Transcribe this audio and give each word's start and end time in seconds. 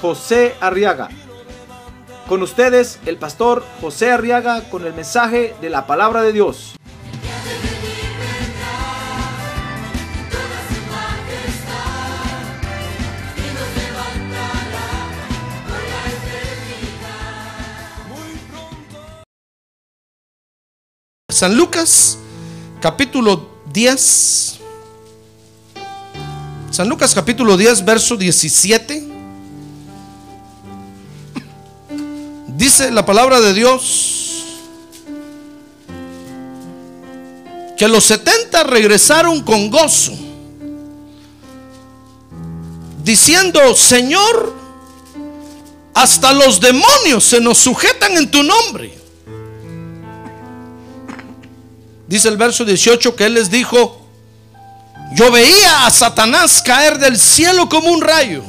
José 0.00 0.54
Arriaga. 0.60 1.08
Con 2.28 2.42
ustedes, 2.42 2.98
el 3.06 3.18
pastor 3.18 3.64
José 3.80 4.10
Arriaga 4.10 4.62
con 4.68 4.84
el 4.84 4.92
mensaje 4.94 5.54
de 5.60 5.70
la 5.70 5.86
palabra 5.86 6.22
de 6.22 6.32
Dios. 6.32 6.74
San 21.28 21.54
Lucas, 21.54 22.18
capítulo 22.80 23.46
10. 23.72 24.58
San 26.70 26.88
Lucas, 26.88 27.14
capítulo 27.14 27.56
10, 27.58 27.84
verso 27.84 28.16
17. 28.16 29.15
Dice 32.56 32.90
la 32.90 33.04
palabra 33.04 33.40
de 33.40 33.52
Dios 33.52 34.42
que 37.76 37.86
los 37.86 38.04
70 38.04 38.64
regresaron 38.64 39.42
con 39.42 39.70
gozo, 39.70 40.12
diciendo, 43.04 43.74
Señor, 43.74 44.54
hasta 45.92 46.32
los 46.32 46.58
demonios 46.58 47.24
se 47.24 47.40
nos 47.40 47.58
sujetan 47.58 48.16
en 48.16 48.30
tu 48.30 48.42
nombre. 48.42 48.96
Dice 52.08 52.28
el 52.28 52.38
verso 52.38 52.64
18 52.64 53.14
que 53.14 53.26
Él 53.26 53.34
les 53.34 53.50
dijo, 53.50 54.00
yo 55.14 55.30
veía 55.30 55.86
a 55.86 55.90
Satanás 55.90 56.62
caer 56.62 56.98
del 56.98 57.18
cielo 57.18 57.68
como 57.68 57.90
un 57.90 58.00
rayo. 58.00 58.42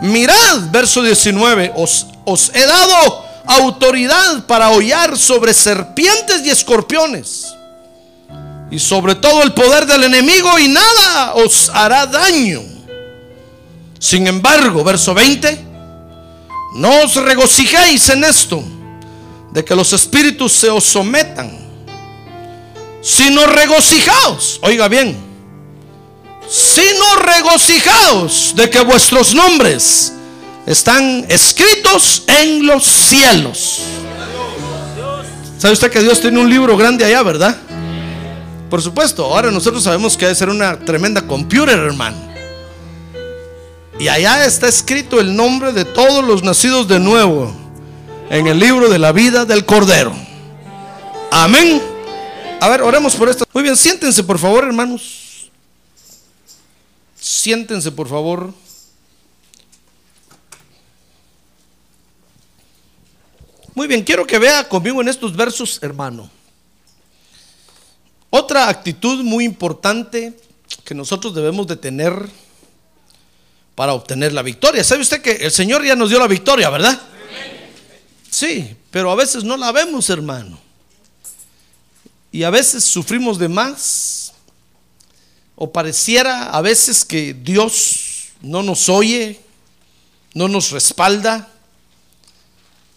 Mirad, 0.00 0.70
verso 0.70 1.02
19, 1.02 1.72
os, 1.76 2.06
os 2.24 2.50
he 2.54 2.66
dado 2.66 3.24
autoridad 3.46 4.46
para 4.46 4.70
hollar 4.70 5.16
sobre 5.18 5.52
serpientes 5.52 6.44
y 6.44 6.50
escorpiones 6.50 7.54
y 8.70 8.78
sobre 8.78 9.14
todo 9.14 9.42
el 9.42 9.52
poder 9.52 9.86
del 9.86 10.04
enemigo 10.04 10.58
y 10.58 10.68
nada 10.68 11.34
os 11.34 11.68
hará 11.68 12.06
daño. 12.06 12.62
Sin 13.98 14.26
embargo, 14.26 14.82
verso 14.82 15.14
20, 15.14 15.64
no 16.76 17.02
os 17.02 17.14
regocijéis 17.16 18.08
en 18.08 18.24
esto, 18.24 18.62
de 19.52 19.64
que 19.64 19.74
los 19.74 19.92
espíritus 19.92 20.52
se 20.52 20.70
os 20.70 20.84
sometan 20.84 21.62
sino 23.02 23.44
regocijaos, 23.46 24.60
oiga 24.62 24.86
bien, 24.88 25.16
sino 26.48 27.16
regocijaos 27.16 28.54
de 28.54 28.70
que 28.70 28.80
vuestros 28.80 29.34
nombres 29.34 30.12
están 30.66 31.26
escritos 31.28 32.24
en 32.26 32.66
los 32.66 32.84
cielos. 32.84 33.82
¿Sabe 35.58 35.74
usted 35.74 35.90
que 35.90 36.00
Dios 36.00 36.20
tiene 36.20 36.40
un 36.40 36.50
libro 36.50 36.76
grande 36.76 37.04
allá, 37.04 37.22
verdad? 37.22 37.56
Por 38.68 38.82
supuesto, 38.82 39.24
ahora 39.24 39.50
nosotros 39.50 39.84
sabemos 39.84 40.16
que 40.16 40.24
debe 40.24 40.34
ser 40.34 40.48
una 40.48 40.78
tremenda 40.78 41.22
computer, 41.22 41.78
hermano. 41.78 42.16
Y 43.98 44.08
allá 44.08 44.44
está 44.46 44.66
escrito 44.66 45.20
el 45.20 45.36
nombre 45.36 45.72
de 45.72 45.84
todos 45.84 46.24
los 46.24 46.42
nacidos 46.42 46.88
de 46.88 46.98
nuevo 46.98 47.54
en 48.30 48.46
el 48.46 48.58
libro 48.58 48.88
de 48.88 48.98
la 48.98 49.12
vida 49.12 49.44
del 49.44 49.64
Cordero. 49.64 50.12
Amén. 51.30 51.80
A 52.60 52.68
ver, 52.68 52.82
oremos 52.82 53.14
por 53.14 53.28
esto. 53.28 53.44
Muy 53.52 53.62
bien, 53.62 53.76
siéntense 53.76 54.24
por 54.24 54.38
favor, 54.38 54.64
hermanos. 54.64 55.50
Siéntense 57.20 57.92
por 57.92 58.08
favor. 58.08 58.52
Muy 63.74 63.86
bien, 63.86 64.02
quiero 64.02 64.26
que 64.26 64.38
vea 64.38 64.68
conmigo 64.68 65.00
en 65.00 65.08
estos 65.08 65.34
versos, 65.34 65.78
hermano. 65.82 66.30
Otra 68.28 68.68
actitud 68.68 69.22
muy 69.22 69.44
importante 69.44 70.34
que 70.84 70.94
nosotros 70.94 71.34
debemos 71.34 71.66
de 71.66 71.76
tener 71.76 72.28
para 73.74 73.94
obtener 73.94 74.32
la 74.32 74.42
victoria. 74.42 74.84
¿Sabe 74.84 75.02
usted 75.02 75.22
que 75.22 75.32
el 75.32 75.50
Señor 75.50 75.84
ya 75.84 75.96
nos 75.96 76.10
dio 76.10 76.18
la 76.18 76.26
victoria, 76.26 76.68
verdad? 76.70 77.00
Sí, 78.30 78.76
pero 78.90 79.10
a 79.10 79.14
veces 79.14 79.44
no 79.44 79.56
la 79.56 79.72
vemos, 79.72 80.08
hermano. 80.10 80.58
Y 82.30 82.42
a 82.44 82.50
veces 82.50 82.84
sufrimos 82.84 83.38
de 83.38 83.48
más. 83.48 84.32
O 85.54 85.70
pareciera 85.70 86.50
a 86.50 86.60
veces 86.62 87.04
que 87.04 87.34
Dios 87.34 88.30
no 88.40 88.62
nos 88.62 88.88
oye, 88.88 89.40
no 90.34 90.48
nos 90.48 90.70
respalda. 90.70 91.51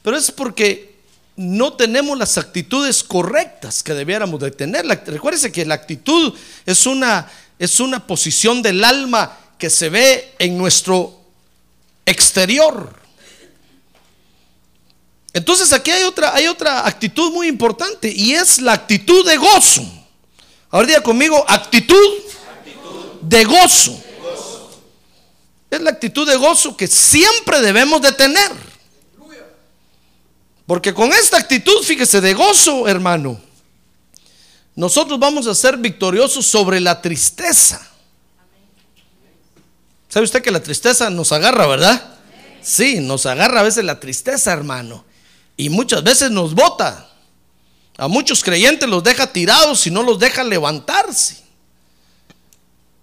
Pero 0.05 0.17
es 0.17 0.29
porque 0.29 0.93
no 1.35 1.73
tenemos 1.73 2.16
las 2.16 2.38
actitudes 2.38 3.03
correctas 3.03 3.81
que 3.81 3.95
debiéramos 3.95 4.39
de 4.39 4.51
tener. 4.51 4.85
Recuérdese 4.85 5.51
que 5.51 5.66
la 5.66 5.73
actitud 5.73 6.31
es 6.63 6.85
una, 6.85 7.27
es 7.57 7.79
una 7.79 8.05
posición 8.05 8.61
del 8.61 8.83
alma 8.83 9.35
que 9.57 9.71
se 9.71 9.89
ve 9.89 10.35
en 10.38 10.59
nuestro 10.59 11.19
exterior. 12.05 12.93
Entonces 15.33 15.73
aquí 15.73 15.89
hay 15.89 16.03
otra, 16.03 16.35
hay 16.35 16.45
otra 16.45 16.85
actitud 16.85 17.31
muy 17.31 17.47
importante 17.47 18.13
y 18.16 18.33
es 18.33 18.61
la 18.61 18.73
actitud 18.73 19.25
de 19.25 19.37
gozo. 19.37 19.83
Ahora 20.69 20.85
diga 20.85 21.01
conmigo, 21.01 21.43
actitud, 21.47 21.97
de, 23.22 23.43
gozo. 23.43 23.99
Es 25.72 25.81
la 25.81 25.89
actitud 25.89 26.29
de 26.29 26.35
gozo 26.35 26.77
que 26.77 26.85
siempre 26.85 27.59
debemos 27.61 28.03
de 28.03 28.11
tener. 28.11 28.74
Porque 30.65 30.93
con 30.93 31.11
esta 31.13 31.37
actitud, 31.37 31.83
fíjese, 31.83 32.21
de 32.21 32.33
gozo, 32.33 32.87
hermano, 32.87 33.39
nosotros 34.75 35.19
vamos 35.19 35.47
a 35.47 35.55
ser 35.55 35.77
victoriosos 35.77 36.45
sobre 36.45 36.79
la 36.79 37.01
tristeza. 37.01 37.87
¿Sabe 40.09 40.23
usted 40.23 40.41
que 40.41 40.51
la 40.51 40.63
tristeza 40.63 41.09
nos 41.09 41.31
agarra, 41.31 41.67
verdad? 41.67 42.15
Sí, 42.61 42.99
nos 42.99 43.25
agarra 43.25 43.59
a 43.59 43.63
veces 43.63 43.83
la 43.83 43.99
tristeza, 43.99 44.51
hermano. 44.51 45.05
Y 45.55 45.69
muchas 45.69 46.03
veces 46.03 46.31
nos 46.31 46.55
bota. 46.55 47.09
A 47.97 48.07
muchos 48.07 48.43
creyentes 48.43 48.89
los 48.89 49.03
deja 49.03 49.31
tirados 49.31 49.85
y 49.87 49.91
no 49.91 50.03
los 50.03 50.19
deja 50.19 50.43
levantarse. 50.43 51.43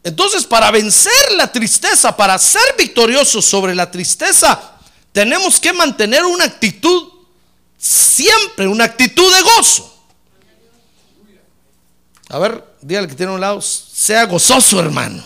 Entonces, 0.04 0.44
para 0.44 0.70
vencer 0.70 1.32
la 1.36 1.50
tristeza, 1.50 2.14
para 2.16 2.36
ser 2.38 2.74
victoriosos 2.76 3.44
sobre 3.44 3.74
la 3.74 3.90
tristeza, 3.90 4.72
tenemos 5.12 5.60
que 5.60 5.72
mantener 5.72 6.24
una 6.24 6.44
actitud 6.44 7.11
siempre, 7.82 8.68
una 8.68 8.84
actitud 8.84 9.34
de 9.34 9.42
gozo. 9.42 9.92
A 12.28 12.38
ver, 12.38 12.64
dígale 12.80 13.08
que 13.08 13.16
tiene 13.16 13.32
un 13.32 13.40
lado, 13.40 13.60
sea 13.60 14.24
gozoso, 14.24 14.78
hermano. 14.78 15.22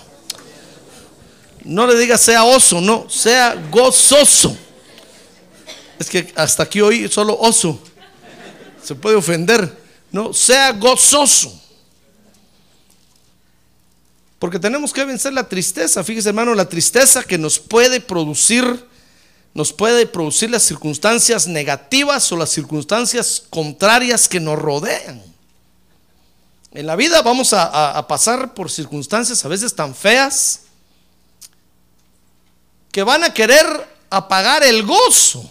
No 1.64 1.86
le 1.86 1.98
diga 1.98 2.16
sea 2.16 2.44
oso, 2.44 2.80
no, 2.80 3.10
sea 3.10 3.54
gozoso. 3.70 4.56
Es 5.98 6.08
que 6.08 6.32
hasta 6.34 6.62
aquí 6.62 6.80
oí 6.80 7.08
solo 7.08 7.38
oso. 7.38 7.78
Se 8.82 8.94
puede 8.94 9.16
ofender. 9.16 9.84
No, 10.10 10.32
sea 10.32 10.72
gozoso. 10.72 11.52
Porque 14.38 14.58
tenemos 14.58 14.92
que 14.92 15.04
vencer 15.04 15.32
la 15.32 15.48
tristeza. 15.48 16.04
Fíjese, 16.04 16.28
hermano, 16.28 16.54
la 16.54 16.68
tristeza 16.68 17.22
que 17.22 17.36
nos 17.36 17.58
puede 17.58 18.00
producir, 18.00 18.86
nos 19.56 19.72
puede 19.72 20.04
producir 20.04 20.50
las 20.50 20.64
circunstancias 20.64 21.46
negativas 21.46 22.30
o 22.30 22.36
las 22.36 22.50
circunstancias 22.50 23.42
contrarias 23.48 24.28
que 24.28 24.38
nos 24.38 24.58
rodean. 24.58 25.22
En 26.72 26.86
la 26.86 26.94
vida 26.94 27.22
vamos 27.22 27.54
a, 27.54 28.06
pasar 28.06 28.52
por 28.52 28.70
circunstancias 28.70 29.42
a 29.42 29.48
veces 29.48 29.74
tan 29.74 29.94
feas 29.94 30.60
que 32.92 33.02
van 33.02 33.24
a 33.24 33.32
querer 33.32 33.64
apagar 34.10 34.62
el 34.62 34.82
gozo 34.82 35.50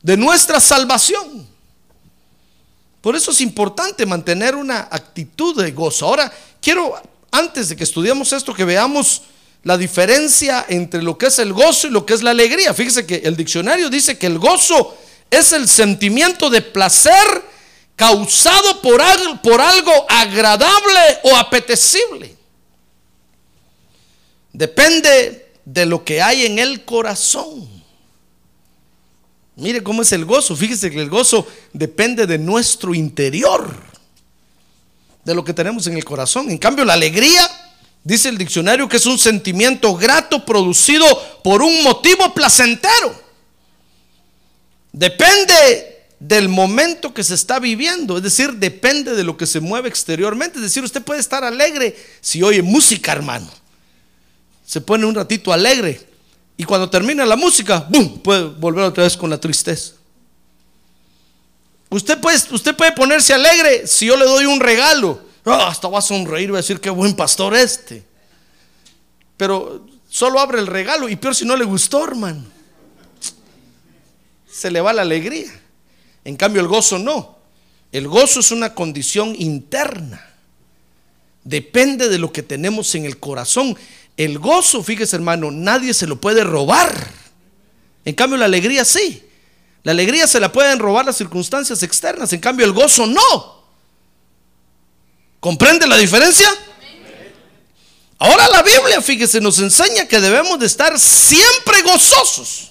de 0.00 0.16
nuestra 0.16 0.60
salvación. 0.60 1.44
Por 3.00 3.16
eso 3.16 3.32
es 3.32 3.40
importante 3.40 4.06
mantener 4.06 4.54
una 4.54 4.86
actitud 4.92 5.60
de 5.60 5.72
gozo. 5.72 6.06
Ahora, 6.06 6.32
quiero, 6.60 6.94
antes 7.32 7.68
de 7.68 7.74
que 7.74 7.82
estudiemos 7.82 8.32
esto, 8.32 8.54
que 8.54 8.64
veamos 8.64 9.22
la 9.64 9.78
diferencia 9.78 10.66
entre 10.68 11.02
lo 11.02 11.18
que 11.18 11.26
es 11.26 11.38
el 11.38 11.52
gozo 11.52 11.88
y 11.88 11.90
lo 11.90 12.06
que 12.06 12.14
es 12.14 12.22
la 12.22 12.30
alegría. 12.30 12.74
Fíjese 12.74 13.06
que 13.06 13.16
el 13.24 13.36
diccionario 13.36 13.90
dice 13.90 14.18
que 14.18 14.26
el 14.26 14.38
gozo 14.38 14.96
es 15.30 15.52
el 15.52 15.68
sentimiento 15.68 16.50
de 16.50 16.62
placer 16.62 17.54
causado 17.96 18.82
por 18.82 19.00
algo, 19.00 19.40
por 19.42 19.60
algo 19.60 19.92
agradable 20.08 21.18
o 21.24 21.36
apetecible. 21.36 22.36
Depende 24.52 25.52
de 25.64 25.86
lo 25.86 26.04
que 26.04 26.20
hay 26.20 26.44
en 26.46 26.58
el 26.58 26.84
corazón. 26.84 27.68
Mire 29.56 29.82
cómo 29.82 30.02
es 30.02 30.12
el 30.12 30.24
gozo. 30.24 30.54
Fíjese 30.54 30.90
que 30.90 31.00
el 31.00 31.08
gozo 31.08 31.46
depende 31.72 32.26
de 32.26 32.38
nuestro 32.38 32.94
interior, 32.94 33.74
de 35.24 35.34
lo 35.34 35.42
que 35.42 35.54
tenemos 35.54 35.86
en 35.86 35.96
el 35.96 36.04
corazón. 36.04 36.50
En 36.50 36.58
cambio, 36.58 36.84
la 36.84 36.94
alegría, 36.94 37.48
dice 38.04 38.28
el 38.28 38.38
diccionario, 38.38 38.88
que 38.88 38.98
es 38.98 39.06
un 39.06 39.18
sentimiento 39.18 39.94
grato 39.96 40.44
producido 40.44 41.06
por 41.42 41.62
un 41.62 41.82
motivo 41.82 42.32
placentero. 42.32 43.24
Depende 44.92 45.94
del 46.20 46.48
momento 46.48 47.12
que 47.12 47.24
se 47.24 47.34
está 47.34 47.58
viviendo, 47.58 48.16
es 48.16 48.22
decir, 48.22 48.52
depende 48.54 49.14
de 49.14 49.24
lo 49.24 49.36
que 49.36 49.46
se 49.46 49.60
mueve 49.60 49.88
exteriormente. 49.88 50.58
Es 50.58 50.62
decir, 50.62 50.84
usted 50.84 51.02
puede 51.02 51.20
estar 51.20 51.42
alegre 51.42 51.96
si 52.20 52.42
oye 52.42 52.62
música, 52.62 53.12
hermano. 53.12 53.50
Se 54.64 54.80
pone 54.80 55.04
un 55.04 55.14
ratito 55.14 55.52
alegre 55.52 56.00
y 56.56 56.64
cuando 56.64 56.88
termina 56.88 57.26
la 57.26 57.36
música, 57.36 57.86
¡bum! 57.90 58.18
puede 58.20 58.44
volver 58.44 58.84
otra 58.84 59.04
vez 59.04 59.16
con 59.16 59.28
la 59.28 59.40
tristeza. 59.40 59.94
Usted 61.90 62.18
puede, 62.20 62.38
usted 62.50 62.74
puede 62.74 62.92
ponerse 62.92 63.34
alegre 63.34 63.86
si 63.86 64.06
yo 64.06 64.16
le 64.16 64.24
doy 64.24 64.46
un 64.46 64.60
regalo. 64.60 65.23
Ah, 65.44 65.68
hasta 65.68 65.88
va 65.88 65.98
a 65.98 66.02
sonreír, 66.02 66.50
va 66.50 66.58
a 66.58 66.62
decir 66.62 66.80
qué 66.80 66.90
buen 66.90 67.14
pastor 67.14 67.54
este. 67.54 68.04
Pero 69.36 69.86
solo 70.08 70.40
abre 70.40 70.58
el 70.58 70.66
regalo 70.66 71.08
y 71.08 71.16
peor 71.16 71.34
si 71.34 71.44
no 71.44 71.56
le 71.56 71.64
gustó, 71.64 72.04
hermano. 72.04 72.44
Se 74.50 74.70
le 74.70 74.80
va 74.80 74.92
la 74.92 75.02
alegría. 75.02 75.52
En 76.24 76.36
cambio, 76.36 76.62
el 76.62 76.68
gozo 76.68 76.98
no. 76.98 77.36
El 77.92 78.08
gozo 78.08 78.40
es 78.40 78.50
una 78.50 78.74
condición 78.74 79.34
interna. 79.38 80.24
Depende 81.44 82.08
de 82.08 82.18
lo 82.18 82.32
que 82.32 82.42
tenemos 82.42 82.94
en 82.94 83.04
el 83.04 83.18
corazón. 83.18 83.76
El 84.16 84.38
gozo, 84.38 84.82
fíjese 84.82 85.16
hermano, 85.16 85.50
nadie 85.50 85.92
se 85.92 86.06
lo 86.06 86.20
puede 86.20 86.42
robar. 86.42 87.10
En 88.04 88.14
cambio, 88.14 88.38
la 88.38 88.46
alegría 88.46 88.84
sí. 88.84 89.22
La 89.82 89.92
alegría 89.92 90.26
se 90.26 90.40
la 90.40 90.50
pueden 90.50 90.78
robar 90.78 91.04
las 91.04 91.16
circunstancias 91.16 91.82
externas. 91.82 92.32
En 92.32 92.40
cambio, 92.40 92.64
el 92.64 92.72
gozo 92.72 93.06
no. 93.06 93.53
¿Comprende 95.44 95.86
la 95.86 95.98
diferencia? 95.98 96.48
Ahora 98.18 98.48
la 98.48 98.62
Biblia, 98.62 99.02
fíjese, 99.02 99.42
nos 99.42 99.58
enseña 99.58 100.08
que 100.08 100.18
debemos 100.18 100.58
de 100.58 100.64
estar 100.64 100.98
siempre 100.98 101.82
gozosos. 101.82 102.70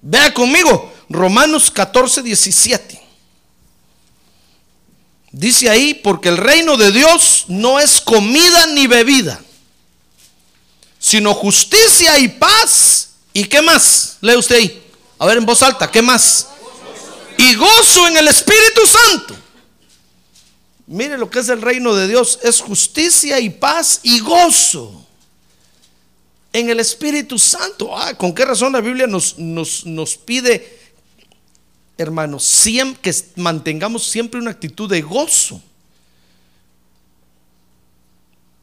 Vea 0.00 0.32
conmigo, 0.32 0.90
Romanos 1.10 1.70
14, 1.70 2.22
17. 2.22 3.02
Dice 5.30 5.68
ahí, 5.68 5.92
porque 5.92 6.30
el 6.30 6.38
reino 6.38 6.78
de 6.78 6.90
Dios 6.90 7.44
no 7.48 7.78
es 7.78 8.00
comida 8.00 8.64
ni 8.68 8.86
bebida, 8.86 9.38
sino 10.98 11.34
justicia 11.34 12.18
y 12.18 12.28
paz. 12.28 13.10
¿Y 13.34 13.44
qué 13.44 13.60
más? 13.60 14.16
Lee 14.22 14.36
usted 14.36 14.56
ahí. 14.56 14.82
A 15.18 15.26
ver 15.26 15.36
en 15.36 15.44
voz 15.44 15.62
alta, 15.62 15.90
¿qué 15.90 16.00
más? 16.00 16.46
Y 17.36 17.54
gozo 17.56 18.08
en 18.08 18.16
el 18.16 18.28
Espíritu 18.28 18.86
Santo. 18.86 19.37
Mire 20.88 21.16
lo 21.16 21.30
que 21.30 21.38
es 21.38 21.48
el 21.48 21.62
reino 21.62 21.94
de 21.94 22.08
Dios. 22.08 22.40
Es 22.42 22.60
justicia 22.60 23.38
y 23.38 23.50
paz 23.50 24.00
y 24.02 24.18
gozo 24.18 25.06
en 26.52 26.68
el 26.68 26.80
Espíritu 26.80 27.38
Santo. 27.38 27.96
Ah, 27.96 28.14
¿con 28.14 28.34
qué 28.34 28.44
razón 28.44 28.72
la 28.72 28.80
Biblia 28.80 29.06
nos, 29.06 29.38
nos, 29.38 29.86
nos 29.86 30.16
pide 30.16 30.78
hermanos, 31.98 32.44
siempre, 32.44 33.00
que 33.02 33.14
mantengamos 33.36 34.04
siempre 34.04 34.40
una 34.40 34.52
actitud 34.52 34.88
de 34.88 35.02
gozo. 35.02 35.60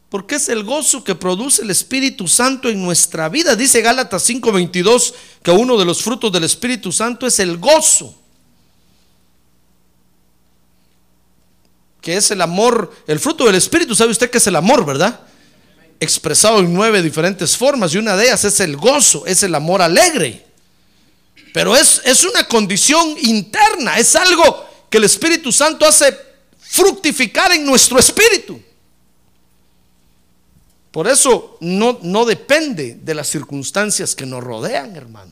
Porque 0.10 0.36
es 0.36 0.48
el 0.48 0.63
gozo 0.63 1.04
que 1.04 1.13
produce 1.13 1.62
el 1.62 1.69
Espíritu 1.69 2.27
Santo 2.27 2.69
en 2.69 2.81
nuestra 2.81 3.27
vida. 3.27 3.56
Dice 3.56 3.81
Gálatas 3.81 4.27
5:22 4.30 5.13
que 5.44 5.51
uno 5.51 5.77
de 5.77 5.83
los 5.83 6.01
frutos 6.01 6.31
del 6.31 6.45
Espíritu 6.45 6.92
Santo 6.92 7.27
es 7.27 7.39
el 7.39 7.57
gozo. 7.57 8.16
Que 12.05 12.17
es 12.17 12.29
el 12.29 12.39
amor, 12.41 12.93
el 13.07 13.19
fruto 13.19 13.45
del 13.45 13.55
Espíritu, 13.55 13.95
¿sabe 13.95 14.11
usted 14.11 14.29
que 14.29 14.37
es 14.37 14.45
el 14.45 14.55
amor, 14.55 14.85
verdad? 14.85 15.21
Expresado 15.99 16.59
en 16.59 16.71
nueve 16.71 17.01
diferentes 17.01 17.57
formas 17.57 17.95
y 17.95 17.97
una 17.97 18.15
de 18.15 18.25
ellas 18.25 18.43
es 18.45 18.59
el 18.59 18.77
gozo, 18.77 19.25
es 19.25 19.41
el 19.41 19.55
amor 19.55 19.81
alegre. 19.81 20.45
Pero 21.51 21.75
es, 21.75 22.03
es 22.05 22.23
una 22.23 22.47
condición 22.47 23.15
interna, 23.23 23.97
es 23.97 24.15
algo 24.15 24.67
que 24.87 24.99
el 24.99 25.05
Espíritu 25.05 25.51
Santo 25.51 25.83
hace 25.83 26.15
fructificar 26.59 27.51
en 27.53 27.65
nuestro 27.65 27.97
espíritu. 27.97 28.61
Por 30.91 31.07
eso 31.07 31.57
no, 31.59 31.97
no 32.03 32.23
depende 32.23 32.99
de 33.01 33.15
las 33.15 33.29
circunstancias 33.29 34.13
que 34.13 34.27
nos 34.27 34.43
rodean, 34.43 34.95
hermano. 34.95 35.31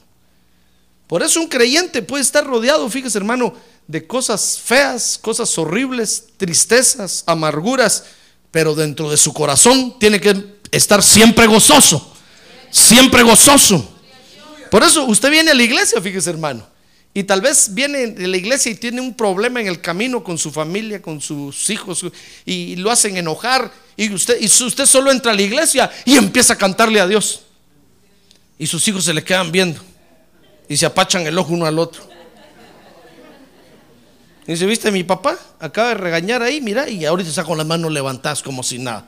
Por 1.06 1.22
eso 1.22 1.40
un 1.40 1.50
creyente 1.50 2.02
puede 2.02 2.24
estar 2.24 2.44
rodeado, 2.44 2.90
fíjese 2.90 3.20
hermano, 3.20 3.54
de 3.88 4.08
cosas 4.08 4.60
feas, 4.64 5.20
cosas 5.22 5.58
horribles, 5.58 6.26
tristezas, 6.38 7.24
amarguras, 7.28 8.06
pero 8.52 8.76
dentro 8.76 9.10
de 9.10 9.18
su 9.18 9.34
corazón 9.34 9.98
tiene 10.00 10.20
que 10.22 10.60
estar 10.72 11.04
siempre 11.04 11.48
gozoso, 11.48 12.16
siempre 12.72 13.24
gozoso. 13.24 13.90
Por 14.70 14.84
eso 14.84 15.06
usted 15.06 15.30
viene 15.30 15.52
a 15.52 15.54
la 15.54 15.64
iglesia, 15.64 16.02
fíjese 16.02 16.30
hermano. 16.30 16.66
Y 17.16 17.24
tal 17.24 17.42
vez 17.42 17.74
viene 17.74 18.08
de 18.08 18.28
la 18.28 18.38
iglesia 18.38 18.72
y 18.72 18.76
tiene 18.76 19.00
un 19.00 19.14
problema 19.14 19.62
en 19.62 19.68
el 19.68 19.80
camino 19.82 20.24
con 20.24 20.40
su 20.40 20.52
familia, 20.52 21.00
con 21.00 21.22
sus 21.22 21.70
hijos, 21.70 22.04
y 22.44 22.76
lo 22.78 22.90
hacen 22.90 23.18
enojar. 23.18 23.72
Y 23.96 24.12
usted, 24.12 24.42
y 24.42 24.46
usted 24.46 24.86
solo 24.88 25.12
entra 25.12 25.32
a 25.32 25.36
la 25.36 25.44
iglesia 25.44 25.92
y 26.06 26.16
empieza 26.16 26.54
a 26.54 26.58
cantarle 26.58 27.00
a 27.00 27.08
Dios. 27.08 27.44
Y 28.58 28.66
sus 28.66 28.88
hijos 28.88 29.06
se 29.06 29.14
le 29.14 29.24
quedan 29.24 29.52
viendo. 29.52 29.80
Y 30.68 30.78
se 30.78 30.88
apachan 30.88 31.28
el 31.28 31.38
ojo 31.38 31.54
uno 31.54 31.68
al 31.68 31.78
otro. 31.78 32.13
Dice, 34.46 34.66
¿viste 34.66 34.92
mi 34.92 35.04
papá? 35.04 35.38
Acaba 35.60 35.90
de 35.90 35.96
regañar 35.96 36.42
ahí, 36.42 36.62
mira, 36.62 36.90
y 36.90 37.06
ahorita 37.06 37.30
está 37.30 37.44
con 37.44 37.58
las 37.58 37.68
manos 37.68 37.92
levantadas 37.92 38.44
como 38.44 38.64
si 38.64 38.80
nada. 38.80 39.08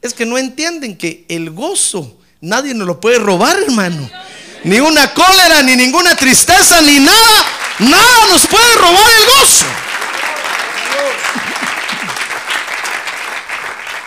Es 0.00 0.14
que 0.14 0.24
no 0.24 0.38
entienden 0.38 0.96
que 0.96 1.26
el 1.28 1.50
gozo 1.50 2.18
Nadie 2.40 2.72
nos 2.72 2.86
lo 2.86 3.00
puede 3.00 3.18
robar, 3.18 3.58
hermano. 3.58 4.08
Ni 4.62 4.78
una 4.78 5.12
cólera, 5.12 5.62
ni 5.62 5.74
ninguna 5.74 6.14
tristeza, 6.14 6.80
ni 6.82 7.00
nada. 7.00 7.44
Nada 7.80 8.26
nos 8.30 8.46
puede 8.46 8.74
robar 8.76 9.10
el 9.20 9.26
gozo. 9.26 9.64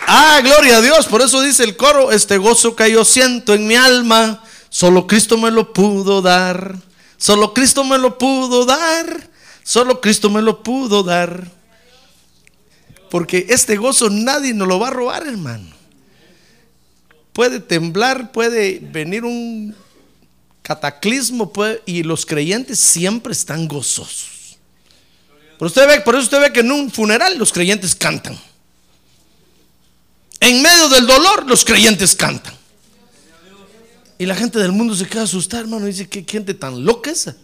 Ah, 0.06 0.40
gloria 0.42 0.78
a 0.78 0.80
Dios. 0.80 1.06
Por 1.06 1.20
eso 1.20 1.42
dice 1.42 1.64
el 1.64 1.76
coro, 1.76 2.10
este 2.10 2.38
gozo 2.38 2.74
que 2.74 2.90
yo 2.90 3.04
siento 3.04 3.52
en 3.52 3.66
mi 3.66 3.76
alma, 3.76 4.42
solo 4.70 5.06
Cristo 5.06 5.36
me 5.36 5.50
lo 5.50 5.72
pudo 5.74 6.22
dar. 6.22 6.76
Solo 7.18 7.52
Cristo 7.52 7.84
me 7.84 7.98
lo 7.98 8.16
pudo 8.16 8.64
dar. 8.64 9.28
Solo 9.62 10.00
Cristo 10.00 10.30
me 10.30 10.42
lo 10.42 10.62
pudo 10.62 11.02
dar. 11.02 11.50
Porque 13.10 13.46
este 13.50 13.76
gozo 13.76 14.08
nadie 14.10 14.54
nos 14.54 14.68
lo 14.68 14.78
va 14.78 14.88
a 14.88 14.92
robar, 14.92 15.26
hermano 15.26 15.82
puede 17.32 17.60
temblar, 17.60 18.32
puede 18.32 18.78
venir 18.80 19.24
un 19.24 19.74
cataclismo 20.62 21.52
y 21.86 22.02
los 22.02 22.26
creyentes 22.26 22.78
siempre 22.78 23.32
están 23.32 23.66
gozosos. 23.66 24.58
Por, 25.58 25.66
usted 25.66 25.86
ve, 25.86 26.00
por 26.00 26.14
eso 26.14 26.24
usted 26.24 26.40
ve 26.40 26.52
que 26.52 26.60
en 26.60 26.70
un 26.70 26.90
funeral 26.90 27.38
los 27.38 27.52
creyentes 27.52 27.94
cantan. 27.94 28.38
En 30.40 30.60
medio 30.60 30.88
del 30.88 31.06
dolor 31.06 31.46
los 31.46 31.64
creyentes 31.64 32.14
cantan. 32.14 32.54
Y 34.18 34.26
la 34.26 34.34
gente 34.34 34.58
del 34.58 34.72
mundo 34.72 34.94
se 34.94 35.06
queda 35.06 35.22
asustada, 35.22 35.62
hermano. 35.62 35.86
Dice, 35.86 36.08
¿qué 36.08 36.24
gente 36.28 36.54
tan 36.54 36.84
loca 36.84 37.10
esa? 37.10 37.36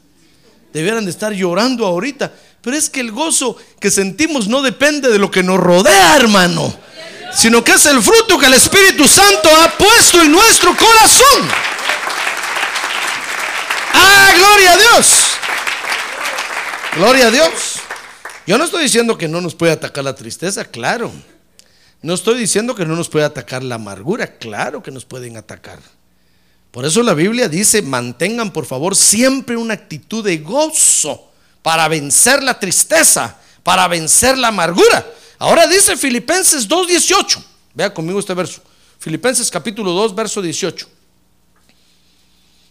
Debieran 0.73 1.05
de 1.05 1.11
estar 1.11 1.33
llorando 1.33 1.87
ahorita. 1.87 2.33
Pero 2.61 2.77
es 2.77 2.91
que 2.91 3.01
el 3.01 3.13
gozo 3.13 3.57
que 3.81 3.91
sentimos 3.91 4.49
no 4.49 4.63
depende 4.63 5.11
de 5.11 5.19
lo 5.19 5.31
que 5.31 5.43
nos 5.43 5.59
rodea, 5.59 6.17
hermano 6.17 6.89
sino 7.33 7.63
que 7.63 7.73
es 7.73 7.87
el 7.87 8.03
fruto 8.03 8.39
que 8.39 8.47
el 8.47 8.55
Espíritu 8.55 9.07
Santo 9.07 9.49
ha 9.61 9.71
puesto 9.77 10.23
en 10.23 10.33
nuestro 10.33 10.77
corazón. 10.77 11.49
Ah, 13.95 14.33
gloria 14.37 14.73
a 14.73 14.77
Dios. 14.77 15.15
Gloria 16.97 17.27
a 17.27 17.31
Dios. 17.31 17.81
Yo 18.47 18.57
no 18.57 18.65
estoy 18.65 18.85
diciendo 18.85 19.19
que 19.19 19.29
no 19.29 19.41
nos 19.41 19.55
puede 19.55 19.73
atacar 19.73 20.05
la 20.05 20.15
tristeza, 20.15 20.65
claro. 20.65 21.13
No 22.01 22.15
estoy 22.15 22.39
diciendo 22.39 22.75
que 22.75 22.87
no 22.87 22.97
nos 22.97 23.09
puede 23.09 23.25
atacar 23.25 23.63
la 23.63 23.75
amargura, 23.75 24.39
claro 24.39 24.83
que 24.83 24.91
nos 24.91 25.05
pueden 25.05 25.37
atacar. 25.37 25.81
Por 26.71 26.85
eso 26.85 27.03
la 27.03 27.15
Biblia 27.15 27.49
dice, 27.49 27.83
mantengan 27.83 28.53
por 28.53 28.67
favor 28.67 28.95
siempre 28.95 29.57
una 29.57 29.75
actitud 29.75 30.25
de 30.25 30.39
gozo 30.39 31.31
para 31.63 31.89
vencer 31.89 32.43
la 32.43 32.59
tristeza, 32.59 33.39
para 33.63 33.89
vencer 33.89 34.37
la 34.37 34.49
amargura. 34.49 35.07
Ahora 35.39 35.67
dice 35.67 35.97
Filipenses 35.97 36.69
2.18. 36.69 37.43
Vea 37.75 37.93
conmigo 37.93 38.19
este 38.19 38.35
verso. 38.35 38.61
Filipenses 38.99 39.51
capítulo 39.51 39.93
2, 39.93 40.15
verso 40.15 40.43
18. 40.43 40.89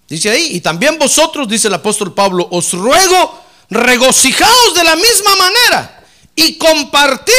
Dice 0.09 0.29
ahí, 0.29 0.49
y 0.53 0.61
también 0.61 0.97
vosotros, 0.97 1.47
dice 1.47 1.67
el 1.67 1.73
apóstol 1.73 2.13
Pablo, 2.13 2.47
os 2.51 2.71
ruego, 2.73 3.43
regocijaos 3.69 4.75
de 4.75 4.83
la 4.83 4.95
misma 4.95 5.35
manera 5.35 6.05
y 6.35 6.57
compartid 6.57 7.33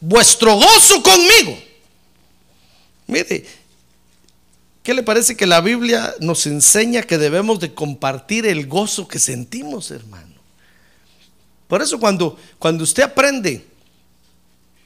vuestro 0.00 0.54
gozo 0.54 1.02
conmigo. 1.02 1.58
Mire, 3.06 3.46
¿qué 4.88 4.94
le 4.94 5.02
parece 5.02 5.36
que 5.36 5.46
la 5.46 5.60
Biblia 5.60 6.14
nos 6.18 6.46
enseña 6.46 7.02
que 7.02 7.18
debemos 7.18 7.60
de 7.60 7.74
compartir 7.74 8.46
el 8.46 8.66
gozo 8.66 9.06
que 9.06 9.18
sentimos, 9.18 9.90
hermano? 9.90 10.34
Por 11.66 11.82
eso 11.82 12.00
cuando, 12.00 12.38
cuando 12.58 12.84
usted 12.84 13.02
aprende 13.02 13.66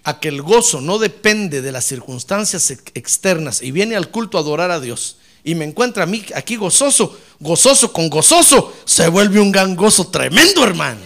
a 0.03 0.19
que 0.19 0.27
el 0.27 0.43
gozo 0.43 0.81
no 0.81 0.99
depende 0.99 1.63
de 1.63 1.71
las 1.71 1.85
circunstancias 1.85 2.69
externas 2.95 3.63
y 3.63 3.71
viene 3.71 3.95
al 3.95 4.11
culto 4.11 4.39
a 4.39 4.41
adorar 4.41 4.73
a 4.73 4.81
Dios 4.81 5.19
y 5.45 5.55
me 5.55 5.67
encuentra 5.67 6.03
a 6.03 6.07
mí 6.07 6.27
aquí 6.35 6.57
gozoso, 6.57 7.17
gozoso 7.39 7.93
con 7.93 8.11
gozoso, 8.11 8.75
se 8.85 9.07
vuelve 9.07 9.39
un 9.39 9.53
gran 9.53 9.77
gozo 9.77 10.09
tremendo, 10.09 10.65
hermano. 10.65 11.01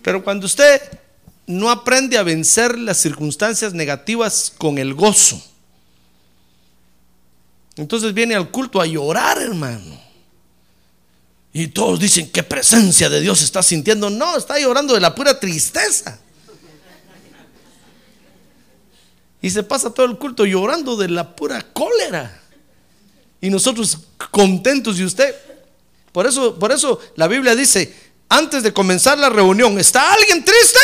Pero 0.00 0.24
cuando 0.24 0.46
usted 0.46 0.80
no 1.46 1.68
aprende 1.68 2.16
a 2.16 2.22
vencer 2.22 2.78
las 2.78 2.96
circunstancias 2.96 3.74
negativas 3.74 4.50
con 4.56 4.78
el 4.78 4.94
gozo, 4.94 5.42
entonces 7.78 8.12
viene 8.12 8.34
al 8.34 8.50
culto 8.50 8.80
a 8.80 8.86
llorar, 8.86 9.40
hermano. 9.40 9.98
Y 11.52 11.68
todos 11.68 11.98
dicen, 11.98 12.30
¿qué 12.30 12.42
presencia 12.42 13.08
de 13.08 13.20
Dios 13.20 13.40
está 13.42 13.62
sintiendo? 13.62 14.10
No, 14.10 14.36
está 14.36 14.58
llorando 14.58 14.94
de 14.94 15.00
la 15.00 15.14
pura 15.14 15.38
tristeza. 15.38 16.18
Y 19.40 19.50
se 19.50 19.62
pasa 19.62 19.90
todo 19.90 20.06
el 20.06 20.18
culto 20.18 20.44
llorando 20.44 20.96
de 20.96 21.08
la 21.08 21.34
pura 21.34 21.62
cólera. 21.72 22.42
Y 23.40 23.50
nosotros 23.50 23.98
contentos 24.30 24.98
y 24.98 25.04
usted. 25.04 25.34
Por 26.10 26.26
eso, 26.26 26.58
por 26.58 26.72
eso 26.72 27.00
la 27.14 27.28
Biblia 27.28 27.54
dice, 27.54 27.94
antes 28.28 28.64
de 28.64 28.72
comenzar 28.72 29.16
la 29.18 29.28
reunión, 29.28 29.78
¿está 29.78 30.12
alguien 30.12 30.44
triste? 30.44 30.80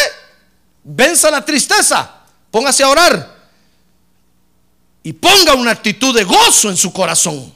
Venza 0.84 1.30
la 1.30 1.44
tristeza. 1.44 2.22
Póngase 2.50 2.84
a 2.84 2.88
orar. 2.88 3.34
Y 5.04 5.12
ponga 5.12 5.54
una 5.54 5.70
actitud 5.70 6.12
de 6.16 6.25
gozo 6.25 6.68
en 6.70 6.76
su 6.76 6.92
corazón. 6.92 7.52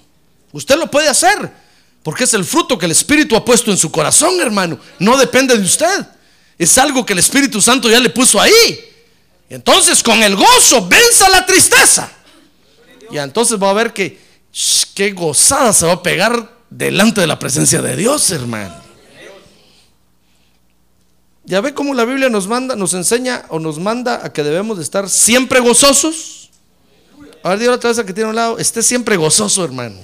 Usted 0.52 0.76
lo 0.76 0.88
puede 0.88 1.08
hacer. 1.08 1.50
Porque 2.04 2.24
es 2.24 2.34
el 2.34 2.44
fruto 2.44 2.78
que 2.78 2.86
el 2.86 2.92
Espíritu 2.92 3.34
ha 3.34 3.44
puesto 3.44 3.70
en 3.70 3.76
su 3.76 3.90
corazón, 3.90 4.40
hermano. 4.40 4.78
No 5.00 5.16
depende 5.16 5.56
de 5.58 5.64
usted. 5.64 6.06
Es 6.56 6.78
algo 6.78 7.04
que 7.04 7.14
el 7.14 7.18
Espíritu 7.18 7.60
Santo 7.60 7.90
ya 7.90 7.98
le 7.98 8.10
puso 8.10 8.40
ahí. 8.40 8.80
Entonces, 9.50 10.02
con 10.02 10.22
el 10.22 10.36
gozo, 10.36 10.86
venza 10.86 11.28
la 11.28 11.44
tristeza. 11.44 12.10
Y 13.10 13.18
entonces 13.18 13.60
va 13.60 13.70
a 13.70 13.74
ver 13.74 13.92
que 13.92 14.18
qué 14.94 15.12
gozada 15.12 15.72
se 15.72 15.86
va 15.86 15.94
a 15.94 16.02
pegar 16.02 16.52
delante 16.70 17.20
de 17.20 17.26
la 17.26 17.38
presencia 17.38 17.80
de 17.80 17.96
Dios, 17.96 18.30
hermano. 18.30 18.74
Ya 21.44 21.62
ve 21.62 21.72
cómo 21.72 21.94
la 21.94 22.04
Biblia 22.04 22.28
nos 22.28 22.46
manda, 22.46 22.76
nos 22.76 22.92
enseña 22.92 23.46
o 23.48 23.58
nos 23.58 23.78
manda 23.78 24.24
a 24.24 24.32
que 24.32 24.42
debemos 24.42 24.76
de 24.76 24.82
estar 24.82 25.08
siempre 25.08 25.60
gozosos. 25.60 26.47
A 27.42 27.54
ver, 27.54 27.68
otra 27.70 27.90
vez 27.90 28.04
que 28.04 28.12
tiene 28.12 28.30
un 28.30 28.36
lado, 28.36 28.58
esté 28.58 28.82
siempre 28.82 29.16
gozoso, 29.16 29.64
hermano. 29.64 29.98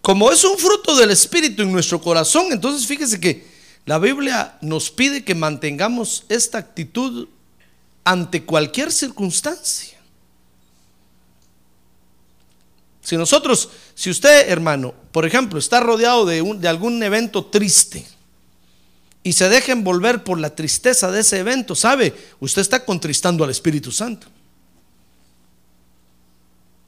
Como 0.00 0.30
es 0.30 0.44
un 0.44 0.58
fruto 0.58 0.94
del 0.96 1.10
Espíritu 1.10 1.62
en 1.62 1.72
nuestro 1.72 2.00
corazón, 2.00 2.48
entonces 2.50 2.86
fíjese 2.86 3.18
que 3.18 3.46
la 3.86 3.98
Biblia 3.98 4.58
nos 4.60 4.90
pide 4.90 5.24
que 5.24 5.34
mantengamos 5.34 6.24
esta 6.28 6.58
actitud 6.58 7.28
ante 8.04 8.44
cualquier 8.44 8.92
circunstancia. 8.92 9.98
Si 13.00 13.16
nosotros, 13.16 13.70
si 13.94 14.10
usted, 14.10 14.50
hermano, 14.50 14.94
por 15.10 15.24
ejemplo, 15.24 15.58
está 15.58 15.80
rodeado 15.80 16.26
de, 16.26 16.42
un, 16.42 16.60
de 16.60 16.68
algún 16.68 17.02
evento 17.02 17.46
triste 17.46 18.06
y 19.24 19.32
se 19.32 19.48
deja 19.48 19.72
envolver 19.72 20.22
por 20.22 20.38
la 20.38 20.54
tristeza 20.54 21.10
de 21.10 21.20
ese 21.20 21.38
evento, 21.38 21.74
¿sabe? 21.74 22.14
Usted 22.40 22.60
está 22.60 22.84
contristando 22.84 23.42
al 23.42 23.50
Espíritu 23.50 23.90
Santo. 23.90 24.26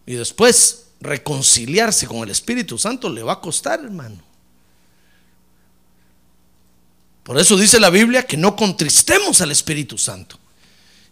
Y 0.04 0.14
después 0.14 0.84
reconciliarse 1.00 2.06
con 2.06 2.18
el 2.18 2.30
Espíritu 2.30 2.76
Santo 2.76 3.08
le 3.08 3.22
va 3.22 3.32
a 3.32 3.40
costar, 3.40 3.80
hermano. 3.80 4.22
Por 7.22 7.38
eso 7.38 7.56
dice 7.56 7.80
la 7.80 7.90
Biblia 7.90 8.26
que 8.26 8.36
no 8.36 8.54
contristemos 8.54 9.40
al 9.40 9.50
Espíritu 9.50 9.96
Santo. 9.96 10.38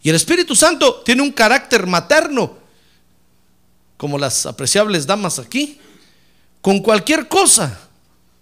Y 0.03 0.11
el 0.11 0.17
Espíritu 0.17 0.55
Santo 0.55 1.03
tiene 1.07 1.23
un 1.23 1.33
carácter 1.33 1.87
materno, 1.87 2.59
como 3.97 4.19
las 4.19 4.45
apreciables 4.45 5.07
damas 5.07 5.39
aquí. 5.39 5.81
Con 6.61 6.81
cualquier 6.81 7.29
cosa 7.29 7.81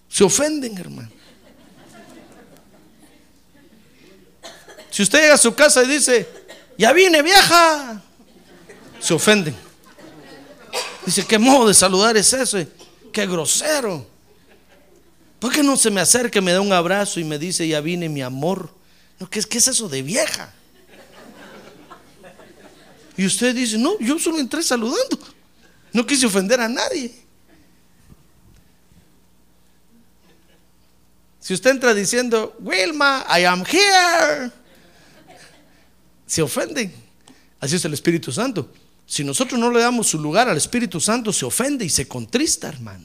se 0.08 0.24
ofenden, 0.24 0.76
hermano. 0.76 1.21
Si 4.92 5.02
usted 5.02 5.22
llega 5.22 5.34
a 5.34 5.38
su 5.38 5.54
casa 5.54 5.82
y 5.82 5.88
dice, 5.88 6.28
ya 6.76 6.92
vine 6.92 7.22
vieja, 7.22 8.02
se 9.00 9.14
ofenden. 9.14 9.56
Dice, 11.06 11.24
¿qué 11.26 11.38
modo 11.38 11.68
de 11.68 11.74
saludar 11.74 12.14
es 12.18 12.30
ese? 12.34 12.68
Qué 13.10 13.26
grosero. 13.26 14.06
¿Por 15.40 15.50
qué 15.50 15.62
no 15.62 15.78
se 15.78 15.90
me 15.90 16.02
acerca, 16.02 16.42
me 16.42 16.52
da 16.52 16.60
un 16.60 16.74
abrazo 16.74 17.18
y 17.18 17.24
me 17.24 17.38
dice, 17.38 17.66
ya 17.66 17.80
vine 17.80 18.10
mi 18.10 18.20
amor? 18.20 18.70
¿qué, 19.30 19.40
es 19.40 19.68
eso 19.68 19.88
de 19.88 20.02
vieja? 20.02 20.52
Y 23.16 23.24
usted 23.24 23.54
dice, 23.54 23.78
no, 23.78 23.98
yo 23.98 24.18
solo 24.18 24.38
entré 24.38 24.62
saludando. 24.62 25.18
No 25.90 26.06
quise 26.06 26.26
ofender 26.26 26.60
a 26.60 26.68
nadie. 26.68 27.14
Si 31.40 31.54
usted 31.54 31.70
entra 31.70 31.94
diciendo, 31.94 32.54
Wilma, 32.60 33.24
I 33.28 33.44
am 33.44 33.64
here, 33.64 34.52
se 36.32 36.40
ofenden. 36.40 36.90
Así 37.60 37.76
es 37.76 37.84
el 37.84 37.92
Espíritu 37.92 38.32
Santo. 38.32 38.70
Si 39.04 39.22
nosotros 39.22 39.60
no 39.60 39.70
le 39.70 39.80
damos 39.80 40.06
su 40.06 40.18
lugar 40.18 40.48
al 40.48 40.56
Espíritu 40.56 40.98
Santo, 40.98 41.30
se 41.30 41.44
ofende 41.44 41.84
y 41.84 41.90
se 41.90 42.08
contrista, 42.08 42.68
hermano. 42.68 43.04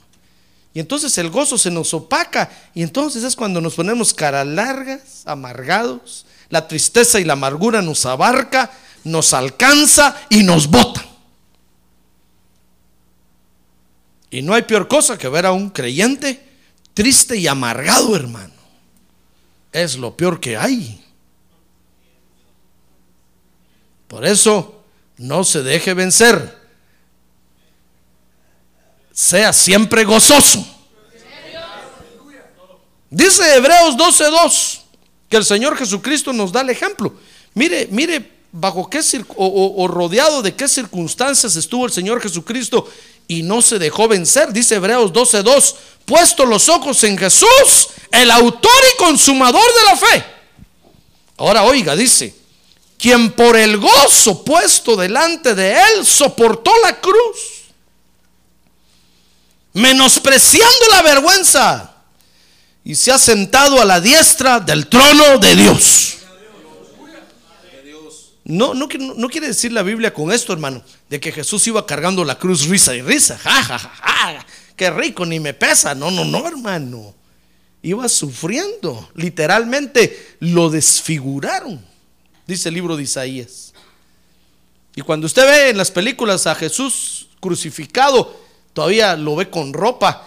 Y 0.73 0.79
entonces 0.79 1.17
el 1.17 1.29
gozo 1.29 1.57
se 1.57 1.69
nos 1.69 1.93
opaca. 1.93 2.49
Y 2.73 2.83
entonces 2.83 3.25
es 3.25 3.35
cuando 3.35 3.59
nos 3.59 3.75
ponemos 3.75 4.13
cara 4.13 4.45
largas, 4.45 5.23
amargados. 5.25 6.25
La 6.47 6.69
tristeza 6.69 7.19
y 7.19 7.25
la 7.25 7.33
amargura 7.33 7.81
nos 7.81 8.05
abarca, 8.05 8.71
nos 9.03 9.33
alcanza 9.33 10.15
y 10.29 10.43
nos 10.43 10.67
bota. 10.67 11.05
Y 14.31 14.41
no 14.41 14.53
hay 14.53 14.61
peor 14.61 14.87
cosa 14.87 15.17
que 15.17 15.27
ver 15.27 15.45
a 15.45 15.51
un 15.51 15.69
creyente 15.69 16.47
triste 16.93 17.35
y 17.35 17.47
amargado, 17.47 18.15
hermano. 18.15 18.53
Es 19.73 19.97
lo 19.97 20.15
peor 20.15 20.39
que 20.39 20.55
hay. 20.55 21.03
Por 24.07 24.25
eso 24.25 24.81
no 25.17 25.43
se 25.43 25.63
deje 25.63 25.93
vencer. 25.93 26.57
Sea 29.11 29.51
siempre 29.51 30.03
gozoso. 30.05 30.65
Dice 33.09 33.55
Hebreos 33.55 33.95
12:2 33.95 34.81
que 35.29 35.37
el 35.37 35.45
Señor 35.45 35.77
Jesucristo 35.77 36.31
nos 36.33 36.51
da 36.51 36.61
el 36.61 36.69
ejemplo. 36.69 37.13
Mire, 37.53 37.87
mire 37.91 38.37
bajo 38.51 38.89
qué 38.89 39.01
o, 39.35 39.73
o 39.77 39.87
rodeado 39.87 40.41
de 40.41 40.55
qué 40.55 40.67
circunstancias 40.67 41.55
estuvo 41.55 41.85
el 41.85 41.91
Señor 41.91 42.21
Jesucristo 42.21 42.87
y 43.27 43.43
no 43.43 43.61
se 43.61 43.79
dejó 43.79 44.07
vencer. 44.07 44.53
Dice 44.53 44.75
Hebreos 44.75 45.11
12:2, 45.11 45.75
puesto 46.05 46.45
los 46.45 46.69
ojos 46.69 47.03
en 47.03 47.17
Jesús, 47.17 47.89
el 48.11 48.31
autor 48.31 48.83
y 48.93 48.97
consumador 48.97 49.61
de 49.61 49.83
la 49.83 49.97
fe. 49.97 50.25
Ahora 51.37 51.63
oiga, 51.63 51.95
dice, 51.95 52.33
quien 52.97 53.31
por 53.31 53.55
el 53.55 53.77
gozo 53.77 54.43
puesto 54.43 54.95
delante 54.95 55.53
de 55.53 55.73
él 55.73 56.05
soportó 56.05 56.71
la 56.83 56.99
cruz, 56.99 57.65
menospreciando 59.73 60.87
la 60.91 61.01
vergüenza, 61.03 61.93
y 62.83 62.95
se 62.95 63.11
ha 63.11 63.17
sentado 63.17 63.81
a 63.81 63.85
la 63.85 63.99
diestra 63.99 64.59
del 64.59 64.87
trono 64.87 65.37
de 65.37 65.55
Dios. 65.55 66.13
No, 68.45 68.73
no, 68.73 68.87
quiere 68.87 69.47
decir 69.47 69.73
la 69.73 69.83
Biblia 69.83 70.13
con 70.13 70.31
esto, 70.31 70.53
hermano, 70.53 70.81
de 71.09 71.19
que 71.19 71.33
Jesús 71.33 71.67
iba 71.67 71.85
cargando 71.85 72.23
la 72.23 72.39
cruz 72.39 72.65
risa 72.67 72.95
y 72.95 73.01
risa. 73.01 73.37
Ja, 73.37 73.61
ja, 73.61 73.77
ja, 73.77 73.89
ja, 74.01 74.45
qué 74.77 74.89
rico, 74.89 75.25
ni 75.25 75.37
me 75.41 75.53
pesa. 75.53 75.93
No, 75.93 76.11
no, 76.11 76.23
no, 76.23 76.47
hermano. 76.47 77.13
Iba 77.81 78.07
sufriendo. 78.07 79.09
Literalmente 79.15 80.37
lo 80.39 80.69
desfiguraron 80.69 81.85
dice 82.47 82.69
el 82.69 82.75
libro 82.75 82.95
de 82.95 83.03
Isaías. 83.03 83.73
Y 84.95 85.01
cuando 85.01 85.27
usted 85.27 85.45
ve 85.45 85.69
en 85.69 85.77
las 85.77 85.91
películas 85.91 86.47
a 86.47 86.55
Jesús 86.55 87.27
crucificado, 87.39 88.35
todavía 88.73 89.15
lo 89.15 89.35
ve 89.35 89.49
con 89.49 89.73
ropa. 89.73 90.25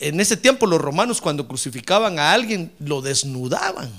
en 0.00 0.20
ese 0.20 0.36
tiempo 0.36 0.66
los 0.66 0.80
romanos 0.80 1.20
cuando 1.20 1.46
crucificaban 1.46 2.18
a 2.18 2.32
alguien 2.32 2.72
lo 2.78 3.00
desnudaban. 3.00 3.90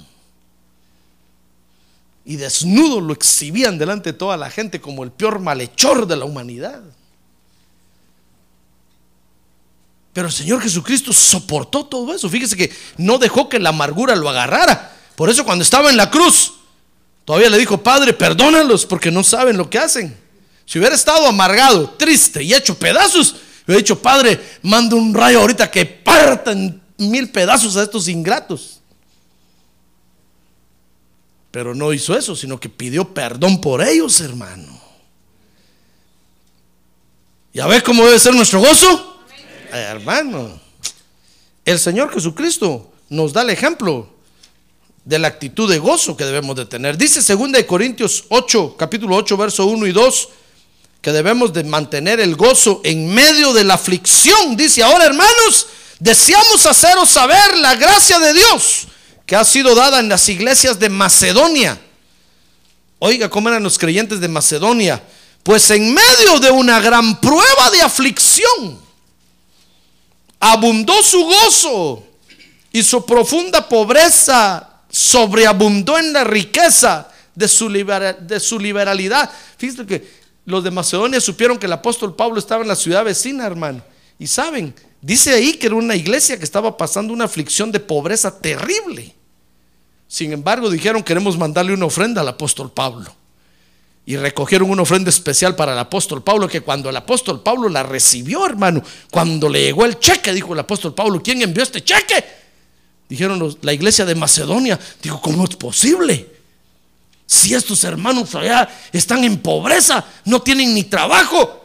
Y 2.25 2.35
desnudo 2.35 3.01
lo 3.01 3.13
exhibían 3.13 3.77
delante 3.77 4.11
de 4.11 4.17
toda 4.17 4.35
la 4.35 4.49
gente 4.51 4.81
como 4.81 5.03
el 5.03 5.11
peor 5.11 5.39
malhechor 5.39 6.05
de 6.05 6.17
la 6.17 6.25
humanidad. 6.25 6.83
Pero 10.11 10.27
el 10.27 10.33
Señor 10.33 10.61
Jesucristo 10.61 11.11
soportó 11.11 11.85
todo 11.85 12.13
eso. 12.13 12.29
Fíjese 12.29 12.55
que 12.55 12.71
no 12.97 13.17
dejó 13.17 13.49
que 13.49 13.59
la 13.59 13.69
amargura 13.69 14.15
lo 14.15 14.29
agarrara. 14.29 14.95
Por 15.15 15.29
eso 15.29 15.43
cuando 15.43 15.63
estaba 15.63 15.89
en 15.89 15.97
la 15.97 16.09
cruz, 16.09 16.53
todavía 17.25 17.49
le 17.49 17.57
dijo, 17.57 17.81
Padre, 17.81 18.13
perdónalos 18.13 18.85
porque 18.85 19.11
no 19.11 19.23
saben 19.23 19.57
lo 19.57 19.69
que 19.69 19.79
hacen. 19.79 20.15
Si 20.65 20.79
hubiera 20.79 20.95
estado 20.95 21.27
amargado, 21.27 21.89
triste 21.91 22.43
y 22.43 22.53
hecho 22.53 22.77
pedazos, 22.77 23.35
hubiera 23.65 23.79
dicho, 23.79 23.99
Padre, 24.01 24.39
manda 24.61 24.95
un 24.95 25.13
rayo 25.13 25.41
ahorita 25.41 25.69
que 25.69 25.85
partan 25.85 26.81
mil 26.97 27.29
pedazos 27.29 27.75
a 27.75 27.83
estos 27.83 28.07
ingratos. 28.07 28.79
Pero 31.51 31.73
no 31.75 31.93
hizo 31.93 32.17
eso, 32.17 32.35
sino 32.35 32.59
que 32.59 32.69
pidió 32.69 33.13
perdón 33.13 33.61
por 33.61 33.81
ellos, 33.81 34.19
hermano. 34.21 34.81
¿Ya 37.53 37.67
ves 37.67 37.83
cómo 37.83 38.05
debe 38.05 38.19
ser 38.19 38.35
nuestro 38.35 38.59
gozo? 38.59 39.13
hermano, 39.71 40.57
el 41.65 41.79
Señor 41.79 42.13
Jesucristo 42.13 42.93
nos 43.09 43.33
da 43.33 43.41
el 43.41 43.49
ejemplo 43.49 44.14
de 45.05 45.19
la 45.19 45.27
actitud 45.27 45.69
de 45.69 45.77
gozo 45.77 46.17
que 46.17 46.25
debemos 46.25 46.55
de 46.55 46.65
tener. 46.65 46.97
Dice 46.97 47.21
2 47.21 47.63
Corintios 47.65 48.25
8, 48.29 48.75
capítulo 48.77 49.15
8, 49.15 49.37
verso 49.37 49.65
1 49.67 49.85
y 49.85 49.91
2, 49.91 50.29
que 50.99 51.11
debemos 51.11 51.53
de 51.53 51.63
mantener 51.63 52.19
el 52.19 52.35
gozo 52.35 52.81
en 52.83 53.13
medio 53.13 53.53
de 53.53 53.63
la 53.63 53.75
aflicción. 53.75 54.57
Dice, 54.57 54.81
ahora 54.81 55.05
hermanos, 55.05 55.67
deseamos 55.99 56.65
haceros 56.65 57.07
saber 57.07 57.57
la 57.57 57.75
gracia 57.75 58.17
de 58.19 58.33
Dios 58.33 58.87
que 59.27 59.35
ha 59.35 59.45
sido 59.45 59.75
dada 59.75 59.99
en 59.99 60.09
las 60.09 60.27
iglesias 60.27 60.79
de 60.79 60.89
Macedonia. 60.89 61.79
Oiga, 62.97 63.29
¿cómo 63.29 63.49
eran 63.49 63.63
los 63.63 63.77
creyentes 63.77 64.19
de 64.19 64.27
Macedonia? 64.27 65.01
Pues 65.43 65.69
en 65.69 65.93
medio 65.93 66.39
de 66.39 66.49
una 66.49 66.79
gran 66.79 67.21
prueba 67.21 67.69
de 67.71 67.81
aflicción, 67.83 68.79
abundó 70.39 71.03
su 71.03 71.23
gozo 71.23 72.03
y 72.71 72.81
su 72.81 73.05
profunda 73.05 73.69
pobreza 73.69 74.74
sobreabundó 74.95 75.99
en 75.99 76.13
la 76.13 76.23
riqueza 76.23 77.09
de 77.35 77.49
su, 77.49 77.67
de 77.67 78.39
su 78.39 78.57
liberalidad. 78.57 79.29
Fíjense 79.57 79.85
que 79.85 80.09
los 80.45 80.63
de 80.63 80.71
Macedonia 80.71 81.19
supieron 81.19 81.57
que 81.57 81.65
el 81.65 81.73
apóstol 81.73 82.15
Pablo 82.15 82.39
estaba 82.39 82.61
en 82.61 82.69
la 82.69 82.77
ciudad 82.77 83.03
vecina, 83.03 83.45
hermano. 83.45 83.83
Y 84.17 84.27
saben, 84.27 84.73
dice 85.01 85.33
ahí 85.33 85.55
que 85.55 85.67
era 85.67 85.75
una 85.75 85.97
iglesia 85.97 86.37
que 86.37 86.45
estaba 86.45 86.77
pasando 86.77 87.11
una 87.11 87.25
aflicción 87.25 87.73
de 87.73 87.81
pobreza 87.81 88.39
terrible. 88.39 89.13
Sin 90.07 90.31
embargo, 90.31 90.69
dijeron, 90.69 91.03
queremos 91.03 91.37
mandarle 91.37 91.73
una 91.73 91.87
ofrenda 91.87 92.21
al 92.21 92.29
apóstol 92.29 92.71
Pablo 92.71 93.13
y 94.05 94.15
recogieron 94.15 94.69
una 94.69 94.83
ofrenda 94.83 95.09
especial 95.09 95.57
para 95.57 95.73
el 95.73 95.79
apóstol 95.79 96.23
Pablo, 96.23 96.47
que 96.47 96.61
cuando 96.61 96.89
el 96.89 96.95
apóstol 96.95 97.43
Pablo 97.43 97.67
la 97.67 97.83
recibió, 97.83 98.45
hermano, 98.45 98.81
cuando 99.11 99.49
le 99.49 99.61
llegó 99.61 99.83
el 99.83 99.99
cheque, 99.99 100.31
dijo 100.31 100.53
el 100.53 100.59
apóstol 100.59 100.93
Pablo, 100.93 101.21
¿quién 101.21 101.41
envió 101.41 101.63
este 101.63 101.83
cheque? 101.83 102.44
Dijeron 103.07 103.57
la 103.61 103.73
iglesia 103.73 104.05
de 104.05 104.15
Macedonia, 104.15 104.79
dijo, 105.01 105.21
¿cómo 105.21 105.43
es 105.43 105.55
posible? 105.55 106.35
Si 107.27 107.53
estos 107.53 107.83
hermanos 107.83 108.33
allá 108.35 108.67
están 108.91 109.23
en 109.23 109.37
pobreza, 109.37 110.03
no 110.25 110.41
tienen 110.41 110.73
ni 110.73 110.83
trabajo. 110.83 111.61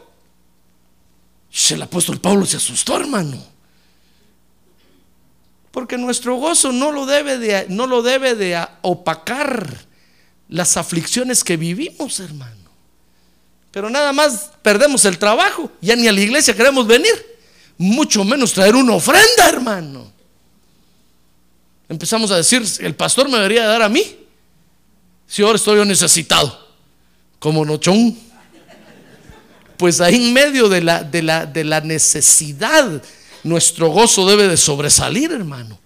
El 1.69 1.81
apóstol 1.81 2.19
Pablo 2.19 2.45
se 2.45 2.57
asustó, 2.57 2.97
hermano. 2.97 3.37
Porque 5.71 5.97
nuestro 5.97 6.35
gozo 6.35 6.71
no 6.71 6.91
lo 6.91 7.05
debe 7.05 7.37
de, 7.37 7.65
no 7.69 7.87
lo 7.87 8.01
debe 8.01 8.35
de 8.35 8.61
opacar 8.81 9.85
las 10.49 10.77
aflicciones 10.77 11.43
que 11.43 11.57
vivimos, 11.57 12.19
hermano. 12.19 12.69
Pero 13.71 13.89
nada 13.89 14.11
más 14.11 14.51
perdemos 14.61 15.05
el 15.05 15.17
trabajo, 15.17 15.71
ya 15.79 15.95
ni 15.95 16.07
a 16.07 16.11
la 16.11 16.19
iglesia 16.19 16.53
queremos 16.53 16.85
venir, 16.85 17.13
mucho 17.77 18.25
menos 18.25 18.51
traer 18.51 18.75
una 18.75 18.93
ofrenda, 18.93 19.47
hermano. 19.47 20.11
Empezamos 21.91 22.31
a 22.31 22.37
decir, 22.37 22.63
el 22.79 22.95
pastor 22.95 23.27
me 23.27 23.35
debería 23.35 23.67
dar 23.67 23.81
a 23.81 23.89
mí, 23.89 24.15
si 25.27 25.41
ahora 25.41 25.57
estoy 25.57 25.75
yo 25.75 25.83
necesitado, 25.83 26.57
como 27.37 27.65
nochón. 27.65 28.17
Pues 29.75 29.99
ahí 29.99 30.15
en 30.15 30.31
medio 30.31 30.69
de 30.69 30.79
la, 30.79 31.03
de 31.03 31.21
la, 31.21 31.45
de 31.45 31.65
la 31.65 31.81
necesidad, 31.81 33.03
nuestro 33.43 33.89
gozo 33.89 34.25
debe 34.25 34.47
de 34.47 34.55
sobresalir, 34.55 35.33
hermano. 35.33 35.77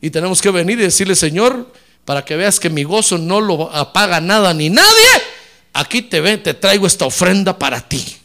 Y 0.00 0.08
tenemos 0.08 0.40
que 0.40 0.50
venir 0.50 0.78
y 0.78 0.84
decirle, 0.84 1.14
Señor, 1.14 1.74
para 2.06 2.24
que 2.24 2.34
veas 2.34 2.58
que 2.58 2.70
mi 2.70 2.84
gozo 2.84 3.18
no 3.18 3.38
lo 3.42 3.70
apaga 3.70 4.22
nada 4.22 4.54
ni 4.54 4.70
nadie, 4.70 5.10
aquí 5.74 6.00
te 6.00 6.22
ven, 6.22 6.42
te 6.42 6.54
traigo 6.54 6.86
esta 6.86 7.04
ofrenda 7.04 7.58
para 7.58 7.86
ti. 7.86 8.16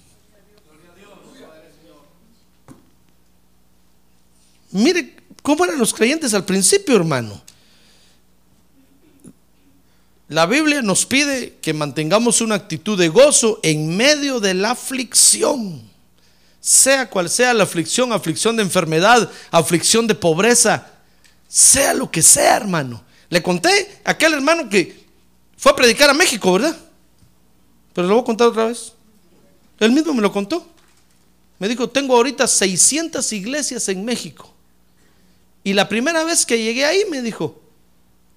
Mire 4.72 5.23
cómo 5.44 5.66
eran 5.66 5.78
los 5.78 5.94
creyentes 5.94 6.34
al 6.34 6.46
principio, 6.46 6.96
hermano. 6.96 7.40
La 10.30 10.48
Biblia 10.48 10.82
nos 10.82 11.06
pide 11.06 11.58
que 11.62 11.74
mantengamos 11.74 12.42
una 12.42 12.56
actitud 12.56 12.98
de 12.98 13.10
gozo 13.10 13.60
en 13.62 13.96
medio 13.96 14.40
de 14.40 14.56
la 14.56 14.72
aflicción. 14.72 15.84
Sea 16.60 17.10
cual 17.10 17.30
sea 17.30 17.54
la 17.54 17.66
aflicción, 17.66 18.12
aflicción 18.14 18.56
de 18.56 18.64
enfermedad, 18.64 19.30
aflicción 19.52 20.08
de 20.08 20.16
pobreza, 20.16 20.88
sea 21.48 21.94
lo 21.94 22.10
que 22.10 22.24
sea, 22.24 22.56
hermano. 22.56 23.04
Le 23.30 23.44
conté 23.44 24.00
a 24.06 24.12
aquel 24.12 24.34
hermano 24.34 24.70
que 24.70 25.04
fue 25.58 25.74
a 25.74 25.76
predicar 25.76 26.10
a 26.10 26.14
México, 26.14 26.54
¿verdad? 26.54 26.78
Pero 27.94 28.08
lo 28.08 28.16
voy 28.16 28.24
a 28.24 28.26
contar 28.26 28.48
otra 28.48 28.68
vez. 28.68 28.94
Él 29.80 29.92
mismo 29.92 30.14
me 30.14 30.22
lo 30.22 30.32
contó. 30.32 30.66
Me 31.60 31.68
dijo, 31.68 31.90
tengo 31.90 32.16
ahorita 32.16 32.48
600 32.48 33.32
iglesias 33.34 33.90
en 33.90 34.06
México. 34.06 34.53
Y 35.64 35.74
la 35.74 35.88
primera 35.88 36.24
vez 36.24 36.46
que 36.46 36.62
llegué 36.62 36.86
ahí 36.86 37.04
me 37.10 37.22
dijo, 37.22 37.62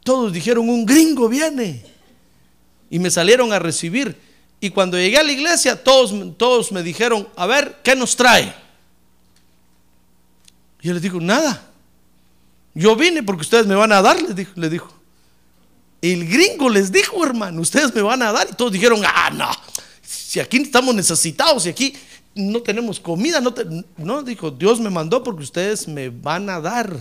todos 0.04 0.32
dijeron, 0.32 0.68
un 0.68 0.86
gringo 0.86 1.28
viene. 1.28 1.84
Y 2.88 2.98
me 2.98 3.10
salieron 3.10 3.52
a 3.52 3.58
recibir. 3.58 4.16
Y 4.60 4.70
cuando 4.70 4.96
llegué 4.96 5.18
a 5.18 5.22
la 5.24 5.32
iglesia, 5.32 5.82
todos, 5.82 6.14
todos 6.36 6.70
me 6.72 6.82
dijeron, 6.82 7.28
a 7.36 7.46
ver, 7.46 7.78
¿qué 7.82 7.96
nos 7.96 8.14
trae? 8.14 8.54
Y 10.80 10.88
yo 10.88 10.94
les 10.94 11.02
digo, 11.02 11.20
nada. 11.20 11.70
Yo 12.74 12.94
vine 12.94 13.22
porque 13.22 13.42
ustedes 13.42 13.66
me 13.66 13.74
van 13.74 13.90
a 13.90 14.02
dar, 14.02 14.20
les 14.22 14.36
dijo, 14.36 14.52
le 14.54 14.68
dijo. 14.68 14.92
El 16.00 16.28
gringo 16.28 16.68
les 16.68 16.92
dijo, 16.92 17.24
hermano, 17.24 17.60
ustedes 17.60 17.92
me 17.94 18.02
van 18.02 18.22
a 18.22 18.30
dar. 18.30 18.46
Y 18.50 18.54
todos 18.54 18.70
dijeron, 18.70 19.02
ah, 19.04 19.30
no, 19.30 19.50
si 20.02 20.38
aquí 20.38 20.58
estamos 20.58 20.94
necesitados, 20.94 21.64
si 21.64 21.70
aquí 21.70 21.96
no 22.36 22.62
tenemos 22.62 23.00
comida, 23.00 23.40
no, 23.40 23.52
no, 23.96 24.22
dijo, 24.22 24.50
Dios 24.50 24.78
me 24.78 24.90
mandó 24.90 25.24
porque 25.24 25.42
ustedes 25.42 25.88
me 25.88 26.10
van 26.10 26.48
a 26.50 26.60
dar. 26.60 26.96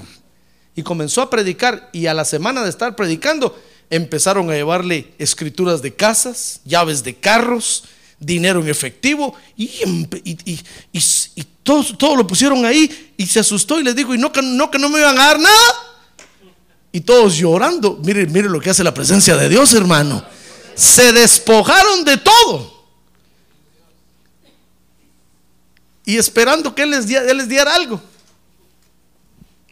Y 0.75 0.81
comenzó 0.81 1.21
a 1.21 1.29
predicar 1.29 1.89
y 1.93 2.07
a 2.07 2.13
la 2.13 2.25
semana 2.25 2.63
de 2.63 2.69
estar 2.69 2.95
predicando, 2.95 3.57
empezaron 3.89 4.49
a 4.49 4.53
llevarle 4.53 5.13
escrituras 5.19 5.81
de 5.81 5.93
casas, 5.93 6.61
llaves 6.65 7.03
de 7.03 7.15
carros, 7.15 7.83
dinero 8.19 8.61
en 8.61 8.69
efectivo 8.69 9.35
y, 9.57 9.65
y, 10.23 10.59
y, 10.93 11.43
todo, 11.63 12.15
lo 12.15 12.27
pusieron 12.27 12.63
ahí 12.63 13.13
y 13.17 13.25
se 13.25 13.39
asustó 13.39 13.79
y 13.79 13.83
les 13.83 13.95
dijo, 13.95 14.13
y 14.13 14.17
no 14.17 14.31
que, 14.31 14.41
no 14.41 14.69
que 14.69 14.79
no 14.79 14.89
me 14.89 14.99
iban 14.99 15.17
a 15.17 15.25
dar 15.25 15.39
nada. 15.39 15.73
Y 16.91 17.01
todos 17.01 17.35
llorando. 17.35 17.99
Mire, 18.03 18.25
mire 18.27 18.47
lo 18.47 18.61
que 18.61 18.69
hace 18.69 18.83
la 18.83 18.93
presencia 18.93 19.35
de 19.35 19.49
Dios, 19.49 19.73
hermano. 19.73 20.23
Se 20.75 21.11
despojaron 21.11 22.05
de 22.05 22.17
todo. 22.17 22.74
Y 26.05 26.17
esperando 26.17 26.73
que 26.73 26.83
Él 26.83 26.91
les, 26.91 27.09
él 27.09 27.37
les 27.37 27.49
diera 27.49 27.73
algo. 27.73 28.01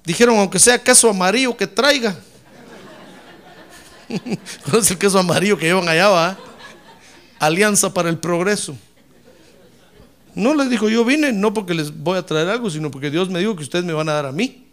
Dijeron, 0.03 0.37
aunque 0.37 0.59
sea 0.59 0.81
queso 0.81 1.09
amarillo 1.09 1.55
que 1.55 1.67
traiga. 1.67 2.17
¿Cuál 4.69 4.81
es 4.81 4.91
el 4.91 4.97
queso 4.97 5.19
amarillo 5.19 5.57
que 5.57 5.65
llevan 5.65 5.87
allá? 5.87 6.09
Va? 6.09 6.37
Alianza 7.39 7.93
para 7.93 8.09
el 8.09 8.17
Progreso. 8.17 8.75
No 10.35 10.55
les 10.55 10.69
dijo, 10.69 10.89
yo 10.89 11.05
vine 11.05 11.31
no 11.31 11.53
porque 11.53 11.73
les 11.73 11.95
voy 11.95 12.17
a 12.17 12.25
traer 12.25 12.49
algo, 12.49 12.69
sino 12.69 12.89
porque 12.89 13.11
Dios 13.11 13.29
me 13.29 13.39
dijo 13.39 13.55
que 13.55 13.63
ustedes 13.63 13.85
me 13.85 13.93
van 13.93 14.09
a 14.09 14.13
dar 14.13 14.25
a 14.25 14.31
mí. 14.31 14.65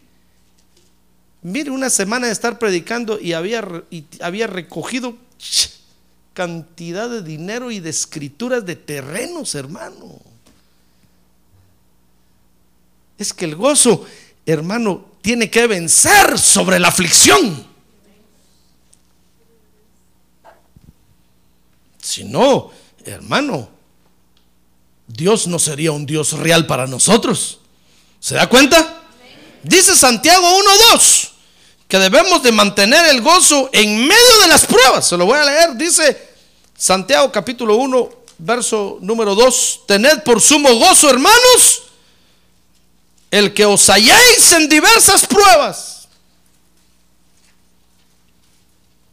Mire, 1.42 1.70
una 1.70 1.90
semana 1.90 2.26
de 2.26 2.32
estar 2.32 2.58
predicando 2.58 3.18
y 3.20 3.34
había, 3.34 3.66
y 3.90 4.04
había 4.20 4.46
recogido 4.46 5.16
cantidad 6.32 7.08
de 7.08 7.22
dinero 7.22 7.70
y 7.70 7.80
de 7.80 7.90
escrituras 7.90 8.64
de 8.64 8.76
terrenos, 8.76 9.54
hermano. 9.54 10.29
Es 13.20 13.34
que 13.34 13.44
el 13.44 13.54
gozo, 13.54 14.06
hermano, 14.46 15.04
tiene 15.20 15.50
que 15.50 15.66
vencer 15.66 16.38
sobre 16.38 16.78
la 16.78 16.88
aflicción. 16.88 17.66
Si 22.00 22.24
no, 22.24 22.70
hermano, 23.04 23.68
Dios 25.06 25.46
no 25.48 25.58
sería 25.58 25.92
un 25.92 26.06
Dios 26.06 26.32
real 26.32 26.66
para 26.66 26.86
nosotros. 26.86 27.60
¿Se 28.20 28.36
da 28.36 28.48
cuenta? 28.48 29.02
Dice 29.64 29.94
Santiago 29.94 30.46
1.2 30.92 31.28
que 31.88 31.98
debemos 31.98 32.42
de 32.42 32.52
mantener 32.52 33.04
el 33.04 33.20
gozo 33.20 33.68
en 33.74 33.98
medio 34.06 34.40
de 34.40 34.48
las 34.48 34.64
pruebas. 34.64 35.06
Se 35.06 35.18
lo 35.18 35.26
voy 35.26 35.36
a 35.36 35.44
leer. 35.44 35.76
Dice 35.76 36.30
Santiago 36.74 37.30
capítulo 37.30 37.76
1, 37.76 38.10
verso 38.38 38.96
número 39.02 39.34
2. 39.34 39.80
Tened 39.86 40.22
por 40.22 40.40
sumo 40.40 40.74
gozo, 40.76 41.10
hermanos, 41.10 41.82
el 43.30 43.54
que 43.54 43.64
os 43.64 43.88
halléis 43.88 44.52
en 44.52 44.68
diversas 44.68 45.26
pruebas. 45.26 46.08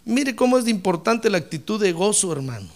Mire 0.06 0.36
cómo 0.36 0.58
es 0.58 0.68
importante 0.68 1.30
la 1.30 1.38
actitud 1.38 1.80
de 1.80 1.92
gozo, 1.92 2.32
hermano. 2.32 2.70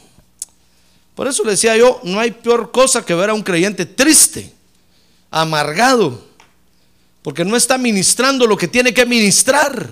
Por 1.16 1.28
eso 1.28 1.44
le 1.44 1.52
decía 1.52 1.78
yo, 1.78 2.00
no 2.04 2.20
hay 2.20 2.32
peor 2.32 2.72
cosa 2.72 3.06
que 3.06 3.14
ver 3.14 3.30
a 3.30 3.34
un 3.34 3.44
creyente 3.44 3.86
triste, 3.86 4.54
amargado, 5.30 6.26
porque 7.22 7.46
no 7.46 7.56
está 7.56 7.78
ministrando 7.78 8.46
lo 8.46 8.58
que 8.58 8.68
tiene 8.68 8.94
que 8.94 9.06
ministrar. 9.06 9.92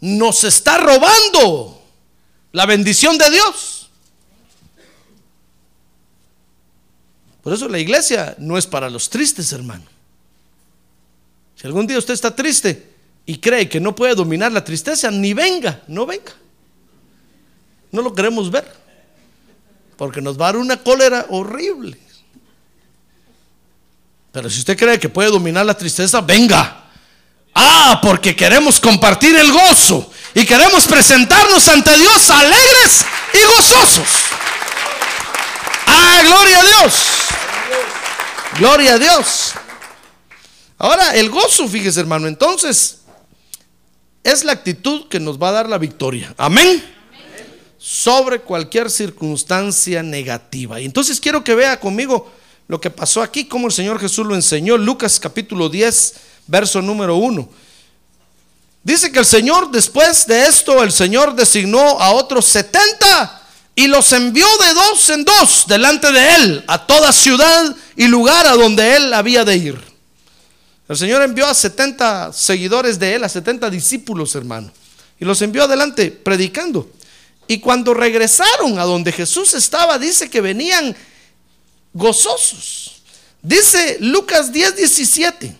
Nos 0.00 0.44
está 0.44 0.78
robando 0.78 1.82
la 2.52 2.66
bendición 2.66 3.16
de 3.16 3.30
Dios. 3.30 3.90
Por 7.42 7.52
eso 7.52 7.68
la 7.68 7.78
iglesia 7.78 8.36
no 8.38 8.56
es 8.56 8.66
para 8.66 8.90
los 8.90 9.08
tristes, 9.10 9.52
hermano. 9.52 9.91
Si 11.62 11.68
algún 11.68 11.86
día 11.86 11.96
usted 11.96 12.12
está 12.12 12.34
triste 12.34 12.90
y 13.24 13.38
cree 13.38 13.68
que 13.68 13.78
no 13.78 13.94
puede 13.94 14.16
dominar 14.16 14.50
la 14.50 14.64
tristeza, 14.64 15.12
ni 15.12 15.32
venga, 15.32 15.80
no 15.86 16.04
venga. 16.04 16.32
No 17.92 18.02
lo 18.02 18.12
queremos 18.12 18.50
ver. 18.50 18.68
Porque 19.96 20.20
nos 20.20 20.36
va 20.36 20.48
a 20.48 20.52
dar 20.54 20.56
una 20.56 20.76
cólera 20.78 21.26
horrible. 21.28 21.96
Pero 24.32 24.50
si 24.50 24.58
usted 24.58 24.76
cree 24.76 24.98
que 24.98 25.08
puede 25.08 25.30
dominar 25.30 25.64
la 25.64 25.74
tristeza, 25.74 26.20
venga. 26.20 26.82
Ah, 27.54 28.00
porque 28.02 28.34
queremos 28.34 28.80
compartir 28.80 29.36
el 29.36 29.52
gozo 29.52 30.10
y 30.34 30.44
queremos 30.44 30.84
presentarnos 30.88 31.68
ante 31.68 31.96
Dios 31.96 32.28
alegres 32.28 33.06
y 33.34 33.56
gozosos. 33.56 34.08
Ah, 35.86 36.22
gloria 36.24 36.58
a 36.58 36.64
Dios. 36.64 36.94
Gloria 38.58 38.94
a 38.94 38.98
Dios. 38.98 39.52
Ahora, 40.82 41.14
el 41.14 41.30
gozo, 41.30 41.68
fíjese 41.68 42.00
hermano, 42.00 42.26
entonces 42.26 43.02
es 44.24 44.42
la 44.42 44.50
actitud 44.50 45.06
que 45.06 45.20
nos 45.20 45.40
va 45.40 45.50
a 45.50 45.52
dar 45.52 45.68
la 45.68 45.78
victoria. 45.78 46.34
Amén. 46.36 46.84
Sobre 47.78 48.40
cualquier 48.40 48.90
circunstancia 48.90 50.02
negativa. 50.02 50.80
Y 50.80 50.84
entonces 50.84 51.20
quiero 51.20 51.44
que 51.44 51.54
vea 51.54 51.78
conmigo 51.78 52.32
lo 52.66 52.80
que 52.80 52.90
pasó 52.90 53.22
aquí, 53.22 53.44
como 53.44 53.68
el 53.68 53.72
Señor 53.72 54.00
Jesús 54.00 54.26
lo 54.26 54.34
enseñó. 54.34 54.76
Lucas 54.76 55.20
capítulo 55.20 55.68
10, 55.68 56.14
verso 56.48 56.82
número 56.82 57.14
1. 57.14 57.48
Dice 58.82 59.12
que 59.12 59.20
el 59.20 59.24
Señor, 59.24 59.70
después 59.70 60.26
de 60.26 60.46
esto, 60.46 60.82
el 60.82 60.90
Señor 60.90 61.36
designó 61.36 62.00
a 62.00 62.10
otros 62.10 62.44
70 62.46 63.40
y 63.76 63.86
los 63.86 64.12
envió 64.12 64.48
de 64.58 64.74
dos 64.74 65.10
en 65.10 65.24
dos 65.24 65.64
delante 65.68 66.10
de 66.10 66.34
él 66.34 66.64
a 66.66 66.84
toda 66.88 67.12
ciudad 67.12 67.76
y 67.94 68.08
lugar 68.08 68.48
a 68.48 68.54
donde 68.54 68.96
él 68.96 69.14
había 69.14 69.44
de 69.44 69.56
ir. 69.56 69.91
El 70.92 70.98
Señor 70.98 71.22
envió 71.22 71.46
a 71.46 71.54
70 71.54 72.34
seguidores 72.34 72.98
de 72.98 73.14
él, 73.14 73.24
a 73.24 73.28
70 73.30 73.70
discípulos, 73.70 74.34
hermano, 74.34 74.70
y 75.18 75.24
los 75.24 75.40
envió 75.40 75.64
adelante 75.64 76.10
predicando. 76.10 76.90
Y 77.46 77.60
cuando 77.60 77.94
regresaron 77.94 78.78
a 78.78 78.84
donde 78.84 79.10
Jesús 79.10 79.54
estaba, 79.54 79.98
dice 79.98 80.28
que 80.28 80.42
venían 80.42 80.94
gozosos. 81.94 83.00
Dice 83.40 83.96
Lucas 84.00 84.52
10, 84.52 84.76
17, 84.76 85.56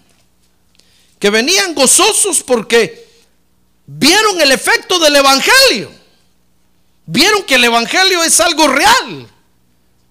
que 1.19 1.31
venían 1.31 1.75
gozosos 1.75 2.43
porque 2.43 3.09
vieron 3.87 4.39
el 4.39 4.53
efecto 4.53 4.99
del 4.99 5.17
Evangelio. 5.17 5.91
Vieron 7.07 7.43
que 7.45 7.55
el 7.55 7.65
Evangelio 7.65 8.23
es 8.23 8.39
algo 8.39 8.69
real. 8.69 9.27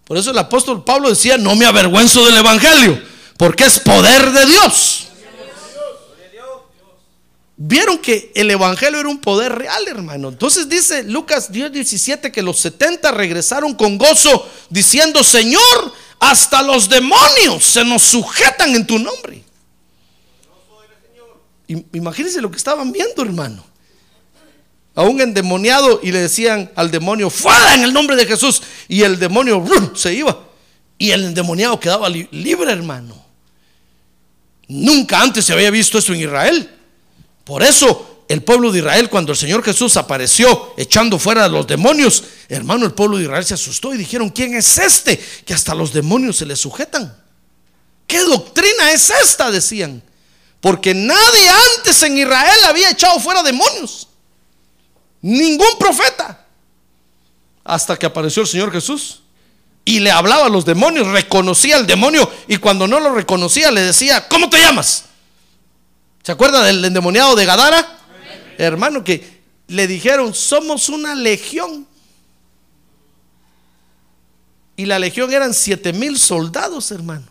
Por 0.06 0.18
eso 0.18 0.32
el 0.32 0.38
apóstol 0.40 0.84
Pablo 0.84 1.10
decía, 1.10 1.38
no 1.38 1.56
me 1.56 1.68
avergüenzo 1.68 2.26
del 2.26 2.38
Evangelio, 2.38 3.00
porque 3.38 3.66
es 3.66 3.80
poder 3.80 4.32
de 4.32 4.48
Dios. 4.48 5.01
Vieron 7.64 8.00
que 8.00 8.32
el 8.34 8.50
Evangelio 8.50 9.00
era 9.00 9.08
un 9.08 9.20
poder 9.20 9.52
real, 9.52 9.88
hermano. 9.88 10.30
Entonces 10.30 10.68
dice 10.68 11.04
Lucas 11.04 11.52
10, 11.52 11.72
17 11.72 12.32
que 12.32 12.42
los 12.42 12.60
70 12.60 13.12
regresaron 13.12 13.76
con 13.76 14.00
gozo, 14.00 14.50
diciendo, 14.72 15.24
Señor, 15.24 15.94
hasta 16.18 16.64
los 16.64 16.90
demonios 16.90 17.64
se 17.64 17.86
nos 17.86 18.02
sujetan 18.02 18.74
en 18.74 18.88
tu 18.88 18.98
nombre. 18.98 19.44
Imagínense 21.94 22.42
lo 22.42 22.50
que 22.50 22.58
estaban 22.58 22.92
viendo, 22.92 23.22
hermano. 23.22 23.64
A 24.96 25.04
un 25.04 25.22
endemoniado 25.22 26.00
y 26.02 26.12
le 26.12 26.22
decían 26.22 26.72
al 26.76 26.90
demonio, 26.90 27.30
fuera 27.30 27.76
en 27.76 27.84
el 27.84 27.94
nombre 27.94 28.16
de 28.16 28.26
Jesús. 28.26 28.64
Y 28.88 29.04
el 29.04 29.20
demonio 29.20 29.64
se 29.94 30.16
iba. 30.16 30.48
Y 30.98 31.12
el 31.12 31.26
endemoniado 31.26 31.80
quedaba 31.80 32.10
libre, 32.10 32.72
hermano. 32.72 33.24
Nunca 34.68 35.22
antes 35.22 35.46
se 35.46 35.54
había 35.54 35.70
visto 35.70 36.00
esto 36.00 36.12
en 36.12 36.22
Israel. 36.22 36.78
Por 37.44 37.64
eso 37.64 38.24
el 38.28 38.44
pueblo 38.44 38.72
de 38.72 38.80
Israel, 38.80 39.10
cuando 39.10 39.34
el 39.34 39.38
Señor 39.38 39.62
Jesús 39.62 39.98
apareció 39.98 40.74
echando 40.78 41.20
fuera 41.20 41.44
a 41.44 41.50
los 41.50 41.68
demonios, 41.68 42.24
hermano, 42.48 42.86
el 42.86 42.94
pueblo 42.94 43.18
de 43.18 43.24
Israel 43.24 43.44
se 43.44 43.56
asustó 43.56 43.94
y 43.94 43.98
dijeron, 43.98 44.30
¿quién 44.30 44.54
es 44.54 44.78
este 44.78 45.18
que 45.46 45.54
hasta 45.54 45.76
los 45.76 45.92
demonios 45.92 46.38
se 46.38 46.46
le 46.46 46.56
sujetan? 46.56 47.14
¿Qué 48.08 48.20
doctrina 48.20 48.92
es 48.92 49.10
esta? 49.10 49.52
Decían. 49.52 50.02
Porque 50.62 50.94
nadie 50.94 51.50
antes 51.78 52.04
en 52.04 52.18
Israel 52.18 52.64
había 52.68 52.92
echado 52.92 53.20
fuera 53.20 53.44
demonios. 53.44 54.08
Ningún 55.22 55.78
profeta. 55.78 56.46
Hasta 57.64 57.98
que 57.98 58.06
apareció 58.06 58.44
el 58.44 58.48
Señor 58.48 58.72
Jesús. 58.72 59.24
Y 59.84 60.00
le 60.00 60.12
hablaba 60.12 60.46
a 60.46 60.50
los 60.50 60.64
demonios, 60.64 61.08
reconocía 61.08 61.76
al 61.76 61.88
demonio 61.88 62.32
y 62.48 62.58
cuando 62.58 62.88
no 62.88 63.00
lo 63.00 63.14
reconocía 63.14 63.72
le 63.72 63.82
decía, 63.82 64.28
¿cómo 64.30 64.50
te 64.50 64.60
llamas? 64.60 65.06
¿Se 66.24 66.32
acuerda 66.32 66.64
del 66.64 66.84
endemoniado 66.86 67.36
de 67.36 67.46
Gadara? 67.46 67.98
hermano, 68.58 69.04
que 69.04 69.42
le 69.68 69.88
dijeron, 69.88 70.34
somos 70.34 70.90
una 70.90 71.16
legión. 71.16 71.88
Y 74.76 74.86
la 74.86 75.00
legión 75.00 75.32
eran 75.34 75.54
siete 75.54 75.94
mil 75.94 76.18
soldados, 76.18 76.92
hermano. 76.92 77.26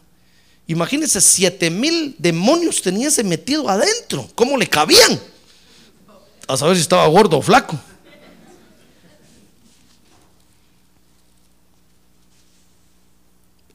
Imagínense, 0.67 1.21
siete 1.21 1.71
mil 1.71 2.15
demonios 2.19 2.83
tenía 2.83 3.09
ese 3.09 3.25
metido 3.25 3.69
adentro. 3.69 4.29
¿Cómo 4.35 4.57
le 4.57 4.67
cabían? 4.67 5.21
A 6.47 6.57
saber 6.57 6.77
si 6.77 6.83
estaba 6.83 7.07
gordo 7.07 7.39
o 7.39 7.43
flaco. 7.43 7.79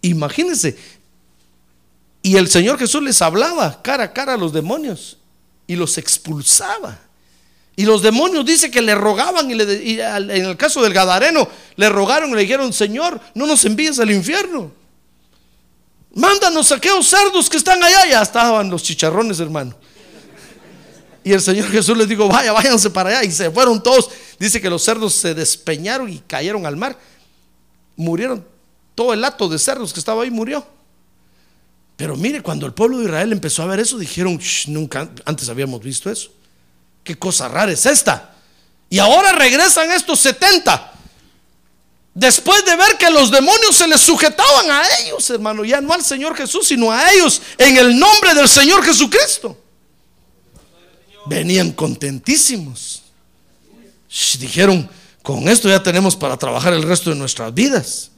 Imagínense. 0.02 0.78
Y 2.26 2.38
el 2.38 2.48
Señor 2.48 2.80
Jesús 2.80 3.04
les 3.04 3.22
hablaba 3.22 3.84
cara 3.84 4.06
a 4.06 4.12
cara 4.12 4.34
a 4.34 4.38
los 4.38 4.52
demonios 4.52 5.20
y 5.68 5.76
los 5.76 6.00
expulsaba. 6.00 6.98
Y 7.76 7.86
los 7.86 8.02
demonios 8.02 8.44
dice 8.44 8.72
que 8.72 8.82
le 8.82 8.96
rogaban 8.96 9.52
y, 9.52 9.54
le, 9.54 10.02
en 10.02 10.32
el 10.32 10.58
caso 10.58 10.82
del 10.82 10.92
Gadareno 10.92 11.48
le 11.76 11.88
rogaron 11.88 12.32
y 12.32 12.34
le 12.34 12.42
dijeron, 12.42 12.74
Señor, 12.74 13.22
no 13.36 13.46
nos 13.46 13.64
envíes 13.66 14.00
al 14.00 14.10
infierno. 14.10 14.72
Mándanos 16.16 16.72
a 16.72 16.78
aquellos 16.78 17.08
cerdos 17.08 17.48
que 17.48 17.58
están 17.58 17.84
allá. 17.84 18.08
Ya 18.10 18.24
estaban 18.24 18.72
los 18.72 18.82
chicharrones, 18.82 19.40
hermano. 19.40 19.76
Y 21.24 21.32
el 21.32 21.42
Señor 21.42 21.70
Jesús 21.70 21.96
les 21.96 22.10
dijo, 22.10 22.28
vaya, 22.28 22.54
váyanse 22.54 22.90
para 22.90 23.12
allá. 23.12 23.24
Y 23.24 23.32
se 23.32 23.52
fueron 23.52 23.84
todos. 23.84 24.10
Dice 24.40 24.60
que 24.60 24.72
los 24.72 24.82
cerdos 24.82 25.14
se 25.14 25.36
despeñaron 25.36 26.10
y 26.10 26.18
cayeron 26.26 26.66
al 26.66 26.76
mar. 26.76 26.98
Murieron. 27.96 28.44
Todo 28.96 29.14
el 29.14 29.24
hato 29.24 29.48
de 29.48 29.60
cerdos 29.60 29.94
que 29.94 30.00
estaba 30.00 30.24
ahí 30.24 30.32
murió. 30.32 30.66
Pero 31.96 32.16
mire, 32.18 32.42
cuando 32.42 32.66
el 32.66 32.74
pueblo 32.74 33.00
de 33.00 33.06
Israel 33.06 33.32
empezó 33.32 33.64
a 33.64 33.68
ver 33.68 33.80
eso, 33.80 33.98
dijeron, 33.98 34.40
nunca 34.68 35.10
antes 35.24 35.48
habíamos 35.50 35.82
visto 35.82 36.12
eso. 36.12 36.30
¿Qué 37.04 37.18
cosa 37.18 37.48
rara 37.48 37.72
es 37.72 37.86
esta? 37.86 38.36
Y 38.90 39.00
ahora 39.00 39.32
regresan 39.32 39.92
estos 39.92 40.20
70. 40.20 40.94
Después 42.14 42.64
de 42.66 42.76
ver 42.76 42.98
que 42.98 43.10
los 43.10 43.30
demonios 43.30 43.76
se 43.76 43.88
les 43.88 44.02
sujetaban 44.02 44.72
a 44.72 44.84
ellos, 45.02 45.30
hermano, 45.30 45.66
ya 45.66 45.82
no 45.82 45.94
al 45.94 46.04
Señor 46.04 46.36
Jesús, 46.36 46.68
sino 46.68 46.92
a 46.92 47.12
ellos, 47.12 47.42
en 47.58 47.78
el 47.78 47.98
nombre 47.98 48.34
del 48.34 48.48
Señor 48.48 48.84
Jesucristo. 48.84 49.58
Venían 51.26 51.72
contentísimos. 51.72 53.04
dijeron, 54.40 54.90
con 55.22 55.48
esto 55.50 55.68
ya 55.68 55.82
tenemos 55.84 56.16
para 56.16 56.38
trabajar 56.38 56.74
el 56.74 56.84
resto 56.84 57.10
de 57.10 57.16
nuestras 57.16 57.54
vidas. 57.54 58.12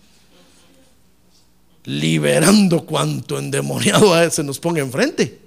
Liberando 1.87 2.85
cuanto 2.85 3.39
endemoniado 3.39 4.29
se 4.29 4.43
nos 4.43 4.59
ponga 4.59 4.81
enfrente. 4.81 5.39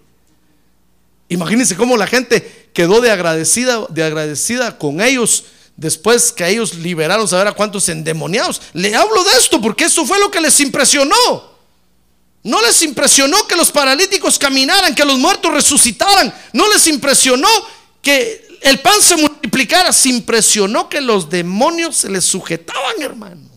Imagínense 1.28 1.76
cómo 1.76 1.98
la 1.98 2.06
gente 2.06 2.70
quedó 2.72 3.02
de 3.02 3.10
agradecida, 3.10 3.84
de 3.90 4.02
agradecida 4.02 4.78
con 4.78 5.02
ellos 5.02 5.44
después 5.76 6.32
que 6.32 6.48
ellos 6.48 6.76
liberaron 6.76 7.28
saber 7.28 7.46
a 7.46 7.52
cuántos 7.52 7.86
endemoniados. 7.90 8.62
Le 8.72 8.96
hablo 8.96 9.22
de 9.22 9.36
esto 9.38 9.60
porque 9.60 9.84
eso 9.84 10.06
fue 10.06 10.18
lo 10.18 10.30
que 10.30 10.40
les 10.40 10.58
impresionó. 10.60 11.50
No 12.42 12.62
les 12.62 12.80
impresionó 12.80 13.46
que 13.46 13.54
los 13.54 13.70
paralíticos 13.70 14.38
caminaran, 14.38 14.94
que 14.94 15.04
los 15.04 15.18
muertos 15.18 15.52
resucitaran. 15.52 16.34
No 16.54 16.72
les 16.72 16.86
impresionó 16.86 17.48
que 18.00 18.58
el 18.62 18.80
pan 18.80 19.02
se 19.02 19.18
multiplicara. 19.18 19.92
Se 19.92 20.08
impresionó 20.08 20.88
que 20.88 21.02
los 21.02 21.28
demonios 21.28 21.96
se 21.96 22.08
les 22.08 22.24
sujetaban, 22.24 23.02
hermano. 23.02 23.49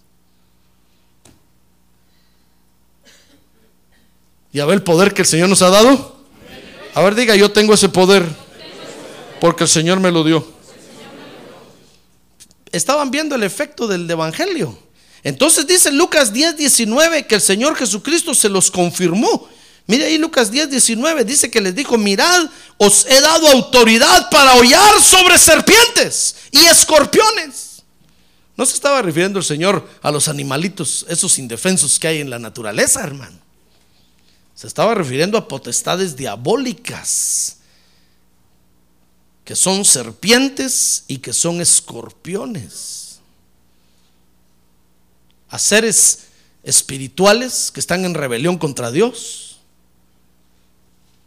¿Y 4.53 4.59
a 4.59 4.65
ver 4.65 4.75
el 4.75 4.83
poder 4.83 5.15
que 5.15 5.23
el 5.23 5.27
Señor 5.27 5.49
nos 5.49 5.63
ha 5.63 5.69
dado? 5.69 6.15
A 6.93 7.01
ver, 7.01 7.15
diga, 7.15 7.35
yo 7.35 7.51
tengo 7.51 7.73
ese 7.73 7.89
poder. 7.89 8.23
Porque 9.41 9.63
el 9.63 9.69
Señor 9.69 9.99
me 9.99 10.11
lo 10.11 10.23
dio. 10.23 10.47
Estaban 12.71 13.09
viendo 13.09 13.35
el 13.35 13.43
efecto 13.43 13.87
del 13.87 14.09
Evangelio. 14.09 14.77
Entonces 15.23 15.65
dice 15.65 15.91
Lucas 15.91 16.31
10, 16.31 16.57
19 16.57 17.25
que 17.25 17.35
el 17.35 17.41
Señor 17.41 17.75
Jesucristo 17.75 18.33
se 18.35 18.47
los 18.47 18.69
confirmó. 18.69 19.49
Mire 19.87 20.05
ahí 20.05 20.17
Lucas 20.17 20.51
10, 20.51 20.69
19 20.69 21.25
dice 21.25 21.49
que 21.49 21.59
les 21.59 21.75
dijo, 21.75 21.97
mirad, 21.97 22.45
os 22.77 23.05
he 23.07 23.19
dado 23.19 23.47
autoridad 23.49 24.29
para 24.29 24.53
hollar 24.55 25.01
sobre 25.01 25.37
serpientes 25.37 26.35
y 26.51 26.59
escorpiones. 26.65 27.83
No 28.55 28.65
se 28.65 28.75
estaba 28.75 29.01
refiriendo 29.01 29.39
el 29.39 29.45
Señor 29.45 29.87
a 30.01 30.11
los 30.11 30.27
animalitos, 30.27 31.05
esos 31.09 31.39
indefensos 31.39 31.97
que 31.97 32.07
hay 32.07 32.21
en 32.21 32.29
la 32.29 32.39
naturaleza, 32.39 33.01
hermano. 33.01 33.42
Se 34.55 34.67
estaba 34.67 34.93
refiriendo 34.93 35.37
a 35.37 35.47
potestades 35.47 36.15
diabólicas, 36.15 37.57
que 39.43 39.55
son 39.55 39.83
serpientes 39.83 41.03
y 41.07 41.17
que 41.17 41.33
son 41.33 41.59
escorpiones 41.59 43.19
a 45.49 45.59
seres 45.59 46.19
espirituales 46.63 47.69
que 47.71 47.79
están 47.79 48.05
en 48.05 48.15
rebelión 48.15 48.57
contra 48.57 48.89
Dios 48.89 49.57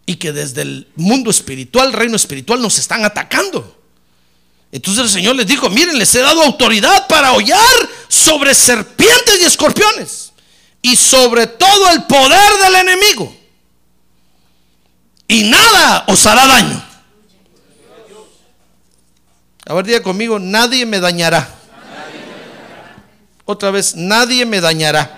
y 0.06 0.16
que 0.16 0.32
desde 0.32 0.62
el 0.62 0.88
mundo 0.96 1.30
espiritual, 1.30 1.92
reino 1.92 2.16
espiritual, 2.16 2.60
nos 2.60 2.78
están 2.78 3.04
atacando. 3.04 3.76
Entonces 4.72 5.04
el 5.04 5.10
Señor 5.10 5.36
les 5.36 5.46
dijo, 5.46 5.68
miren, 5.68 5.98
les 5.98 6.14
he 6.14 6.20
dado 6.20 6.42
autoridad 6.42 7.06
para 7.06 7.32
hollar 7.32 7.88
sobre 8.08 8.54
serpientes 8.54 9.40
y 9.40 9.44
escorpiones 9.44 10.25
y 10.86 10.94
sobre 10.94 11.48
todo 11.48 11.90
el 11.90 12.04
poder 12.04 12.58
del 12.62 12.76
enemigo. 12.76 13.36
Y 15.26 15.42
nada 15.42 16.04
os 16.06 16.24
hará 16.26 16.46
daño. 16.46 16.80
A 19.66 19.74
ver, 19.74 19.84
diga 19.84 20.00
conmigo, 20.00 20.38
nadie 20.38 20.86
me 20.86 21.00
dañará. 21.00 21.48
Otra 23.44 23.72
vez, 23.72 23.96
nadie 23.96 24.46
me 24.46 24.60
dañará. 24.60 25.10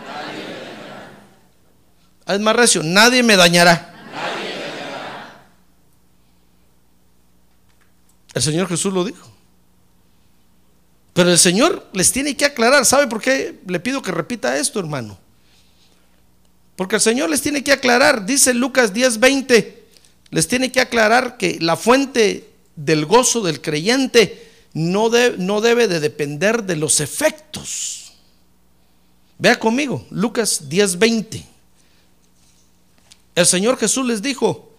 Es 2.26 2.40
más 2.40 2.56
recio, 2.56 2.82
nadie 2.82 3.22
me 3.22 3.36
dañará. 3.36 3.94
El 8.32 8.40
Señor 8.40 8.68
Jesús 8.68 8.94
lo 8.94 9.04
dijo. 9.04 9.30
Pero 11.12 11.30
el 11.30 11.38
Señor 11.38 11.86
les 11.92 12.10
tiene 12.10 12.34
que 12.38 12.46
aclarar. 12.46 12.86
¿Sabe 12.86 13.06
por 13.06 13.20
qué 13.20 13.60
le 13.66 13.80
pido 13.80 14.00
que 14.00 14.12
repita 14.12 14.56
esto, 14.56 14.80
hermano? 14.80 15.27
Porque 16.78 16.94
el 16.94 17.02
Señor 17.02 17.28
les 17.28 17.42
tiene 17.42 17.64
que 17.64 17.72
aclarar. 17.72 18.24
Dice 18.24 18.54
Lucas 18.54 18.94
10:20. 18.94 19.74
Les 20.30 20.46
tiene 20.46 20.70
que 20.70 20.80
aclarar 20.80 21.36
que 21.36 21.58
la 21.60 21.76
fuente 21.76 22.48
del 22.76 23.04
gozo 23.04 23.40
del 23.40 23.60
creyente 23.60 24.48
no, 24.74 25.10
debe 25.10 25.88
de 25.88 25.98
depender 25.98 26.62
de 26.62 26.76
los 26.76 27.00
efectos 27.00 28.12
Vea 29.40 29.58
conmigo, 29.58 30.06
Lucas 30.10 30.68
10:20. 30.68 31.44
El 33.34 33.46
Señor 33.46 33.76
Jesús 33.76 34.06
les 34.06 34.22
dijo, 34.22 34.72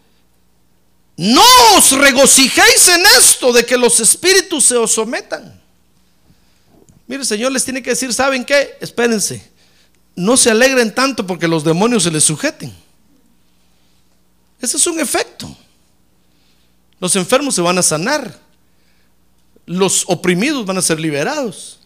no 1.18 1.44
os 1.76 1.92
regocijéis 1.92 2.88
en 2.88 3.06
esto 3.18 3.52
de 3.52 3.66
que 3.66 3.78
los 3.78 4.00
espíritus 4.00 4.64
se 4.66 4.78
os 4.78 4.92
sometan. 4.92 5.62
Mire, 7.08 7.22
el 7.22 7.28
Señor 7.28 7.52
les 7.52 7.66
tiene 7.66 7.84
que 7.84 7.90
decir, 7.90 8.14
¿saben 8.14 8.46
qué? 8.46 8.78
Espérense, 8.80 9.50
no 10.15 10.38
se 10.38 10.52
alegren 10.52 10.93
tanto 10.93 11.26
porque 11.26 11.48
los 11.48 11.63
demonios 11.63 12.04
se 12.04 12.12
les 12.12 12.24
sujeten. 12.24 12.74
Ese 14.62 14.78
es 14.78 14.88
un 14.88 15.00
efecto. 15.00 15.56
Los 17.00 17.15
enfermos 17.15 17.56
se 17.56 17.62
van 17.62 17.78
a 17.78 17.84
sanar. 17.84 18.38
Los 19.65 20.04
oprimidos 20.08 20.65
van 20.65 20.78
a 20.78 20.82
ser 20.82 21.00
liberados. 21.00 21.80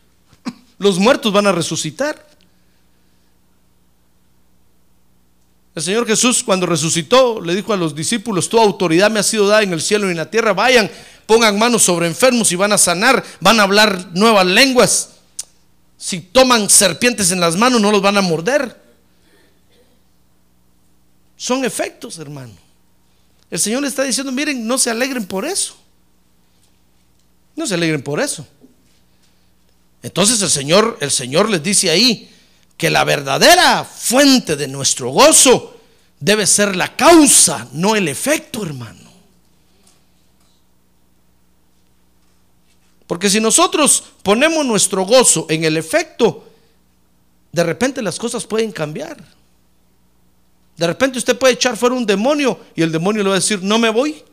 Los 0.80 0.98
muertos 0.98 1.32
van 1.32 1.48
a 1.48 1.52
resucitar. 1.52 2.34
El 5.76 5.82
Señor 5.82 6.06
Jesús 6.06 6.44
cuando 6.44 6.66
resucitó 6.66 7.42
le 7.42 7.56
dijo 7.56 7.74
a 7.74 7.78
los 7.78 7.96
discípulos, 7.96 8.48
tu 8.48 8.60
autoridad 8.60 9.10
me 9.10 9.20
ha 9.20 9.24
sido 9.24 9.48
dada 9.48 9.64
en 9.64 9.74
el 9.74 9.82
cielo 9.82 10.08
y 10.08 10.12
en 10.12 10.18
la 10.18 10.30
tierra, 10.30 10.54
vayan, 10.54 10.90
pongan 11.26 11.58
manos 11.58 11.82
sobre 11.82 12.06
enfermos 12.06 12.52
y 12.52 12.56
van 12.56 12.74
a 12.74 12.78
sanar, 12.78 13.24
van 13.40 13.60
a 13.60 13.64
hablar 13.64 14.10
nuevas 14.14 14.46
lenguas. 14.46 15.13
Si 16.04 16.20
toman 16.20 16.70
serpientes 16.70 17.32
en 17.32 17.40
las 17.40 17.56
manos 17.56 17.80
no 17.80 17.90
los 17.90 18.02
van 18.02 18.18
a 18.18 18.22
morder. 18.22 18.78
Son 21.38 21.64
efectos, 21.64 22.18
hermano. 22.18 22.52
El 23.50 23.58
Señor 23.58 23.84
le 23.84 23.88
está 23.88 24.04
diciendo, 24.04 24.30
miren, 24.34 24.68
no 24.68 24.78
se 24.78 24.90
alegren 24.90 25.26
por 25.26 25.46
eso. 25.46 25.78
No 27.56 27.66
se 27.66 27.76
alegren 27.76 28.02
por 28.02 28.20
eso. 28.20 28.46
Entonces 30.02 30.42
el 30.42 30.50
Señor, 30.50 30.98
el 31.00 31.10
Señor 31.10 31.50
les 31.50 31.64
dice 31.64 31.90
ahí, 31.90 32.30
que 32.76 32.90
la 32.90 33.06
verdadera 33.06 33.86
fuente 33.86 34.58
de 34.58 34.68
nuestro 34.68 35.12
gozo 35.12 35.80
debe 36.20 36.46
ser 36.46 36.76
la 36.76 36.98
causa, 36.98 37.70
no 37.72 37.96
el 37.96 38.10
efecto, 38.10 38.66
hermano. 38.66 39.03
Porque 43.14 43.30
si 43.30 43.40
nosotros 43.40 44.06
ponemos 44.24 44.66
nuestro 44.66 45.06
gozo 45.06 45.46
en 45.48 45.66
el 45.66 45.78
efecto, 45.78 46.46
de 47.52 47.64
repente 47.64 48.02
las 48.02 48.18
cosas 48.18 48.44
pueden 48.44 48.72
cambiar. 48.72 49.24
De 50.76 50.88
repente 50.88 51.20
usted 51.20 51.38
puede 51.38 51.54
echar 51.54 51.78
fuera 51.78 51.94
un 51.94 52.08
demonio 52.08 52.60
y 52.74 52.82
el 52.82 52.92
demonio 52.92 53.22
le 53.22 53.30
va 53.30 53.36
a 53.36 53.38
decir, 53.38 53.62
no 53.62 53.78
me 53.78 53.92
voy. 53.92 54.24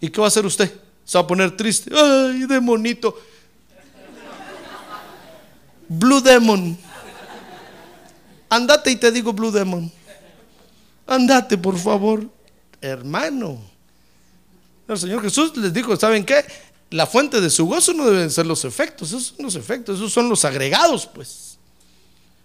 ¿Y 0.00 0.08
qué 0.10 0.20
va 0.20 0.28
a 0.28 0.28
hacer 0.28 0.46
usted? 0.46 0.72
Se 1.04 1.18
va 1.18 1.24
a 1.24 1.26
poner 1.26 1.56
triste. 1.56 1.90
Ay, 1.92 2.46
demonito. 2.46 3.18
Blue 5.88 6.20
Demon. 6.20 6.78
Andate 8.48 8.92
y 8.92 8.96
te 8.96 9.10
digo 9.10 9.32
Blue 9.32 9.50
Demon. 9.50 9.90
Andate, 11.04 11.58
por 11.58 11.76
favor, 11.76 12.28
hermano. 12.80 13.58
El 14.86 14.98
Señor 14.98 15.20
Jesús 15.20 15.56
les 15.56 15.72
dijo, 15.72 15.96
¿saben 15.96 16.24
qué? 16.24 16.44
La 16.90 17.06
fuente 17.06 17.40
de 17.40 17.50
su 17.50 17.66
gozo 17.66 17.92
no 17.92 18.06
deben 18.06 18.30
ser 18.30 18.46
los 18.46 18.64
efectos, 18.64 19.08
esos 19.08 19.34
son 19.36 19.44
los 19.44 19.56
efectos, 19.56 19.96
esos 19.96 20.12
son 20.12 20.28
los 20.28 20.44
agregados, 20.44 21.06
pues. 21.06 21.58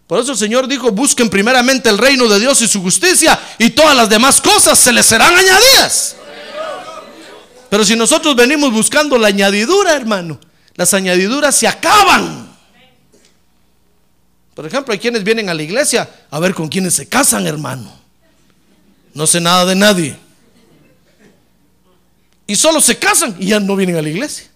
Por 0.07 0.19
eso 0.19 0.33
el 0.33 0.37
Señor 0.37 0.67
dijo, 0.67 0.91
busquen 0.91 1.29
primeramente 1.29 1.89
el 1.89 1.97
reino 1.97 2.27
de 2.27 2.39
Dios 2.39 2.61
y 2.61 2.67
su 2.67 2.81
justicia 2.81 3.39
y 3.57 3.69
todas 3.69 3.95
las 3.95 4.09
demás 4.09 4.41
cosas 4.41 4.77
se 4.77 4.91
les 4.91 5.05
serán 5.05 5.33
añadidas. 5.33 6.15
Pero 7.69 7.85
si 7.85 7.95
nosotros 7.95 8.35
venimos 8.35 8.73
buscando 8.73 9.17
la 9.17 9.29
añadidura, 9.29 9.93
hermano, 9.93 10.37
las 10.75 10.93
añadiduras 10.93 11.55
se 11.55 11.67
acaban. 11.67 12.51
Por 14.53 14.65
ejemplo, 14.65 14.91
hay 14.91 14.99
quienes 14.99 15.23
vienen 15.23 15.47
a 15.49 15.53
la 15.53 15.63
iglesia 15.63 16.09
a 16.29 16.39
ver 16.39 16.53
con 16.53 16.67
quienes 16.67 16.93
se 16.95 17.07
casan, 17.07 17.47
hermano. 17.47 17.89
No 19.13 19.25
sé 19.25 19.39
nada 19.39 19.65
de 19.65 19.75
nadie. 19.75 20.17
Y 22.51 22.55
solo 22.57 22.81
se 22.81 22.99
casan 22.99 23.37
y 23.39 23.47
ya 23.47 23.61
no 23.61 23.77
vienen 23.77 23.95
a 23.95 24.01
la 24.01 24.09
iglesia. 24.09 24.51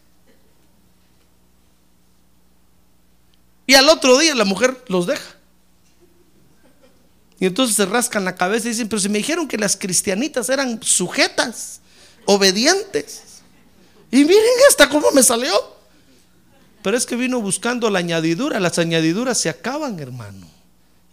Y 3.65 3.73
al 3.73 3.87
otro 3.87 4.17
día 4.17 4.35
la 4.35 4.43
mujer 4.43 4.83
los 4.89 5.07
deja. 5.07 5.37
Y 7.39 7.45
entonces 7.45 7.77
se 7.77 7.85
rascan 7.85 8.25
la 8.25 8.35
cabeza 8.35 8.67
y 8.67 8.71
dicen, 8.71 8.89
pero 8.89 8.99
si 8.99 9.07
me 9.07 9.19
dijeron 9.19 9.47
que 9.47 9.57
las 9.57 9.77
cristianitas 9.77 10.49
eran 10.49 10.83
sujetas, 10.83 11.79
obedientes. 12.25 13.21
Y 14.11 14.25
miren 14.25 14.43
esta 14.67 14.89
cómo 14.89 15.09
me 15.11 15.23
salió. 15.23 15.53
Pero 16.81 16.97
es 16.97 17.05
que 17.05 17.15
vino 17.15 17.39
buscando 17.39 17.89
la 17.89 17.99
añadidura. 17.99 18.59
Las 18.59 18.77
añadiduras 18.77 19.37
se 19.37 19.47
acaban, 19.47 20.01
hermano. 20.01 20.47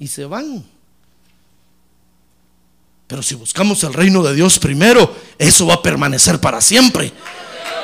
Y 0.01 0.09
se 0.09 0.25
van. 0.25 0.65
Pero 3.13 3.23
si 3.23 3.35
buscamos 3.35 3.85
el 3.85 3.93
reino 3.93 4.23
de 4.23 4.35
Dios 4.35 4.59
primero, 4.59 5.15
eso 5.37 5.67
va 5.67 5.75
a 5.75 5.83
permanecer 5.83 6.41
para 6.41 6.63
siempre. 6.63 7.13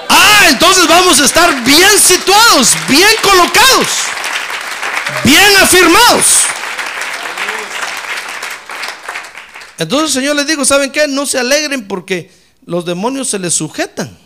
Ah, 0.09 0.47
entonces 0.49 0.89
vamos 0.89 1.21
a 1.21 1.27
estar 1.27 1.65
bien 1.67 1.99
situados, 2.03 2.73
bien 2.89 3.11
colocados, 3.23 3.89
bien 5.25 5.55
afirmados. 5.61 6.25
Entonces 9.77 10.17
el 10.17 10.23
Señor 10.23 10.37
les 10.37 10.47
dijo, 10.47 10.65
¿saben 10.65 10.91
qué? 10.91 11.07
No 11.07 11.27
se 11.27 11.39
alegren 11.39 11.87
porque 11.87 12.33
los 12.65 12.87
demonios 12.87 13.29
se 13.29 13.39
les 13.39 13.53
sujetan. 13.53 14.17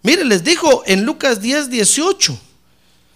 Mire, 0.00 0.24
les 0.24 0.42
dijo 0.42 0.82
en 0.86 1.04
Lucas 1.04 1.42
10, 1.42 1.68
18. 1.68 2.40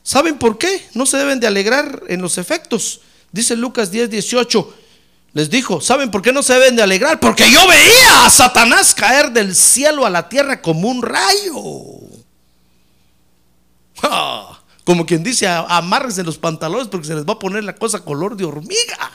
¿Saben 0.03 0.37
por 0.37 0.59
qué? 0.59 0.87
No 0.93 1.07
se 1.07 1.17
deben 1.17 1.41
de 1.41 1.47
alegrar 1.47 2.03
en 2.09 2.21
los 2.21 2.37
efectos. 2.37 3.01
Dice 3.33 3.57
Lucas 3.57 3.91
10, 3.91 4.11
18. 4.11 4.75
Les 5.33 5.49
dijo, 5.49 5.81
¿saben 5.81 6.11
por 6.11 6.23
qué 6.23 6.33
no 6.33 6.43
se 6.43 6.55
deben 6.55 6.75
de 6.77 6.83
alegrar? 6.83 7.21
Porque 7.21 7.49
yo 7.51 7.67
veía 7.69 8.27
a 8.27 8.31
Satanás 8.31 8.95
caer 8.95 9.31
del 9.31 9.55
cielo 9.55 10.05
a 10.05 10.11
la 10.11 10.29
tierra 10.29 10.61
como 10.61 10.89
un 10.89 11.03
rayo. 11.03 11.55
Como 14.83 15.07
quien 15.07 15.23
dice, 15.23 15.47
amárrense 15.47 16.25
los 16.25 16.39
pantalones 16.39 16.89
porque 16.89 17.07
se 17.07 17.15
les 17.15 17.25
va 17.25 17.35
a 17.35 17.39
poner 17.39 17.63
la 17.63 17.77
cosa 17.77 18.01
color 18.01 18.37
de 18.37 18.45
hormiga. 18.45 19.13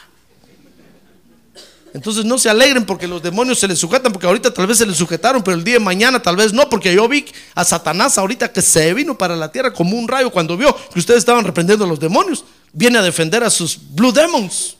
Entonces 1.93 2.23
no 2.23 2.37
se 2.37 2.49
alegren 2.49 2.85
porque 2.85 3.07
los 3.07 3.23
demonios 3.23 3.59
se 3.59 3.67
les 3.67 3.79
sujetan, 3.79 4.11
porque 4.13 4.27
ahorita 4.27 4.53
tal 4.53 4.67
vez 4.67 4.77
se 4.77 4.85
les 4.85 4.95
sujetaron, 4.95 5.41
pero 5.43 5.57
el 5.57 5.63
día 5.63 5.75
de 5.75 5.79
mañana 5.79 6.21
tal 6.21 6.35
vez 6.35 6.53
no, 6.53 6.69
porque 6.69 6.93
yo 6.93 7.07
vi 7.07 7.25
a 7.55 7.65
Satanás 7.65 8.17
ahorita 8.17 8.51
que 8.53 8.61
se 8.61 8.93
vino 8.93 9.17
para 9.17 9.35
la 9.35 9.51
tierra 9.51 9.73
como 9.73 9.97
un 9.97 10.07
rayo 10.07 10.29
cuando 10.29 10.55
vio 10.55 10.75
que 10.93 10.99
ustedes 10.99 11.19
estaban 11.19 11.43
reprendiendo 11.43 11.83
a 11.83 11.87
los 11.87 11.99
demonios. 11.99 12.45
Viene 12.71 12.99
a 12.99 13.01
defender 13.01 13.43
a 13.43 13.49
sus 13.49 13.77
Blue 13.91 14.11
Demons. 14.11 14.77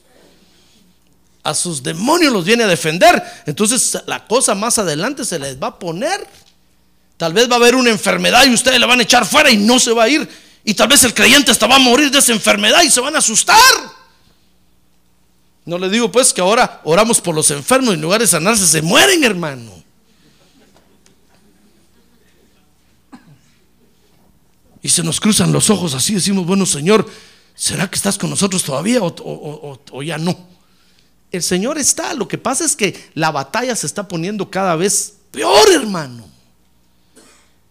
A 1.46 1.54
sus 1.54 1.84
demonios 1.84 2.34
los 2.34 2.44
viene 2.44 2.64
a 2.64 2.68
defender. 2.68 3.24
Entonces 3.46 4.00
la 4.08 4.26
cosa 4.26 4.56
más 4.56 4.80
adelante 4.80 5.24
se 5.24 5.38
les 5.38 5.62
va 5.62 5.68
a 5.68 5.80
poner. 5.80 6.28
Tal 7.18 7.34
vez 7.34 7.48
va 7.48 7.54
a 7.54 7.58
haber 7.58 7.76
una 7.76 7.92
enfermedad 7.92 8.46
y 8.46 8.54
ustedes 8.54 8.80
la 8.80 8.88
van 8.88 9.00
a 9.00 9.04
echar 9.04 9.28
fuera 9.28 9.52
y 9.52 9.58
no 9.58 9.80
se 9.80 9.94
va 9.94 10.06
a 10.06 10.10
ir. 10.10 10.28
Y 10.64 10.74
tal 10.74 10.88
vez 10.88 11.04
el 11.04 11.14
creyente 11.14 11.52
hasta 11.52 11.68
va 11.68 11.76
a 11.76 11.80
morir 11.80 12.10
de 12.10 12.18
esa 12.18 12.34
enfermedad 12.34 12.82
y 12.82 12.90
se 12.90 13.00
van 13.00 13.16
a 13.16 13.20
asustar. 13.20 13.56
No 15.66 15.78
le 15.78 15.88
digo 15.88 16.12
pues 16.12 16.34
que 16.34 16.42
ahora 16.42 16.82
oramos 16.84 17.22
por 17.22 17.36
los 17.36 17.52
enfermos 17.52 17.92
y 17.92 17.94
en 17.94 18.02
lugar 18.02 18.22
de 18.22 18.28
sanarse 18.28 18.66
se 18.66 18.82
mueren, 18.82 19.24
hermano. 19.24 19.72
Y 24.82 24.90
se 24.90 25.04
nos 25.04 25.20
cruzan 25.20 25.52
los 25.52 25.70
ojos 25.70 25.94
así, 25.94 26.16
decimos, 26.16 26.48
bueno 26.48 26.66
Señor, 26.66 27.08
¿será 27.54 27.88
que 27.88 27.98
estás 27.98 28.18
con 28.18 28.32
nosotros 28.32 28.64
todavía 28.64 29.00
o, 29.04 29.80
o 29.92 30.02
ya 30.02 30.18
no? 30.18 30.55
El 31.36 31.44
Señor 31.44 31.78
está, 31.78 32.14
lo 32.14 32.28
que 32.28 32.38
pasa 32.38 32.66
es 32.66 32.76
que 32.76 33.10
la 33.14 33.32
batalla 33.32 33.76
se 33.76 33.88
está 33.88 34.08
poniendo 34.08 34.50
cada 34.50 34.76
vez 34.76 35.16
peor, 35.32 35.72
hermano. 35.72 36.28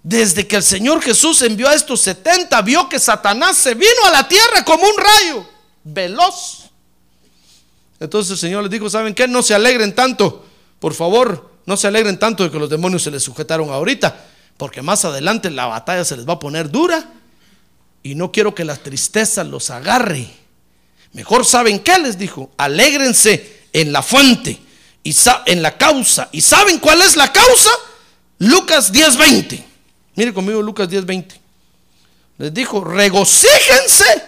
Desde 0.03 0.46
que 0.46 0.57
el 0.57 0.62
Señor 0.62 1.00
Jesús 1.00 1.40
envió 1.42 1.68
a 1.68 1.74
estos 1.74 2.03
70, 2.03 2.61
vio 2.62 2.88
que 2.88 2.98
Satanás 2.98 3.57
se 3.57 3.74
vino 3.74 4.05
a 4.07 4.11
la 4.11 4.29
tierra 4.29 4.64
como 4.64 4.85
un 4.85 4.96
rayo, 4.96 5.46
veloz. 5.83 6.70
Entonces 7.98 8.33
el 8.33 8.38
Señor 8.38 8.62
les 8.62 8.70
dijo, 8.70 8.90
¿saben 8.90 9.14
qué? 9.14 9.27
No 9.27 9.42
se 9.42 9.55
alegren 9.55 9.94
tanto, 9.94 10.44
por 10.79 10.92
favor, 10.92 11.50
no 11.64 11.77
se 11.79 11.87
alegren 11.87 12.18
tanto 12.18 12.44
de 12.44 12.50
que 12.50 12.59
los 12.59 12.68
demonios 12.68 13.03
se 13.03 13.11
les 13.11 13.22
sujetaron 13.22 13.70
ahorita, 13.70 14.27
porque 14.59 14.83
más 14.83 15.07
adelante 15.07 15.50
la 15.50 15.66
batalla 15.66 16.05
se 16.05 16.18
les 16.18 16.29
va 16.29 16.35
a 16.35 16.38
poner 16.38 16.70
dura 16.70 17.12
y 18.03 18.14
no 18.14 18.31
quiero 18.31 18.55
que 18.55 18.66
la 18.66 18.77
tristeza 18.77 19.42
los 19.42 19.70
agarre. 19.70 20.43
Mejor 21.14 21.46
saben 21.46 21.79
qué 21.79 21.96
les 21.98 22.18
dijo, 22.18 22.50
alégrense 22.59 23.62
en 23.72 23.92
la 23.92 24.03
fuente 24.03 24.61
y 25.05 25.14
en 25.46 25.62
la 25.62 25.79
causa. 25.79 26.29
¿Y 26.33 26.40
saben 26.40 26.79
cuál 26.79 27.03
es 27.03 27.16
la 27.16 27.33
causa? 27.33 27.70
Lucas 28.38 28.92
10:20. 28.92 29.64
Mire 30.16 30.35
conmigo 30.35 30.61
Lucas 30.61 30.88
10:20. 30.88 31.40
Les 32.38 32.53
dijo, 32.53 32.83
regocíjense 32.83 34.24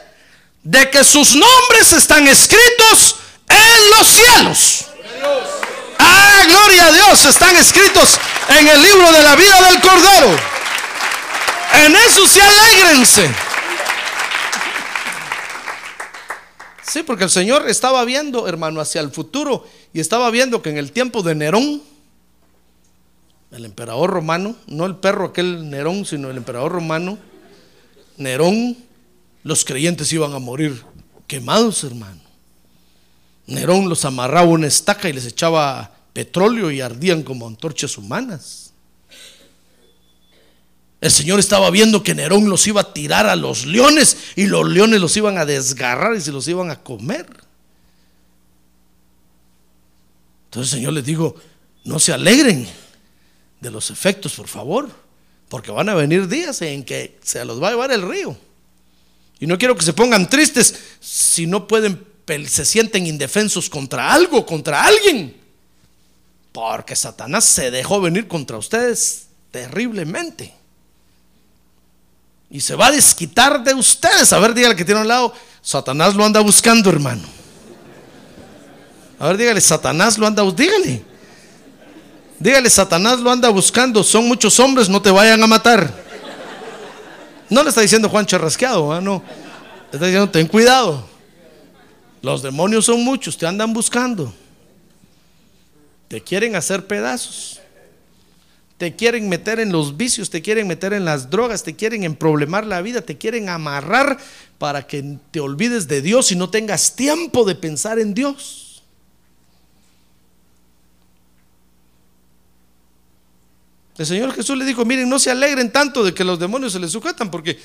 de 0.62 0.88
que 0.90 1.02
sus 1.02 1.34
nombres 1.34 1.92
están 1.92 2.26
escritos 2.28 3.16
en 3.48 3.90
los 3.90 4.06
cielos. 4.06 4.84
Ah, 5.98 6.42
gloria 6.46 6.86
a 6.86 6.92
Dios, 6.92 7.24
están 7.24 7.56
escritos 7.56 8.18
en 8.48 8.68
el 8.68 8.80
libro 8.80 9.10
de 9.10 9.22
la 9.24 9.34
vida 9.34 9.60
del 9.70 9.80
Cordero. 9.80 10.38
En 11.84 11.96
eso 11.96 12.28
se 12.28 12.40
alegrense. 12.40 13.45
Sí, 16.88 17.02
porque 17.02 17.24
el 17.24 17.30
Señor 17.30 17.68
estaba 17.68 18.04
viendo, 18.04 18.46
hermano, 18.46 18.80
hacia 18.80 19.00
el 19.00 19.10
futuro 19.10 19.66
y 19.92 20.00
estaba 20.00 20.30
viendo 20.30 20.62
que 20.62 20.70
en 20.70 20.78
el 20.78 20.92
tiempo 20.92 21.22
de 21.22 21.34
Nerón, 21.34 21.82
el 23.50 23.64
emperador 23.64 24.10
romano, 24.10 24.56
no 24.66 24.86
el 24.86 24.96
perro 24.96 25.26
aquel 25.26 25.68
Nerón, 25.68 26.04
sino 26.04 26.30
el 26.30 26.36
emperador 26.36 26.72
romano, 26.72 27.18
Nerón, 28.18 28.76
los 29.42 29.64
creyentes 29.64 30.12
iban 30.12 30.32
a 30.32 30.38
morir 30.38 30.84
quemados, 31.26 31.82
hermano. 31.82 32.20
Nerón 33.46 33.88
los 33.88 34.04
amarraba 34.04 34.48
una 34.48 34.66
estaca 34.66 35.08
y 35.08 35.12
les 35.12 35.26
echaba 35.26 35.92
petróleo 36.12 36.70
y 36.70 36.80
ardían 36.80 37.22
como 37.22 37.46
antorchas 37.46 37.98
humanas. 37.98 38.65
El 41.00 41.10
Señor 41.10 41.38
estaba 41.38 41.70
viendo 41.70 42.02
que 42.02 42.14
Nerón 42.14 42.48
los 42.48 42.66
iba 42.66 42.80
a 42.80 42.92
tirar 42.92 43.26
a 43.26 43.36
los 43.36 43.66
leones 43.66 44.16
y 44.34 44.46
los 44.46 44.66
leones 44.66 45.00
los 45.00 45.16
iban 45.16 45.38
a 45.38 45.44
desgarrar 45.44 46.16
y 46.16 46.20
se 46.20 46.32
los 46.32 46.48
iban 46.48 46.70
a 46.70 46.82
comer. 46.82 47.26
Entonces 50.46 50.72
el 50.72 50.78
Señor 50.78 50.94
les 50.94 51.04
dijo, 51.04 51.34
no 51.84 51.98
se 51.98 52.12
alegren 52.12 52.66
de 53.60 53.70
los 53.70 53.90
efectos, 53.90 54.34
por 54.34 54.48
favor, 54.48 54.90
porque 55.48 55.70
van 55.70 55.88
a 55.88 55.94
venir 55.94 56.28
días 56.28 56.62
en 56.62 56.84
que 56.84 57.18
se 57.22 57.44
los 57.44 57.62
va 57.62 57.68
a 57.68 57.70
llevar 57.72 57.92
el 57.92 58.08
río. 58.08 58.36
Y 59.38 59.46
no 59.46 59.58
quiero 59.58 59.76
que 59.76 59.84
se 59.84 59.92
pongan 59.92 60.30
tristes 60.30 60.74
si 61.00 61.46
no 61.46 61.68
pueden 61.68 62.16
se 62.48 62.64
sienten 62.64 63.06
indefensos 63.06 63.70
contra 63.70 64.12
algo, 64.12 64.44
contra 64.44 64.84
alguien. 64.84 65.36
Porque 66.52 66.96
Satanás 66.96 67.44
se 67.44 67.70
dejó 67.70 68.00
venir 68.00 68.26
contra 68.26 68.58
ustedes 68.58 69.28
terriblemente. 69.50 70.52
Y 72.56 72.60
se 72.62 72.74
va 72.74 72.86
a 72.86 72.90
desquitar 72.90 73.62
de 73.62 73.74
ustedes. 73.74 74.32
A 74.32 74.38
ver, 74.38 74.54
dígale 74.54 74.74
que 74.74 74.82
tiene 74.82 75.00
a 75.00 75.02
un 75.02 75.08
lado. 75.08 75.30
Satanás 75.60 76.14
lo 76.14 76.24
anda 76.24 76.40
buscando, 76.40 76.88
hermano. 76.88 77.20
A 79.18 79.26
ver, 79.26 79.36
dígale, 79.36 79.60
Satanás 79.60 80.16
lo 80.16 80.26
anda 80.26 80.42
buscando. 80.42 80.62
Dígale. 80.62 81.04
Dígale, 82.38 82.70
Satanás 82.70 83.20
lo 83.20 83.30
anda 83.30 83.50
buscando. 83.50 84.02
Son 84.02 84.26
muchos 84.26 84.58
hombres, 84.58 84.88
no 84.88 85.02
te 85.02 85.10
vayan 85.10 85.42
a 85.42 85.46
matar. 85.46 85.92
No 87.50 87.62
le 87.62 87.68
está 87.68 87.82
diciendo 87.82 88.08
Juan 88.08 88.24
Charrasqueado, 88.24 88.90
¿ah? 88.90 89.02
no. 89.02 89.22
Le 89.92 89.96
está 89.96 90.06
diciendo, 90.06 90.30
ten 90.30 90.46
cuidado. 90.46 91.06
Los 92.22 92.40
demonios 92.40 92.86
son 92.86 93.04
muchos, 93.04 93.36
te 93.36 93.46
andan 93.46 93.74
buscando. 93.74 94.32
Te 96.08 96.22
quieren 96.22 96.56
hacer 96.56 96.86
pedazos. 96.86 97.60
Te 98.78 98.94
quieren 98.94 99.28
meter 99.28 99.58
en 99.58 99.72
los 99.72 99.96
vicios, 99.96 100.28
te 100.28 100.42
quieren 100.42 100.66
meter 100.66 100.92
en 100.92 101.06
las 101.06 101.30
drogas, 101.30 101.62
te 101.62 101.74
quieren 101.76 102.04
emproblemar 102.04 102.66
la 102.66 102.82
vida, 102.82 103.00
te 103.00 103.16
quieren 103.16 103.48
amarrar 103.48 104.18
para 104.58 104.86
que 104.86 105.18
te 105.30 105.40
olvides 105.40 105.88
de 105.88 106.02
Dios 106.02 106.30
y 106.30 106.36
no 106.36 106.50
tengas 106.50 106.94
tiempo 106.94 107.44
de 107.44 107.54
pensar 107.54 107.98
en 107.98 108.12
Dios. 108.12 108.82
El 113.96 114.04
Señor 114.04 114.32
Jesús 114.32 114.58
le 114.58 114.66
dijo, 114.66 114.84
miren, 114.84 115.08
no 115.08 115.18
se 115.18 115.30
alegren 115.30 115.72
tanto 115.72 116.04
de 116.04 116.12
que 116.12 116.22
los 116.22 116.38
demonios 116.38 116.72
se 116.72 116.78
les 116.78 116.92
sujetan, 116.92 117.30
porque 117.30 117.58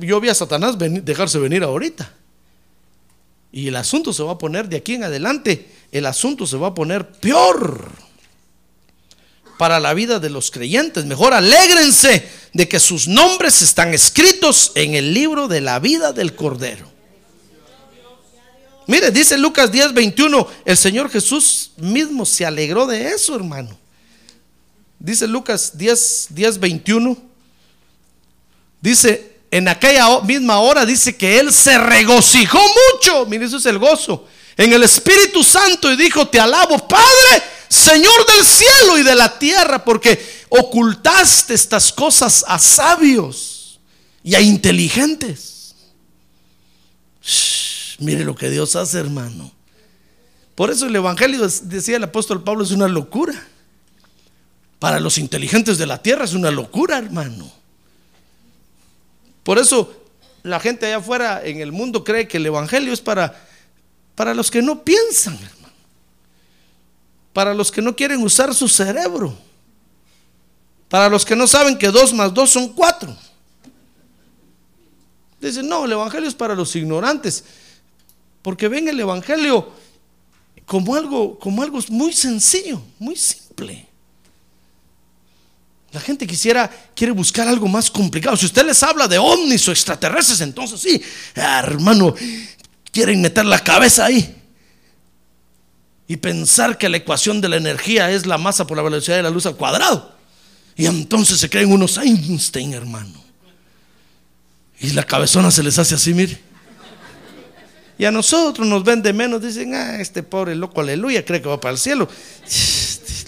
yo 0.00 0.18
vi 0.18 0.30
a 0.30 0.34
Satanás 0.34 0.76
dejarse 0.78 1.38
venir 1.38 1.62
ahorita. 1.62 2.10
Y 3.52 3.68
el 3.68 3.76
asunto 3.76 4.14
se 4.14 4.22
va 4.22 4.32
a 4.32 4.38
poner 4.38 4.68
de 4.68 4.78
aquí 4.78 4.94
en 4.94 5.04
adelante, 5.04 5.70
el 5.92 6.06
asunto 6.06 6.46
se 6.46 6.56
va 6.56 6.68
a 6.68 6.74
poner 6.74 7.10
peor 7.10 7.90
para 9.58 9.80
la 9.80 9.94
vida 9.94 10.18
de 10.18 10.30
los 10.30 10.50
creyentes. 10.50 11.04
Mejor 11.04 11.34
alégrense 11.34 12.28
de 12.52 12.68
que 12.68 12.80
sus 12.80 13.08
nombres 13.08 13.62
están 13.62 13.94
escritos 13.94 14.72
en 14.74 14.94
el 14.94 15.12
libro 15.12 15.48
de 15.48 15.60
la 15.60 15.78
vida 15.78 16.12
del 16.12 16.34
Cordero. 16.34 16.90
Mire, 18.86 19.10
dice 19.10 19.36
Lucas 19.36 19.72
10, 19.72 19.94
21, 19.94 20.48
el 20.64 20.76
Señor 20.76 21.10
Jesús 21.10 21.72
mismo 21.76 22.24
se 22.24 22.46
alegró 22.46 22.86
de 22.86 23.08
eso, 23.08 23.34
hermano. 23.34 23.76
Dice 24.98 25.26
Lucas 25.26 25.76
10, 25.76 26.28
10, 26.30 26.60
21. 26.60 27.16
Dice, 28.80 29.36
en 29.50 29.68
aquella 29.68 30.20
misma 30.20 30.60
hora 30.60 30.86
dice 30.86 31.16
que 31.16 31.38
él 31.38 31.52
se 31.52 31.76
regocijó 31.78 32.60
mucho. 32.92 33.26
Mire, 33.26 33.46
eso 33.46 33.56
es 33.56 33.66
el 33.66 33.78
gozo. 33.78 34.26
En 34.56 34.72
el 34.72 34.82
Espíritu 34.84 35.42
Santo 35.42 35.92
y 35.92 35.96
dijo, 35.96 36.28
te 36.28 36.38
alabo, 36.38 36.78
Padre, 36.86 37.42
Señor 37.68 38.26
del 38.26 38.44
cielo 38.44 38.98
y 38.98 39.02
de 39.02 39.14
la 39.14 39.38
tierra, 39.38 39.84
porque 39.84 40.44
ocultaste 40.48 41.54
estas 41.54 41.92
cosas 41.92 42.44
a 42.46 42.58
sabios 42.58 43.80
y 44.22 44.34
a 44.34 44.40
inteligentes. 44.40 45.74
mire 47.98 48.24
lo 48.24 48.34
que 48.34 48.50
Dios 48.50 48.76
hace, 48.76 48.98
hermano. 48.98 49.52
Por 50.54 50.70
eso 50.70 50.86
el 50.86 50.96
Evangelio, 50.96 51.46
decía 51.62 51.96
el 51.96 52.04
apóstol 52.04 52.42
Pablo, 52.42 52.64
es 52.64 52.70
una 52.70 52.88
locura. 52.88 53.34
Para 54.78 55.00
los 55.00 55.18
inteligentes 55.18 55.78
de 55.78 55.86
la 55.86 56.02
tierra 56.02 56.24
es 56.24 56.34
una 56.34 56.50
locura, 56.50 56.98
hermano. 56.98 57.50
Por 59.42 59.58
eso 59.58 60.04
la 60.42 60.60
gente 60.60 60.86
allá 60.86 60.96
afuera 60.98 61.42
en 61.44 61.60
el 61.60 61.72
mundo 61.72 62.04
cree 62.04 62.28
que 62.28 62.36
el 62.38 62.46
Evangelio 62.46 62.92
es 62.92 63.00
para, 63.00 63.46
para 64.14 64.34
los 64.34 64.50
que 64.50 64.62
no 64.62 64.82
piensan. 64.82 65.38
Para 67.36 67.52
los 67.52 67.70
que 67.70 67.82
no 67.82 67.94
quieren 67.94 68.22
usar 68.22 68.54
su 68.54 68.66
cerebro. 68.66 69.36
Para 70.88 71.10
los 71.10 71.22
que 71.22 71.36
no 71.36 71.46
saben 71.46 71.76
que 71.76 71.88
dos 71.88 72.14
más 72.14 72.32
dos 72.32 72.48
son 72.48 72.70
cuatro. 72.70 73.14
Dicen, 75.38 75.68
no, 75.68 75.84
el 75.84 75.92
Evangelio 75.92 76.30
es 76.30 76.34
para 76.34 76.54
los 76.54 76.74
ignorantes. 76.74 77.44
Porque 78.40 78.68
ven 78.68 78.88
el 78.88 78.98
Evangelio 78.98 79.70
como 80.64 80.94
algo, 80.94 81.38
como 81.38 81.62
algo 81.62 81.78
muy 81.90 82.14
sencillo, 82.14 82.80
muy 82.98 83.16
simple. 83.16 83.86
La 85.92 86.00
gente 86.00 86.26
quisiera, 86.26 86.70
quiere 86.94 87.12
buscar 87.12 87.46
algo 87.46 87.68
más 87.68 87.90
complicado. 87.90 88.34
Si 88.38 88.46
usted 88.46 88.64
les 88.64 88.82
habla 88.82 89.06
de 89.06 89.18
ovnis 89.18 89.68
o 89.68 89.72
extraterrestres, 89.72 90.40
entonces 90.40 90.80
sí, 90.80 91.02
ah, 91.36 91.60
hermano, 91.62 92.14
quieren 92.90 93.20
meter 93.20 93.44
la 93.44 93.62
cabeza 93.62 94.06
ahí 94.06 94.36
y 96.08 96.16
pensar 96.18 96.78
que 96.78 96.88
la 96.88 96.98
ecuación 96.98 97.40
de 97.40 97.48
la 97.48 97.56
energía 97.56 98.10
es 98.10 98.26
la 98.26 98.38
masa 98.38 98.66
por 98.66 98.76
la 98.76 98.82
velocidad 98.82 99.16
de 99.16 99.22
la 99.22 99.30
luz 99.30 99.46
al 99.46 99.56
cuadrado. 99.56 100.14
Y 100.76 100.86
entonces 100.86 101.38
se 101.40 101.48
creen 101.50 101.72
unos 101.72 101.96
Einstein, 101.96 102.74
hermano. 102.74 103.24
Y 104.78 104.90
la 104.90 105.02
cabezona 105.02 105.50
se 105.50 105.62
les 105.62 105.78
hace 105.78 105.94
así, 105.94 106.12
mire. 106.12 106.38
Y 107.98 108.04
a 108.04 108.10
nosotros 108.10 108.66
nos 108.66 108.84
ven 108.84 109.02
de 109.02 109.12
menos, 109.12 109.40
dicen, 109.40 109.74
ah, 109.74 109.98
este 109.98 110.22
pobre 110.22 110.54
loco, 110.54 110.82
aleluya, 110.82 111.24
cree 111.24 111.40
que 111.40 111.48
va 111.48 111.58
para 111.58 111.72
el 111.72 111.78
cielo. 111.78 112.08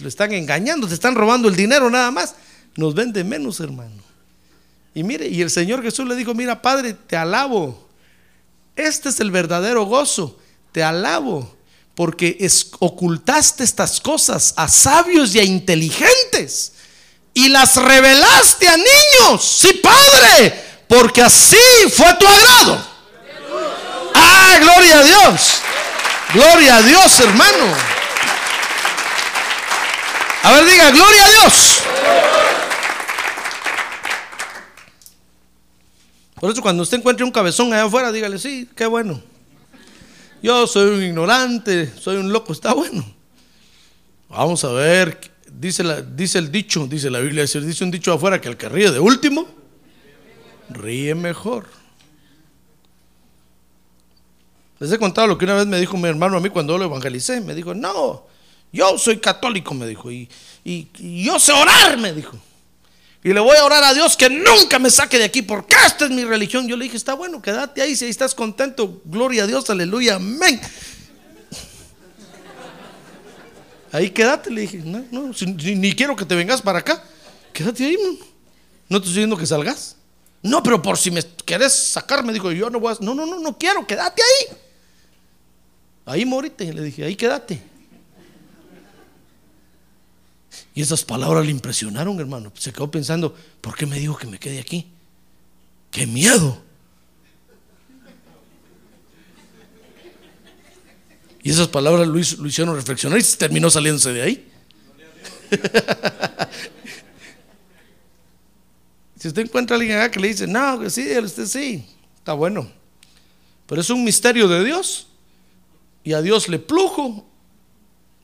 Lo 0.00 0.08
están 0.08 0.32
engañando, 0.32 0.86
te 0.86 0.94
están 0.94 1.14
robando 1.14 1.48
el 1.48 1.56
dinero 1.56 1.88
nada 1.88 2.10
más. 2.10 2.34
Nos 2.76 2.94
ven 2.94 3.12
de 3.12 3.24
menos, 3.24 3.60
hermano. 3.60 4.02
Y 4.94 5.02
mire, 5.02 5.26
y 5.26 5.40
el 5.40 5.50
Señor 5.50 5.82
Jesús 5.82 6.06
le 6.06 6.14
dijo, 6.16 6.34
mira, 6.34 6.60
Padre, 6.60 6.92
te 6.92 7.16
alabo. 7.16 7.88
Este 8.76 9.08
es 9.08 9.20
el 9.20 9.30
verdadero 9.30 9.86
gozo. 9.86 10.38
Te 10.70 10.82
alabo, 10.82 11.56
porque 11.98 12.38
ocultaste 12.78 13.64
estas 13.64 14.00
cosas 14.00 14.54
a 14.56 14.68
sabios 14.68 15.34
y 15.34 15.40
a 15.40 15.42
inteligentes 15.42 16.74
y 17.34 17.48
las 17.48 17.74
revelaste 17.74 18.68
a 18.68 18.76
niños. 18.76 19.44
Sí, 19.44 19.82
Padre, 19.82 20.84
porque 20.86 21.22
así 21.22 21.56
fue 21.92 22.14
tu 22.14 22.24
agrado. 22.24 22.86
Ah, 24.14 24.58
gloria 24.60 25.00
a 25.00 25.02
Dios. 25.02 25.60
Gloria 26.34 26.76
a 26.76 26.82
Dios, 26.82 27.18
hermano. 27.18 27.64
A 30.44 30.52
ver, 30.52 30.66
diga, 30.66 30.92
gloria 30.92 31.24
a 31.24 31.30
Dios. 31.30 31.78
Por 36.36 36.52
eso 36.52 36.62
cuando 36.62 36.84
usted 36.84 36.98
encuentre 36.98 37.24
un 37.24 37.32
cabezón 37.32 37.72
allá 37.72 37.86
afuera, 37.86 38.12
dígale, 38.12 38.38
sí, 38.38 38.70
qué 38.76 38.86
bueno. 38.86 39.20
Yo 40.42 40.66
soy 40.66 40.90
un 40.90 41.02
ignorante, 41.02 41.92
soy 41.98 42.16
un 42.16 42.32
loco, 42.32 42.52
está 42.52 42.72
bueno. 42.72 43.04
Vamos 44.28 44.62
a 44.64 44.72
ver, 44.72 45.18
dice, 45.50 45.82
la, 45.82 46.00
dice 46.00 46.38
el 46.38 46.52
dicho, 46.52 46.86
dice 46.86 47.10
la 47.10 47.18
Biblia, 47.18 47.42
dice 47.42 47.84
un 47.84 47.90
dicho 47.90 48.12
afuera 48.12 48.40
que 48.40 48.48
el 48.48 48.56
que 48.56 48.68
ríe 48.68 48.90
de 48.90 49.00
último, 49.00 49.46
ríe 50.70 51.14
mejor. 51.14 51.66
Les 54.78 54.92
he 54.92 54.98
contado 54.98 55.26
lo 55.26 55.38
que 55.38 55.44
una 55.44 55.54
vez 55.54 55.66
me 55.66 55.80
dijo 55.80 55.96
mi 55.96 56.08
hermano 56.08 56.36
a 56.36 56.40
mí 56.40 56.50
cuando 56.50 56.78
lo 56.78 56.84
evangelicé. 56.84 57.40
Me 57.40 57.54
dijo, 57.54 57.74
no, 57.74 58.24
yo 58.72 58.96
soy 58.96 59.18
católico, 59.18 59.74
me 59.74 59.86
dijo, 59.86 60.12
y, 60.12 60.28
y 60.64 61.24
yo 61.24 61.40
sé 61.40 61.52
orar, 61.52 61.98
me 61.98 62.12
dijo. 62.12 62.38
Y 63.24 63.32
le 63.32 63.40
voy 63.40 63.56
a 63.56 63.64
orar 63.64 63.82
a 63.82 63.94
Dios 63.94 64.16
que 64.16 64.30
nunca 64.30 64.78
me 64.78 64.90
saque 64.90 65.18
de 65.18 65.24
aquí 65.24 65.42
porque 65.42 65.74
esta 65.86 66.04
es 66.04 66.10
mi 66.10 66.24
religión. 66.24 66.68
Yo 66.68 66.76
le 66.76 66.84
dije, 66.84 66.96
está 66.96 67.14
bueno, 67.14 67.42
quédate 67.42 67.82
ahí 67.82 67.96
si 67.96 68.04
ahí 68.04 68.10
estás 68.10 68.34
contento. 68.34 69.02
Gloria 69.04 69.44
a 69.44 69.46
Dios, 69.46 69.68
aleluya, 69.70 70.16
amén. 70.16 70.60
Ahí 73.90 74.10
quédate, 74.10 74.50
le 74.50 74.62
dije, 74.62 74.78
no, 74.84 75.04
no, 75.10 75.32
ni, 75.46 75.94
quiero 75.94 76.14
que 76.14 76.24
te 76.24 76.34
vengas 76.34 76.62
para 76.62 76.80
acá. 76.80 77.02
Quédate 77.52 77.86
ahí, 77.86 77.96
no, 78.88 79.00
te 79.00 79.06
estoy 79.06 79.14
diciendo 79.14 79.36
que 79.36 79.46
salgas. 79.46 79.96
No, 80.42 80.62
pero 80.62 80.80
por 80.80 80.96
si 80.98 81.10
me 81.10 81.22
quieres 81.44 81.72
sacar, 81.72 82.22
me 82.24 82.32
dijo, 82.32 82.52
yo 82.52 82.70
no 82.70 82.78
voy 82.78 82.92
a... 82.92 82.96
No, 83.00 83.14
no, 83.14 83.26
no, 83.26 83.40
no 83.40 83.58
quiero, 83.58 83.86
quédate 83.86 84.22
ahí. 84.22 84.56
Ahí 86.06 86.24
morite, 86.24 86.72
le 86.72 86.82
dije, 86.82 87.04
ahí 87.04 87.16
quédate. 87.16 87.60
Y 90.74 90.82
esas 90.82 91.04
palabras 91.04 91.44
le 91.44 91.50
impresionaron, 91.50 92.18
hermano. 92.20 92.52
Se 92.56 92.72
quedó 92.72 92.90
pensando, 92.90 93.34
¿por 93.60 93.76
qué 93.76 93.86
me 93.86 93.98
dijo 93.98 94.16
que 94.16 94.26
me 94.26 94.38
quede 94.38 94.60
aquí? 94.60 94.86
¡Qué 95.90 96.06
miedo! 96.06 96.62
Y 101.42 101.50
esas 101.50 101.68
palabras 101.68 102.06
lo, 102.06 102.18
hicieron 102.18 102.74
reflexionar 102.74 103.18
y 103.18 103.22
terminó 103.22 103.70
saliéndose 103.70 104.12
de 104.12 104.22
ahí. 104.22 104.50
si 109.18 109.28
usted 109.28 109.42
encuentra 109.42 109.76
a 109.76 109.80
alguien 109.80 109.96
acá 109.96 110.10
que 110.10 110.20
le 110.20 110.28
dice, 110.28 110.46
no, 110.46 110.78
que 110.78 110.90
sí, 110.90 111.08
usted 111.18 111.46
sí, 111.46 111.86
está 112.16 112.34
bueno. 112.34 112.70
Pero 113.66 113.80
es 113.80 113.88
un 113.90 114.04
misterio 114.04 114.46
de 114.48 114.64
Dios. 114.64 115.06
Y 116.04 116.12
a 116.12 116.22
Dios 116.22 116.48
le 116.48 116.58
plujo 116.58 117.26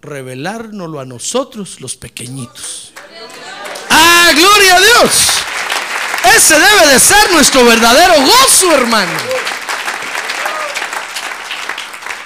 revelárnoslo 0.05 1.01
a 1.01 1.05
nosotros 1.05 1.81
los 1.81 1.97
pequeñitos. 1.97 2.93
¡Ah, 3.91 4.31
gloria 4.35 4.77
a 4.77 4.81
Dios! 4.81 5.13
Ese 6.37 6.55
debe 6.55 6.87
de 6.93 7.01
ser 7.01 7.31
nuestro 7.33 7.65
verdadero 7.65 8.15
gozo, 8.21 8.73
hermano. 8.75 9.13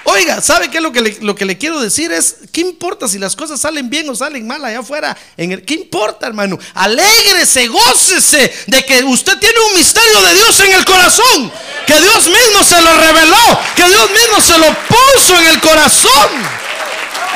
Oiga, 0.04 0.40
¿sabe 0.40 0.70
qué 0.70 0.80
lo 0.80 0.90
que, 0.90 1.18
lo 1.20 1.34
que 1.34 1.44
le 1.44 1.58
quiero 1.58 1.80
decir? 1.80 2.10
Es, 2.10 2.36
¿qué 2.50 2.62
importa 2.62 3.06
si 3.06 3.18
las 3.18 3.36
cosas 3.36 3.60
salen 3.60 3.90
bien 3.90 4.08
o 4.08 4.16
salen 4.16 4.46
mal 4.46 4.64
allá 4.64 4.78
afuera? 4.78 5.16
En 5.36 5.52
el, 5.52 5.64
¿Qué 5.64 5.74
importa, 5.74 6.26
hermano? 6.26 6.58
Alégrese, 6.74 7.68
gócese 7.68 8.52
de 8.66 8.84
que 8.86 9.04
usted 9.04 9.38
tiene 9.38 9.58
un 9.68 9.76
misterio 9.76 10.20
de 10.22 10.34
Dios 10.34 10.60
en 10.60 10.72
el 10.72 10.84
corazón. 10.84 11.52
Que 11.86 12.00
Dios 12.00 12.26
mismo 12.26 12.64
se 12.64 12.80
lo 12.80 12.96
reveló. 12.96 13.60
Que 13.76 13.84
Dios 13.84 14.10
mismo 14.10 14.40
se 14.40 14.58
lo 14.58 14.74
puso 14.88 15.38
en 15.38 15.46
el 15.46 15.60
corazón. 15.60 16.67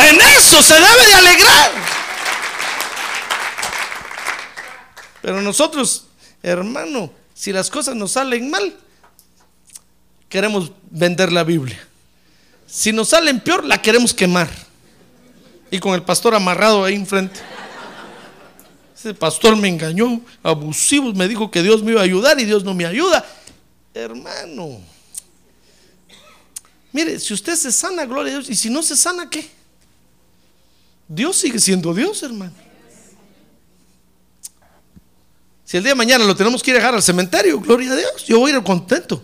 En 0.09 0.21
eso 0.21 0.63
se 0.63 0.75
debe 0.75 1.07
de 1.07 1.15
alegrar. 1.15 1.71
Pero 5.21 5.41
nosotros, 5.41 6.07
hermano, 6.43 7.13
si 7.35 7.53
las 7.53 7.71
cosas 7.71 7.95
nos 7.95 8.13
salen 8.13 8.51
mal, 8.51 8.77
queremos 10.29 10.73
vender 10.91 11.31
la 11.31 11.45
Biblia. 11.45 11.79
Si 12.67 12.93
nos 12.93 13.11
salen 13.11 13.41
peor, 13.41 13.65
la 13.65 13.81
queremos 13.81 14.13
quemar. 14.13 14.49
Y 15.71 15.79
con 15.79 15.95
el 15.95 16.03
pastor 16.03 16.35
amarrado 16.35 16.85
ahí 16.85 16.95
enfrente. 16.95 17.41
Ese 18.97 19.15
pastor 19.15 19.57
me 19.57 19.69
engañó, 19.69 20.21
abusivo, 20.43 21.13
me 21.13 21.29
dijo 21.29 21.51
que 21.51 21.63
Dios 21.63 21.83
me 21.83 21.93
iba 21.93 22.01
a 22.01 22.05
ayudar 22.05 22.39
y 22.41 22.45
Dios 22.45 22.65
no 22.65 22.75
me 22.75 22.87
ayuda. 22.87 23.25
Hermano, 23.95 24.81
mire, 26.93 27.19
si 27.19 27.35
usted 27.35 27.57
se 27.57 27.73
sana, 27.73 28.05
gloria 28.05 28.33
a 28.33 28.37
Dios, 28.37 28.51
y 28.51 28.55
si 28.55 28.71
no 28.71 28.83
se 28.83 28.97
sana, 28.97 29.29
¿qué? 29.29 29.62
Dios 31.15 31.37
sigue 31.37 31.61
siendo 31.61 31.93
Dios, 31.93 32.23
hermano. 32.23 32.55
Si 35.63 35.77
el 35.77 35.83
día 35.83 35.91
de 35.91 35.97
mañana 35.97 36.25
lo 36.25 36.35
tenemos 36.35 36.63
que 36.63 36.71
ir 36.71 36.77
a 36.77 36.81
dejar 36.81 36.95
al 36.95 37.03
cementerio, 37.03 37.61
gloria 37.61 37.93
a 37.93 37.97
Dios, 37.97 38.25
yo 38.27 38.39
voy 38.39 38.51
a 38.51 38.57
ir 38.57 38.63
contento. 38.63 39.23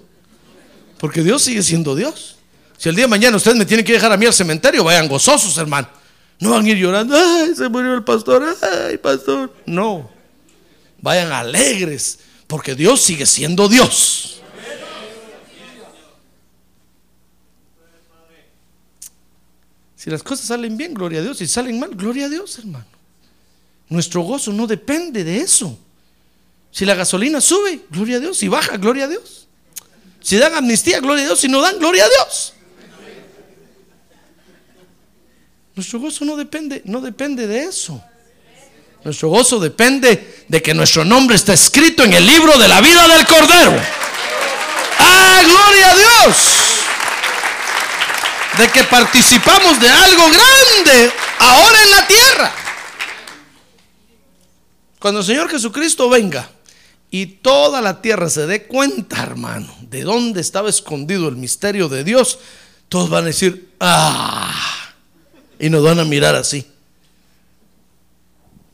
Porque 0.98 1.22
Dios 1.22 1.40
sigue 1.40 1.62
siendo 1.62 1.96
Dios. 1.96 2.36
Si 2.76 2.90
el 2.90 2.94
día 2.94 3.06
de 3.06 3.08
mañana 3.08 3.38
ustedes 3.38 3.56
me 3.56 3.64
tienen 3.64 3.86
que 3.86 3.94
dejar 3.94 4.12
a 4.12 4.18
mí 4.18 4.26
al 4.26 4.34
cementerio, 4.34 4.84
vayan 4.84 5.08
gozosos, 5.08 5.56
hermano. 5.56 5.88
No 6.38 6.50
van 6.50 6.66
a 6.66 6.68
ir 6.68 6.76
llorando, 6.76 7.16
ay, 7.16 7.54
se 7.56 7.70
murió 7.70 7.94
el 7.94 8.04
pastor, 8.04 8.44
ay, 8.86 8.98
pastor. 8.98 9.54
No, 9.64 10.10
vayan 11.00 11.32
alegres, 11.32 12.18
porque 12.46 12.74
Dios 12.74 13.00
sigue 13.00 13.24
siendo 13.24 13.66
Dios. 13.66 14.37
Si 19.98 20.10
las 20.10 20.22
cosas 20.22 20.46
salen 20.46 20.76
bien, 20.76 20.94
gloria 20.94 21.18
a 21.18 21.22
Dios. 21.22 21.38
Si 21.38 21.48
salen 21.48 21.80
mal, 21.80 21.90
gloria 21.90 22.26
a 22.26 22.28
Dios, 22.28 22.56
hermano. 22.58 22.86
Nuestro 23.88 24.22
gozo 24.22 24.52
no 24.52 24.68
depende 24.68 25.24
de 25.24 25.40
eso. 25.40 25.76
Si 26.70 26.84
la 26.84 26.94
gasolina 26.94 27.40
sube, 27.40 27.80
gloria 27.90 28.18
a 28.18 28.20
Dios. 28.20 28.38
Si 28.38 28.46
baja, 28.46 28.76
gloria 28.76 29.06
a 29.06 29.08
Dios. 29.08 29.48
Si 30.20 30.36
dan 30.36 30.54
amnistía, 30.54 31.00
gloria 31.00 31.24
a 31.24 31.26
Dios. 31.26 31.40
Si 31.40 31.48
no 31.48 31.60
dan, 31.60 31.80
gloria 31.80 32.04
a 32.04 32.08
Dios. 32.08 32.54
Nuestro 35.74 35.98
gozo 35.98 36.24
no 36.24 36.36
depende, 36.36 36.80
no 36.84 37.00
depende 37.00 37.48
de 37.48 37.64
eso. 37.64 38.00
Nuestro 39.02 39.30
gozo 39.30 39.58
depende 39.58 40.44
de 40.46 40.62
que 40.62 40.74
nuestro 40.74 41.04
nombre 41.04 41.34
está 41.34 41.54
escrito 41.54 42.04
en 42.04 42.12
el 42.12 42.24
libro 42.24 42.56
de 42.56 42.68
la 42.68 42.80
vida 42.80 43.08
del 43.08 43.26
Cordero. 43.26 43.72
¡Ah, 44.98 45.42
gloria 45.44 45.90
a 45.90 45.96
Dios! 45.96 46.67
De 48.58 48.68
que 48.72 48.82
participamos 48.84 49.80
de 49.80 49.88
algo 49.88 50.24
grande 50.24 51.12
ahora 51.38 51.82
en 51.84 51.90
la 51.90 52.06
tierra. 52.06 52.52
Cuando 54.98 55.20
el 55.20 55.26
Señor 55.26 55.48
Jesucristo 55.48 56.10
venga 56.10 56.50
y 57.08 57.26
toda 57.26 57.80
la 57.80 58.02
tierra 58.02 58.28
se 58.28 58.46
dé 58.46 58.66
cuenta, 58.66 59.22
hermano, 59.22 59.72
de 59.82 60.02
dónde 60.02 60.40
estaba 60.40 60.68
escondido 60.68 61.28
el 61.28 61.36
misterio 61.36 61.88
de 61.88 62.02
Dios, 62.02 62.40
todos 62.88 63.08
van 63.08 63.24
a 63.24 63.26
decir, 63.28 63.74
ah, 63.78 64.92
y 65.60 65.70
nos 65.70 65.84
van 65.84 66.00
a 66.00 66.04
mirar 66.04 66.34
así. 66.34 66.66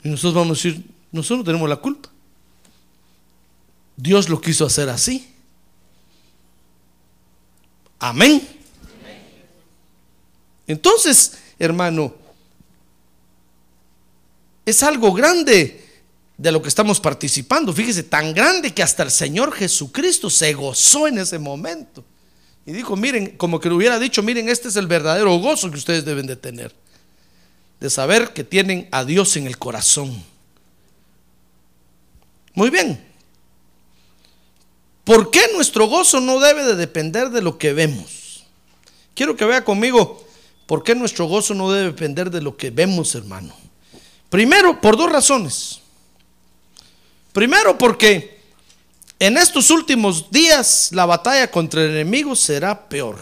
Y 0.03 0.09
nosotros 0.09 0.35
vamos 0.35 0.59
a 0.59 0.63
decir, 0.63 0.85
nosotros 1.13 1.41
no 1.41 1.45
tenemos 1.45 1.69
la 1.69 1.77
culpa. 1.77 2.09
Dios 3.97 4.31
lo 4.31 4.41
quiso 4.41 4.65
hacer 4.65 4.89
así. 4.89 5.31
Amén. 7.99 8.64
Entonces, 10.67 11.35
hermano, 11.59 12.15
es 14.65 14.83
algo 14.83 15.13
grande 15.13 15.85
de 16.37 16.53
lo 16.53 16.63
que 16.63 16.69
estamos 16.69 17.01
participando. 17.01 17.73
Fíjese, 17.73 18.03
tan 18.03 18.35
grande 18.35 18.73
que 18.73 18.83
hasta 18.83 19.03
el 19.03 19.11
Señor 19.11 19.53
Jesucristo 19.53 20.31
se 20.31 20.53
gozó 20.55 21.07
en 21.07 21.19
ese 21.19 21.39
momento. 21.39 22.05
Y 22.67 22.73
dijo, 22.73 22.97
miren, 22.97 23.37
como 23.37 23.61
que 23.61 23.69
le 23.69 23.75
hubiera 23.75 23.99
dicho, 23.99 24.23
miren, 24.23 24.49
este 24.49 24.69
es 24.69 24.77
el 24.77 24.87
verdadero 24.87 25.37
gozo 25.39 25.71
que 25.71 25.77
ustedes 25.77 26.05
deben 26.05 26.27
de 26.27 26.37
tener. 26.37 26.75
De 27.79 27.91
saber 27.91 28.33
que 28.33 28.43
tienen 28.43 28.89
a 28.91 29.05
Dios 29.05 29.37
en 29.37 29.47
el 29.47 29.59
corazón. 29.59 30.25
Muy 32.55 32.71
bien. 32.71 33.05
¿Por 35.05 35.31
qué 35.31 35.43
nuestro 35.53 35.87
gozo 35.87 36.21
no 36.21 36.41
debe 36.41 36.65
de 36.65 36.77
depender 36.77 37.29
de 37.29 37.43
lo 37.43 37.59
que 37.59 37.75
vemos? 37.75 38.47
Quiero 39.15 39.37
que 39.37 39.45
vea 39.45 39.63
conmigo, 39.63 40.24
¿por 40.67 40.83
qué 40.83 40.95
nuestro 40.95 41.27
gozo 41.27 41.55
no 41.55 41.71
debe 41.71 41.93
depender 41.93 42.31
de 42.31 42.43
lo 42.43 42.57
que 42.57 42.71
vemos, 42.71 43.15
hermano? 43.15 43.55
Primero, 44.31 44.81
por 44.81 44.97
dos 44.97 45.11
razones. 45.11 45.81
Primero, 47.33 47.77
porque 47.79 48.41
en 49.19 49.37
estos 49.37 49.71
últimos 49.71 50.31
días 50.31 50.91
la 50.93 51.07
batalla 51.07 51.51
contra 51.51 51.83
el 51.83 51.91
enemigo 51.91 52.37
será 52.37 52.89
peor. 52.89 53.19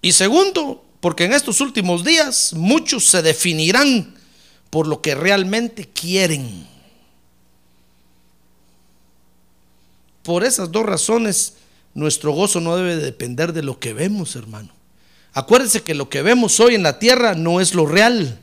Y 0.00 0.12
segundo, 0.12 0.84
porque 1.00 1.24
en 1.24 1.32
estos 1.32 1.60
últimos 1.60 2.04
días 2.04 2.52
muchos 2.54 3.06
se 3.06 3.22
definirán 3.22 4.14
por 4.70 4.86
lo 4.86 5.00
que 5.00 5.14
realmente 5.14 5.88
quieren. 5.88 6.66
Por 10.22 10.44
esas 10.44 10.70
dos 10.70 10.86
razones, 10.86 11.54
nuestro 11.94 12.32
gozo 12.32 12.60
no 12.60 12.76
debe 12.76 12.96
depender 12.96 13.52
de 13.52 13.62
lo 13.62 13.78
que 13.78 13.92
vemos, 13.92 14.36
hermano. 14.36 14.72
Acuérdense 15.34 15.82
que 15.82 15.94
lo 15.94 16.08
que 16.08 16.22
vemos 16.22 16.60
hoy 16.60 16.74
en 16.74 16.82
la 16.82 16.98
tierra 16.98 17.34
no 17.34 17.60
es 17.60 17.74
lo 17.74 17.86
real. 17.86 18.38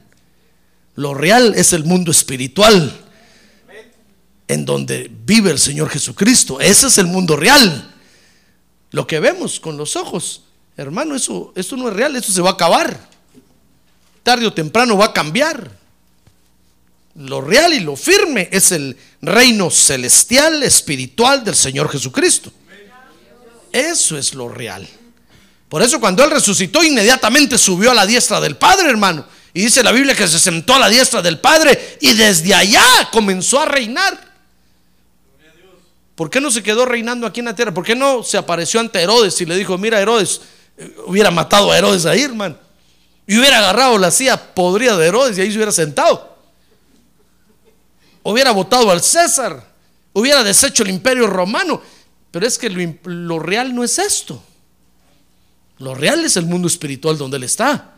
Lo 0.96 1.14
real 1.14 1.54
es 1.56 1.74
el 1.74 1.84
mundo 1.84 2.12
espiritual, 2.12 2.92
en 4.48 4.66
donde 4.66 5.10
vive 5.26 5.52
el 5.52 5.60
Señor 5.60 5.90
Jesucristo. 5.90 6.60
Ese 6.60 6.88
es 6.88 6.98
el 6.98 7.08
mundo 7.08 7.36
real. 7.36 7.94
Lo 8.92 9.06
que 9.06 9.20
vemos 9.20 9.60
con 9.60 9.78
los 9.78 9.96
ojos, 9.96 10.44
hermano, 10.76 11.16
eso, 11.16 11.54
eso 11.56 11.78
no 11.78 11.90
es 11.90 11.96
real, 11.96 12.16
eso 12.16 12.32
se 12.32 12.42
va 12.42 12.50
a 12.50 12.54
acabar. 12.54 13.10
Tarde 14.24 14.48
o 14.48 14.54
temprano 14.54 14.98
va 14.98 15.06
a 15.06 15.14
cambiar. 15.14 15.72
Lo 17.16 17.42
real 17.42 17.74
y 17.74 17.80
lo 17.82 17.96
firme 17.96 18.50
es 18.52 18.72
el 18.72 18.98
reino 19.22 19.70
celestial, 19.70 20.64
espiritual 20.64 21.44
del 21.44 21.56
Señor 21.56 21.90
Jesucristo. 21.90 22.52
Eso 23.72 24.18
es 24.18 24.34
lo 24.34 24.50
real. 24.50 24.88
Por 25.68 25.84
eso 25.84 26.00
cuando 26.00 26.24
Él 26.24 26.32
resucitó, 26.32 26.84
inmediatamente 26.84 27.58
subió 27.58 27.92
a 27.92 27.94
la 27.94 28.06
diestra 28.06 28.42
del 28.42 28.58
Padre, 28.58 28.90
hermano. 28.90 29.26
Y 29.54 29.62
dice 29.62 29.84
la 29.84 29.92
Biblia 29.92 30.16
que 30.16 30.28
se 30.28 30.40
sentó 30.40 30.76
a 30.76 30.80
la 30.80 30.90
diestra 30.90 31.22
del 31.22 31.40
Padre 31.40 31.98
y 32.02 32.14
desde 32.14 32.54
allá 32.54 32.84
comenzó 33.12 33.60
a 33.60 33.66
reinar. 33.66 34.30
¿Por 36.16 36.30
qué 36.30 36.42
no 36.42 36.52
se 36.52 36.62
quedó 36.62 36.86
reinando 36.86 37.26
aquí 37.26 37.40
en 37.40 37.46
la 37.46 37.56
tierra? 37.56 37.74
¿Por 37.74 37.86
qué 37.86 37.96
no 37.96 38.24
se 38.24 38.38
apareció 38.38 38.80
ante 38.80 39.02
Herodes 39.02 39.40
y 39.40 39.46
le 39.46 39.56
dijo, 39.56 39.78
mira 39.78 40.02
Herodes, 40.02 40.42
eh, 40.78 40.94
hubiera 41.06 41.32
matado 41.32 41.72
a 41.72 41.78
Herodes 41.78 42.06
ahí, 42.06 42.24
hermano? 42.24 42.58
Y 43.26 43.38
hubiera 43.38 43.60
agarrado 43.60 43.98
la 43.98 44.12
silla 44.12 44.54
podrida 44.54 44.98
de 44.98 45.08
Herodes 45.08 45.38
y 45.38 45.42
ahí 45.42 45.50
se 45.50 45.56
hubiera 45.56 45.72
sentado. 45.72 46.36
Hubiera 48.24 48.52
votado 48.52 48.92
al 48.92 49.02
César. 49.02 49.64
Hubiera 50.12 50.44
deshecho 50.44 50.84
el 50.84 50.90
imperio 50.90 51.28
romano. 51.28 51.82
Pero 52.32 52.46
es 52.46 52.58
que 52.58 52.70
lo, 52.70 53.40
real 53.40 53.74
no 53.74 53.84
es 53.84 53.98
esto. 53.98 54.42
Lo 55.80 55.96
real 55.96 56.24
es 56.26 56.38
el 56.38 56.46
mundo 56.46 56.68
espiritual 56.68 57.18
donde 57.18 57.38
él 57.38 57.44
está. 57.44 57.96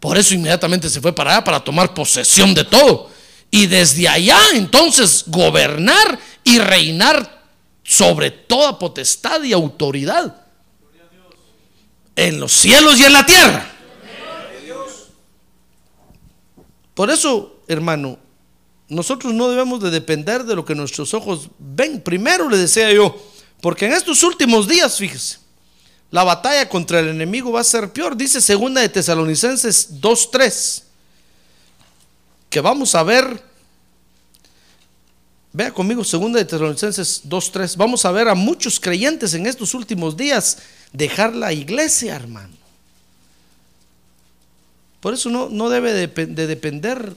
Por 0.00 0.16
eso 0.16 0.34
inmediatamente 0.34 0.88
se 0.88 1.00
fue 1.00 1.14
para 1.14 1.32
allá 1.32 1.44
para 1.44 1.64
tomar 1.64 1.92
posesión 1.92 2.54
de 2.54 2.64
todo. 2.64 3.10
Y 3.50 3.66
desde 3.66 4.08
allá 4.08 4.38
entonces 4.54 5.24
gobernar 5.26 6.18
y 6.44 6.58
reinar 6.58 7.44
sobre 7.82 8.30
toda 8.30 8.78
potestad 8.78 9.42
y 9.42 9.52
autoridad. 9.52 10.42
En 12.14 12.40
los 12.40 12.52
cielos 12.52 12.98
y 12.98 13.04
en 13.04 13.12
la 13.12 13.26
tierra. 13.26 13.72
Por 16.94 17.10
eso, 17.10 17.60
hermano, 17.68 18.18
nosotros 18.88 19.34
no 19.34 19.50
debemos 19.50 19.82
de 19.82 19.90
depender 19.90 20.44
de 20.44 20.54
lo 20.54 20.64
que 20.64 20.74
nuestros 20.74 21.12
ojos 21.12 21.50
ven. 21.58 22.00
Primero 22.00 22.48
le 22.48 22.56
decía 22.56 22.90
yo, 22.90 23.14
porque 23.60 23.86
en 23.86 23.92
estos 23.92 24.22
últimos 24.22 24.68
días, 24.68 24.98
fíjese, 24.98 25.38
la 26.10 26.24
batalla 26.24 26.68
contra 26.68 27.00
el 27.00 27.08
enemigo 27.08 27.52
va 27.52 27.60
a 27.60 27.64
ser 27.64 27.92
peor. 27.92 28.16
Dice 28.16 28.40
segunda 28.40 28.80
de 28.80 28.88
Tesalonicenses 28.88 30.00
2.3, 30.00 30.82
que 32.48 32.60
vamos 32.60 32.94
a 32.94 33.02
ver, 33.02 33.42
vea 35.52 35.72
conmigo 35.72 36.04
segunda 36.04 36.38
de 36.38 36.44
Tesalonicenses 36.44 37.22
2.3, 37.24 37.76
vamos 37.76 38.04
a 38.04 38.12
ver 38.12 38.28
a 38.28 38.34
muchos 38.34 38.78
creyentes 38.78 39.34
en 39.34 39.46
estos 39.46 39.74
últimos 39.74 40.16
días 40.16 40.58
dejar 40.92 41.34
la 41.34 41.52
iglesia, 41.52 42.14
hermano. 42.14 42.54
Por 45.00 45.14
eso 45.14 45.28
no, 45.28 45.48
no 45.48 45.68
debe 45.68 45.92
de, 45.92 46.06
de 46.06 46.46
depender 46.46 47.14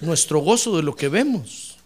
nuestro 0.00 0.40
gozo 0.40 0.76
de 0.76 0.82
lo 0.82 0.94
que 0.94 1.08
vemos. 1.08 1.77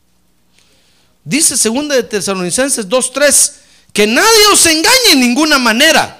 Dice 1.24 1.56
segunda 1.56 1.94
de 1.94 2.02
Tesalonicenses 2.02 2.88
2.3, 2.88 3.52
que 3.92 4.06
nadie 4.06 4.46
os 4.52 4.66
engañe 4.66 5.12
en 5.12 5.20
ninguna 5.20 5.58
manera. 5.58 6.18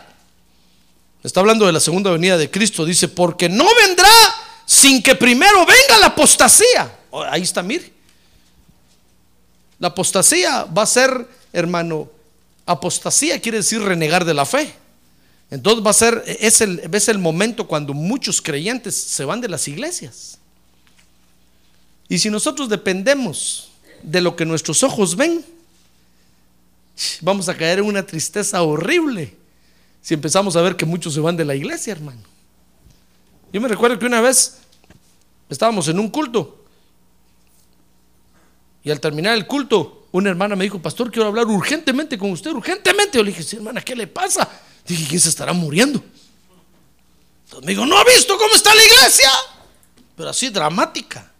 Está 1.22 1.40
hablando 1.40 1.66
de 1.66 1.72
la 1.72 1.80
segunda 1.80 2.10
venida 2.10 2.36
de 2.36 2.50
Cristo. 2.50 2.84
Dice, 2.84 3.08
porque 3.08 3.48
no 3.48 3.66
vendrá 3.74 4.08
sin 4.66 5.02
que 5.02 5.14
primero 5.14 5.64
venga 5.66 5.98
la 5.98 6.06
apostasía. 6.06 6.98
Oh, 7.10 7.22
ahí 7.22 7.42
está, 7.42 7.62
mire. 7.62 7.92
La 9.78 9.88
apostasía 9.88 10.64
va 10.64 10.82
a 10.82 10.86
ser, 10.86 11.28
hermano, 11.52 12.08
apostasía 12.66 13.40
quiere 13.40 13.58
decir 13.58 13.82
renegar 13.82 14.24
de 14.24 14.34
la 14.34 14.46
fe. 14.46 14.74
Entonces 15.50 15.84
va 15.84 15.90
a 15.90 15.94
ser, 15.94 16.22
es 16.26 16.60
el, 16.60 16.80
es 16.92 17.08
el 17.08 17.18
momento 17.18 17.66
cuando 17.66 17.92
muchos 17.92 18.40
creyentes 18.40 18.94
se 18.96 19.24
van 19.24 19.40
de 19.40 19.48
las 19.48 19.66
iglesias. 19.68 20.38
Y 22.08 22.18
si 22.18 22.30
nosotros 22.30 22.68
dependemos 22.68 23.71
de 24.02 24.20
lo 24.20 24.36
que 24.36 24.44
nuestros 24.44 24.82
ojos 24.82 25.16
ven, 25.16 25.44
vamos 27.20 27.48
a 27.48 27.56
caer 27.56 27.78
en 27.78 27.86
una 27.86 28.04
tristeza 28.04 28.62
horrible 28.62 29.36
si 30.00 30.14
empezamos 30.14 30.56
a 30.56 30.62
ver 30.62 30.76
que 30.76 30.84
muchos 30.84 31.14
se 31.14 31.20
van 31.20 31.36
de 31.36 31.44
la 31.44 31.54
iglesia, 31.54 31.92
hermano. 31.92 32.20
Yo 33.52 33.60
me 33.60 33.68
recuerdo 33.68 33.98
que 33.98 34.06
una 34.06 34.20
vez 34.20 34.58
estábamos 35.48 35.86
en 35.88 35.98
un 35.98 36.08
culto 36.08 36.64
y 38.82 38.90
al 38.90 39.00
terminar 39.00 39.34
el 39.34 39.46
culto, 39.46 40.08
una 40.10 40.30
hermana 40.30 40.56
me 40.56 40.64
dijo, 40.64 40.80
pastor, 40.80 41.10
quiero 41.10 41.28
hablar 41.28 41.46
urgentemente 41.46 42.18
con 42.18 42.32
usted, 42.32 42.50
urgentemente. 42.50 43.18
Yo 43.18 43.24
le 43.24 43.30
dije, 43.30 43.42
sí, 43.42 43.56
hermana, 43.56 43.80
¿qué 43.80 43.94
le 43.94 44.08
pasa? 44.08 44.48
Dije, 44.86 45.06
¿quién 45.08 45.20
se 45.20 45.28
estará 45.28 45.52
muriendo? 45.52 46.02
Entonces 47.44 47.64
me 47.64 47.72
dijo, 47.72 47.86
¿no 47.86 47.96
ha 47.96 48.04
visto 48.04 48.36
cómo 48.36 48.54
está 48.54 48.74
la 48.74 48.84
iglesia? 48.84 49.30
Pero 50.16 50.30
así 50.30 50.48
dramática. 50.48 51.30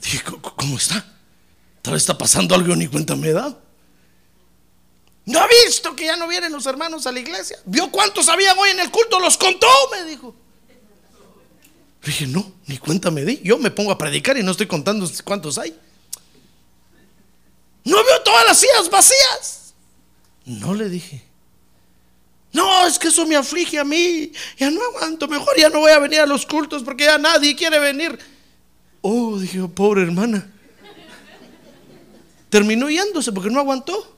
Dije, 0.00 0.22
¿cómo 0.56 0.78
está? 0.78 1.04
Tal 1.88 1.96
está 1.96 2.18
pasando 2.18 2.54
algo 2.54 2.76
ni 2.76 2.86
cuenta 2.86 3.16
me 3.16 3.32
dado. 3.32 3.62
¿No 5.24 5.40
ha 5.40 5.48
visto 5.64 5.96
que 5.96 6.04
ya 6.04 6.16
no 6.16 6.28
vienen 6.28 6.52
los 6.52 6.66
hermanos 6.66 7.06
a 7.06 7.12
la 7.12 7.18
iglesia? 7.18 7.58
¿Vio 7.64 7.90
cuántos 7.90 8.28
habían 8.28 8.58
hoy 8.58 8.68
en 8.68 8.80
el 8.80 8.90
culto? 8.90 9.18
Los 9.18 9.38
contó, 9.38 9.66
me 9.90 10.04
dijo. 10.04 10.36
Dije, 12.04 12.26
no, 12.26 12.52
ni 12.66 12.76
cuenta 12.76 13.10
me 13.10 13.24
di. 13.24 13.40
Yo 13.42 13.56
me 13.56 13.70
pongo 13.70 13.90
a 13.90 13.96
predicar 13.96 14.36
y 14.36 14.42
no 14.42 14.50
estoy 14.50 14.66
contando 14.66 15.10
cuántos 15.24 15.56
hay. 15.56 15.74
No 17.84 18.04
veo 18.04 18.22
todas 18.22 18.44
las 18.44 18.58
sillas 18.58 18.90
vacías. 18.90 19.72
No 20.44 20.74
le 20.74 20.90
dije. 20.90 21.24
No, 22.52 22.86
es 22.86 22.98
que 22.98 23.08
eso 23.08 23.24
me 23.24 23.34
aflige 23.34 23.78
a 23.78 23.84
mí. 23.84 24.30
Ya 24.58 24.70
no 24.70 24.82
aguanto. 24.88 25.26
Mejor 25.26 25.58
ya 25.58 25.70
no 25.70 25.78
voy 25.78 25.92
a 25.92 25.98
venir 26.00 26.20
a 26.20 26.26
los 26.26 26.44
cultos 26.44 26.82
porque 26.82 27.04
ya 27.04 27.16
nadie 27.16 27.56
quiere 27.56 27.78
venir. 27.78 28.18
Oh, 29.00 29.38
dije, 29.38 29.66
pobre 29.68 30.02
hermana. 30.02 30.52
Terminó 32.50 32.88
yéndose 32.88 33.32
porque 33.32 33.50
no 33.50 33.60
aguantó. 33.60 34.16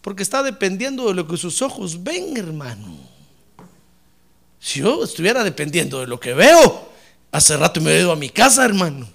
Porque 0.00 0.22
está 0.22 0.42
dependiendo 0.42 1.08
de 1.08 1.14
lo 1.14 1.26
que 1.26 1.36
sus 1.36 1.60
ojos 1.60 2.02
ven, 2.02 2.36
hermano. 2.36 2.96
Si 4.60 4.80
yo 4.80 5.04
estuviera 5.04 5.44
dependiendo 5.44 6.00
de 6.00 6.06
lo 6.06 6.18
que 6.18 6.34
veo, 6.34 6.88
hace 7.30 7.56
rato 7.56 7.80
me 7.80 7.92
he 7.92 8.00
ido 8.00 8.12
a 8.12 8.16
mi 8.16 8.30
casa, 8.30 8.64
hermano. 8.64 9.08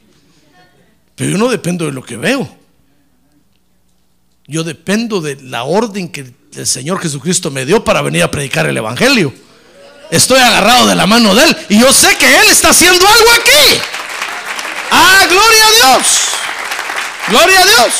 Pero 1.16 1.32
yo 1.32 1.38
no 1.38 1.50
dependo 1.50 1.86
de 1.86 1.92
lo 1.92 2.04
que 2.04 2.18
veo. 2.18 2.58
Yo 4.46 4.64
dependo 4.64 5.22
de 5.22 5.42
la 5.42 5.64
orden 5.64 6.10
que 6.10 6.34
el 6.54 6.68
Señor 6.68 7.00
Jesucristo 7.00 7.50
me 7.50 7.66
dio 7.66 7.84
para 7.84 8.02
venir 8.02 8.24
a 8.24 8.32
predicar 8.32 8.66
el 8.66 8.78
Evangelio. 8.78 9.34
Estoy 10.12 10.40
agarrado 10.40 10.86
de 10.88 10.96
la 10.96 11.08
mano 11.08 11.34
de 11.34 11.44
Él 11.44 11.58
y 11.70 11.80
yo 11.80 11.92
sé 11.92 12.16
que 12.18 12.28
Él 12.28 12.48
está 12.52 12.70
haciendo 12.70 13.08
algo 13.08 13.32
aquí. 13.42 13.82
Ah, 14.92 15.26
gloria 15.28 15.68
a 15.68 15.98
Dios. 15.98 16.23
Gloria 17.30 17.60
a 17.60 17.66
Dios. 17.66 17.94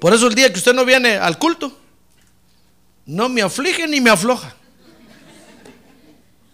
Por 0.00 0.14
eso 0.14 0.26
el 0.26 0.34
día 0.34 0.52
que 0.52 0.58
usted 0.58 0.74
no 0.74 0.84
viene 0.84 1.16
al 1.16 1.38
culto, 1.38 1.76
no 3.06 3.28
me 3.28 3.42
aflige 3.42 3.86
ni 3.86 4.00
me 4.00 4.10
afloja. 4.10 4.54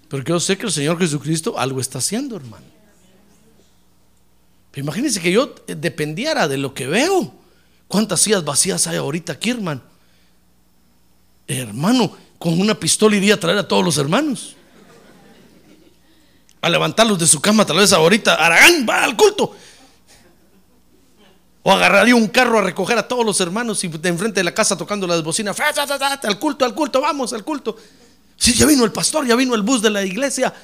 Porque 0.09 0.30
yo 0.30 0.41
sé 0.41 0.59
que 0.59 0.66
el 0.66 0.72
Señor 0.72 0.99
Jesucristo 0.99 1.59
algo 1.59 1.80
está 1.80 1.99
haciendo, 1.99 2.37
hermano. 2.37 2.66
Pero 4.70 4.85
imagínense 4.85 5.20
que 5.20 5.33
yo 5.33 5.55
dependiera 5.66 6.49
de 6.49 6.59
lo 6.59 6.74
que 6.74 6.87
veo. 6.87 7.35
¿Cuántas 7.89 8.20
sillas 8.20 8.45
vacías 8.45 8.87
hay 8.87 8.97
ahorita 8.97 9.35
aquí, 9.35 9.51
hermano? 9.51 9.83
Hermano, 11.47 12.16
con 12.39 12.59
una 12.61 12.74
pistola 12.74 13.16
iría 13.16 13.35
a 13.35 13.41
traer 13.41 13.59
a 13.59 13.68
todos 13.68 13.85
los 13.85 13.99
hermanos. 13.99 14.57
A 16.62 16.70
levantarlos 16.70 17.18
de 17.18 17.26
su 17.26 17.40
cama, 17.40 17.66
tal 17.66 17.76
vez 17.76 17.92
ahorita. 17.92 18.36
Aragán, 18.36 18.86
va 18.88 19.04
al 19.04 19.16
culto. 19.16 19.54
O 21.64 21.70
agarraría 21.70 22.14
un 22.14 22.28
carro 22.28 22.58
a 22.58 22.62
recoger 22.62 22.96
a 22.96 23.06
todos 23.06 23.26
los 23.26 23.40
hermanos 23.40 23.84
y 23.84 23.88
de 23.88 24.08
enfrente 24.08 24.40
de 24.40 24.44
la 24.44 24.54
casa 24.54 24.76
tocando 24.76 25.06
las 25.06 25.22
bocinas. 25.22 25.56
Al 25.60 26.38
culto, 26.38 26.64
al 26.64 26.74
culto, 26.74 27.00
vamos, 27.00 27.32
al 27.32 27.44
culto. 27.44 27.76
Sí, 28.36 28.54
ya 28.54 28.64
vino 28.64 28.84
el 28.84 28.92
pastor, 28.92 29.26
ya 29.26 29.36
vino 29.36 29.54
el 29.54 29.62
bus 29.62 29.82
de 29.82 29.90
la 29.90 30.04
iglesia. 30.04 30.54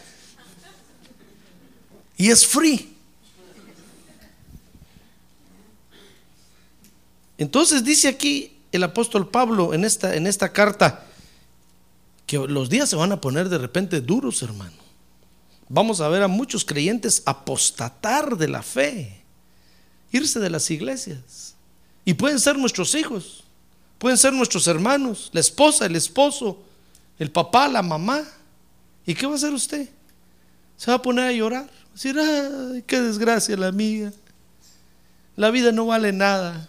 Y 2.16 2.30
es 2.30 2.46
free. 2.46 2.96
Entonces 7.38 7.84
dice 7.84 8.08
aquí 8.08 8.56
el 8.72 8.82
apóstol 8.82 9.28
Pablo 9.28 9.74
en 9.74 9.84
esta, 9.84 10.14
en 10.16 10.26
esta 10.26 10.52
carta 10.52 11.04
que 12.26 12.38
los 12.38 12.68
días 12.68 12.88
se 12.88 12.96
van 12.96 13.12
a 13.12 13.20
poner 13.20 13.48
de 13.48 13.58
repente 13.58 14.00
duros, 14.00 14.42
hermano. 14.42 14.87
Vamos 15.68 16.00
a 16.00 16.08
ver 16.08 16.22
a 16.22 16.28
muchos 16.28 16.64
creyentes 16.64 17.22
apostatar 17.26 18.36
de 18.36 18.48
la 18.48 18.62
fe, 18.62 19.22
irse 20.10 20.40
de 20.40 20.48
las 20.48 20.70
iglesias. 20.70 21.54
Y 22.04 22.14
pueden 22.14 22.40
ser 22.40 22.56
nuestros 22.56 22.94
hijos, 22.94 23.44
pueden 23.98 24.16
ser 24.16 24.32
nuestros 24.32 24.66
hermanos, 24.66 25.28
la 25.32 25.40
esposa, 25.40 25.84
el 25.84 25.96
esposo, 25.96 26.62
el 27.18 27.30
papá, 27.30 27.68
la 27.68 27.82
mamá. 27.82 28.24
¿Y 29.04 29.14
qué 29.14 29.26
va 29.26 29.32
a 29.32 29.36
hacer 29.36 29.52
usted? 29.52 29.88
Se 30.76 30.90
va 30.90 30.96
a 30.96 31.02
poner 31.02 31.26
a 31.26 31.32
llorar. 31.32 31.68
decir, 31.92 32.18
ay, 32.18 32.82
qué 32.86 33.00
desgracia 33.00 33.56
la 33.56 33.70
mía. 33.70 34.12
La 35.36 35.50
vida 35.50 35.70
no 35.70 35.86
vale 35.86 36.12
nada. 36.12 36.68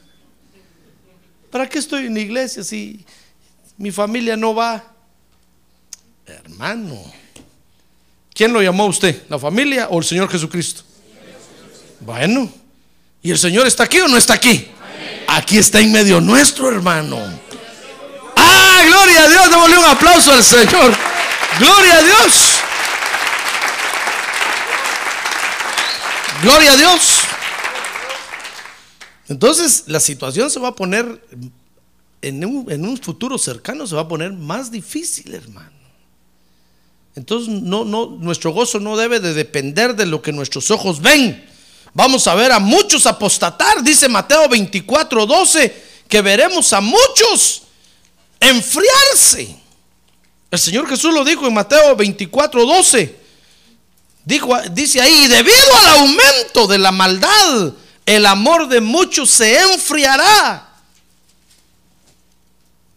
¿Para 1.51 1.69
qué 1.69 1.79
estoy 1.79 2.07
en 2.07 2.15
la 2.15 2.19
iglesia 2.19 2.63
si 2.63 3.05
mi 3.77 3.91
familia 3.91 4.35
no 4.35 4.53
va? 4.53 4.83
Hermano, 6.25 7.01
¿quién 8.39 8.53
lo 8.53 8.61
llamó 8.61 8.83
a 8.83 8.85
usted? 8.85 9.23
¿La 9.27 9.37
familia 9.37 9.89
o 9.89 9.99
el 9.99 10.05
Señor 10.05 10.29
Jesucristo? 10.29 10.83
Bueno, 11.99 12.49
¿y 13.21 13.31
el 13.31 13.37
Señor 13.37 13.67
está 13.67 13.83
aquí 13.83 13.99
o 13.99 14.07
no 14.07 14.15
está 14.15 14.35
aquí? 14.35 14.65
Aquí 15.27 15.57
está 15.57 15.81
en 15.81 15.91
medio 15.91 16.21
nuestro, 16.21 16.69
hermano. 16.69 17.17
¡Ah, 18.37 18.81
gloria 18.87 19.23
a 19.25 19.27
Dios! 19.27 19.51
Démosle 19.51 19.77
un 19.77 19.83
aplauso 19.83 20.31
al 20.31 20.41
Señor. 20.41 20.95
¡Gloria 21.59 21.97
a 21.97 22.01
Dios! 22.01 22.59
¡Gloria 26.41 26.71
a 26.71 26.77
Dios! 26.77 27.19
Entonces 29.27 29.83
la 29.87 29.99
situación 29.99 30.49
se 30.49 30.61
va 30.61 30.69
a 30.69 30.75
poner, 30.75 31.21
en 32.21 32.45
un, 32.45 32.97
futuro 32.99 33.37
cercano 33.37 33.85
se 33.85 33.95
va 33.95 34.03
a 34.03 34.07
poner 34.07 34.31
más 34.31 34.71
difícil, 34.71 35.35
hermano. 35.35 35.78
Entonces 37.19 37.49
no, 37.49 37.83
no, 37.83 38.05
nuestro 38.05 38.51
gozo 38.51 38.79
no 38.79 38.95
debe 38.95 39.19
de 39.19 39.33
depender 39.33 39.93
de 39.93 40.05
lo 40.05 40.21
que 40.21 40.31
nuestros 40.31 40.71
ojos 40.71 41.01
ven. 41.01 41.45
Vamos 41.93 42.25
a 42.27 42.35
ver 42.35 42.53
a 42.53 42.59
muchos 42.59 43.05
apostatar, 43.05 43.83
dice 43.83 44.07
Mateo 44.07 44.47
24, 44.47 45.25
12, 45.25 45.83
que 46.07 46.21
veremos 46.21 46.71
a 46.71 46.79
muchos 46.79 47.63
enfriarse. 48.39 49.53
El 50.49 50.59
Señor 50.59 50.87
Jesús 50.87 51.13
lo 51.13 51.25
dijo 51.25 51.45
en 51.45 51.53
Mateo 51.53 51.93
24, 51.93 52.65
12. 52.65 53.15
Dijo, 54.23 54.57
dice 54.71 55.01
ahí, 55.01 55.27
debido 55.27 55.75
al 55.75 55.99
aumento 55.99 56.67
de 56.67 56.77
la 56.77 56.93
maldad, 56.93 57.73
el 58.05 58.25
amor 58.25 58.69
de 58.69 58.79
muchos 58.79 59.29
se 59.29 59.59
enfriará. 59.59 60.68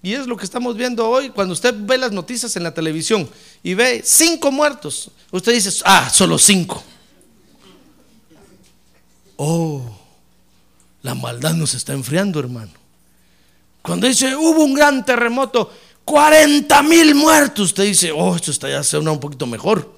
Y 0.03 0.15
es 0.15 0.27
lo 0.27 0.37
que 0.37 0.45
estamos 0.45 0.77
viendo 0.77 1.09
hoy. 1.09 1.31
Cuando 1.31 1.53
usted 1.53 1.75
ve 1.79 1.97
las 1.97 2.11
noticias 2.11 2.57
en 2.57 2.65
la 2.65 2.75
televisión 2.75 3.29
y 3.63 3.75
ve 3.75 4.03
cinco 4.05 4.51
muertos, 4.51 5.11
usted 5.31 5.53
dice, 5.53 5.71
ah, 5.85 6.11
solo 6.11 6.39
cinco. 6.39 6.83
Oh, 9.37 9.81
la 11.03 11.15
maldad 11.15 11.55
nos 11.55 11.75
está 11.75 11.93
enfriando, 11.93 12.41
hermano. 12.41 12.73
Cuando 13.81 14.07
dice, 14.09 14.35
hubo 14.35 14.65
un 14.65 14.75
gran 14.75 15.05
terremoto, 15.05 15.73
40 16.05 16.83
mil 16.83 17.15
muertos, 17.15 17.67
usted 17.67 17.85
dice, 17.85 18.11
oh, 18.13 18.35
esto 18.35 18.51
está 18.51 18.69
ya 18.69 18.83
suena 18.83 19.13
un 19.13 19.21
poquito 19.21 19.47
mejor. 19.47 19.93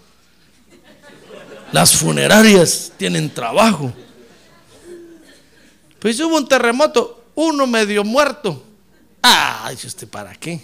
Las 1.73 1.95
funerarias 1.97 2.93
tienen 2.97 3.33
trabajo. 3.33 3.93
Pues 5.99 6.21
hubo 6.21 6.37
un 6.37 6.47
terremoto, 6.47 7.25
uno 7.35 7.67
medio 7.67 8.05
muerto. 8.05 8.63
Ah, 9.27 9.68
dice 9.70 9.87
usted, 9.87 10.07
¿para 10.07 10.35
qué? 10.35 10.61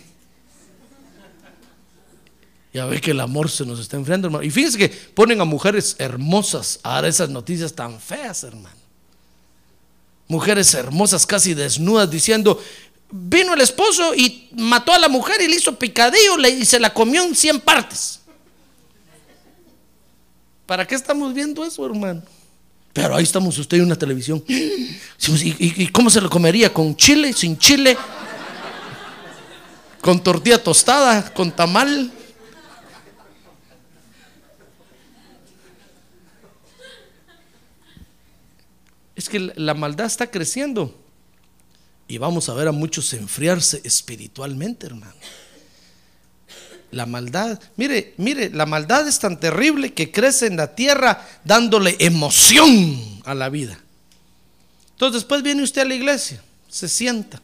Ya 2.75 2.85
ve 2.85 3.01
que 3.01 3.13
el 3.13 3.21
amor 3.21 3.51
se 3.51 3.65
nos 3.65 3.81
está 3.81 3.97
enfriando, 3.97 4.27
hermano. 4.27 4.45
Y 4.45 4.51
fíjense 4.51 4.77
que 4.77 4.91
ponen 4.91 5.41
a 5.41 5.47
mujeres 5.47 5.97
hermosas 5.99 6.79
a 6.83 6.97
dar 6.97 7.07
esas 7.07 7.31
noticias 7.31 7.73
tan 7.73 7.99
feas, 7.99 8.45
hermano. 8.45 8.77
Mujeres 10.29 10.75
hermosas, 10.75 11.25
casi 11.25 11.55
desnudas, 11.55 12.11
diciendo, 12.11 12.63
vino 13.11 13.55
el 13.55 13.63
esposo 13.63 14.15
y 14.15 14.51
mató 14.53 14.93
a 14.93 14.99
la 14.99 15.09
mujer 15.09 15.41
y 15.41 15.49
le 15.49 15.57
hizo 15.57 15.79
picadillo 15.79 16.39
y 16.47 16.67
se 16.67 16.79
la 16.79 16.93
comió 16.93 17.25
en 17.25 17.35
100 17.35 17.61
partes. 17.61 18.21
¿Para 20.67 20.87
qué 20.87 20.97
estamos 20.97 21.33
viendo 21.33 21.65
eso, 21.65 21.87
hermano? 21.87 22.23
Pero 22.93 23.17
ahí 23.17 23.25
estamos 23.25 23.57
usted 23.57 23.79
en 23.79 23.85
una 23.85 23.97
televisión. 23.97 24.45
¿Y, 24.49 25.87
cómo 25.89 26.11
se 26.11 26.21
lo 26.21 26.29
comería? 26.29 26.71
¿Con 26.75 26.95
chile? 26.95 27.33
¿Sin 27.33 27.57
chile? 27.57 27.97
¿Con 30.01 30.23
tortilla 30.23 30.63
tostada? 30.63 31.33
¿Con 31.35 31.53
tamal? 31.53 32.11
Es 39.15 39.29
que 39.29 39.39
la 39.39 39.75
maldad 39.75 40.07
está 40.07 40.31
creciendo. 40.31 40.97
Y 42.09 42.19
vamos 42.19 42.49
a 42.49 42.55
ver 42.55 42.69
a 42.69 42.73
muchos 42.73 43.13
enfriarse 43.13 43.83
espiritualmente, 43.85 44.87
hermano. 44.87 45.15
La 46.91 47.07
maldad, 47.07 47.61
mire, 47.77 48.15
mire, 48.17 48.51
la 48.51 48.67
maldad 48.67 49.07
es 49.07 49.21
tan 49.21 49.39
terrible 49.39 49.93
que 49.93 50.11
crece 50.11 50.47
en 50.47 50.57
la 50.57 50.75
tierra 50.75 51.25
dándole 51.45 51.97
emoción 52.01 53.21
a 53.25 53.35
la 53.35 53.49
vida. 53.49 53.79
Entonces 54.93 55.23
después 55.23 55.43
viene 55.43 55.63
usted 55.63 55.83
a 55.83 55.85
la 55.85 55.95
iglesia, 55.95 56.43
se 56.69 56.89
sienta 56.89 57.41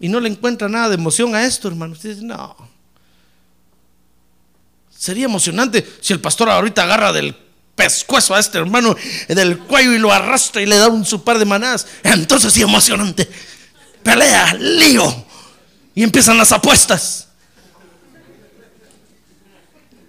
y 0.00 0.08
no 0.08 0.18
le 0.18 0.30
encuentra 0.30 0.68
nada 0.68 0.88
de 0.88 0.94
emoción 0.94 1.34
a 1.34 1.44
esto, 1.44 1.68
hermano. 1.68 1.92
Usted 1.92 2.14
dice, 2.14 2.24
no. 2.24 2.56
Sería 4.96 5.26
emocionante 5.26 5.86
si 6.00 6.14
el 6.14 6.20
pastor 6.20 6.48
ahorita 6.48 6.82
agarra 6.82 7.12
del 7.12 7.36
pescuezo 7.74 8.34
a 8.34 8.40
este 8.40 8.58
hermano 8.58 8.94
del 9.28 9.58
cuello 9.58 9.94
y 9.94 9.98
lo 9.98 10.12
arrastra 10.12 10.60
y 10.60 10.66
le 10.66 10.76
da 10.76 10.88
un 10.88 11.04
su 11.04 11.22
par 11.22 11.38
de 11.38 11.44
manadas. 11.44 11.86
Entonces 12.02 12.52
sí 12.52 12.62
emocionante. 12.62 13.30
Pelea, 14.02 14.54
lío. 14.54 15.24
Y 15.94 16.02
empiezan 16.02 16.38
las 16.38 16.52
apuestas. 16.52 17.28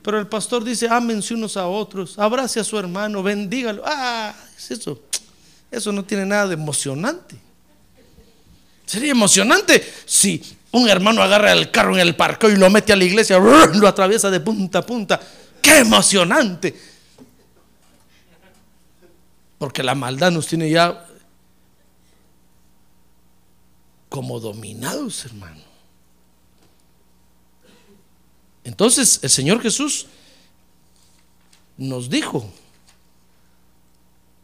Pero 0.02 0.20
el 0.20 0.28
pastor 0.28 0.64
dice, 0.64 0.88
ámense 0.90 1.34
unos 1.34 1.58
a 1.58 1.68
otros, 1.68 2.18
abrace 2.18 2.60
a 2.60 2.64
su 2.64 2.78
hermano, 2.80 3.22
bendígalo. 3.22 3.84
Ah, 3.86 4.34
es 4.58 4.72
eso. 4.72 5.00
Eso 5.70 5.92
no 5.92 6.04
tiene 6.04 6.26
nada 6.26 6.48
de 6.48 6.54
emocionante. 6.56 7.51
Sería 8.92 9.12
emocionante 9.12 9.90
si 10.06 10.44
un 10.72 10.90
hermano 10.90 11.24
agarra 11.24 11.54
el 11.54 11.72
carro 11.72 11.96
en 11.96 12.02
el 12.02 12.14
parque 12.14 12.48
y 12.50 12.58
lo 12.58 12.70
mete 12.70 12.92
a 12.92 12.98
la 12.98 13.06
iglesia, 13.06 13.40
lo 13.74 13.88
atraviesa 13.88 14.30
de 14.30 14.42
punta 14.42 14.80
a 14.80 14.86
punta. 14.86 15.18
¡Qué 15.62 15.78
emocionante! 15.78 16.78
Porque 19.58 19.82
la 19.82 19.96
maldad 19.96 20.30
nos 20.30 20.46
tiene 20.46 20.70
ya 20.70 21.08
como 24.10 24.42
dominados, 24.42 25.24
hermano. 25.24 25.62
Entonces 28.66 29.22
el 29.24 29.30
Señor 29.30 29.62
Jesús 29.62 30.08
nos 31.78 32.10
dijo 32.10 32.46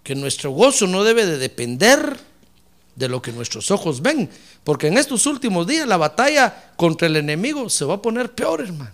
que 0.06 0.16
nuestro 0.16 0.52
gozo 0.52 0.88
no 0.88 1.04
debe 1.04 1.26
de 1.26 1.38
depender 1.38 2.27
de 2.98 3.08
lo 3.08 3.22
que 3.22 3.32
nuestros 3.32 3.70
ojos 3.70 4.02
ven, 4.02 4.28
porque 4.64 4.88
en 4.88 4.98
estos 4.98 5.28
últimos 5.28 5.68
días 5.68 5.88
la 5.88 5.98
batalla 5.98 6.74
contra 6.76 7.08
el 7.08 7.16
enemigo 7.16 7.70
se 7.70 7.86
va 7.86 7.94
a 7.94 8.02
poner 8.02 8.34
peor, 8.34 8.62
hermano. 8.62 8.92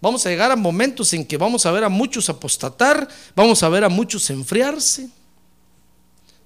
Vamos 0.00 0.24
a 0.24 0.28
llegar 0.30 0.52
a 0.52 0.56
momentos 0.56 1.12
en 1.12 1.26
que 1.26 1.36
vamos 1.36 1.66
a 1.66 1.72
ver 1.72 1.82
a 1.82 1.88
muchos 1.88 2.28
apostatar, 2.28 3.08
vamos 3.34 3.64
a 3.64 3.68
ver 3.68 3.82
a 3.82 3.88
muchos 3.88 4.30
enfriarse. 4.30 5.08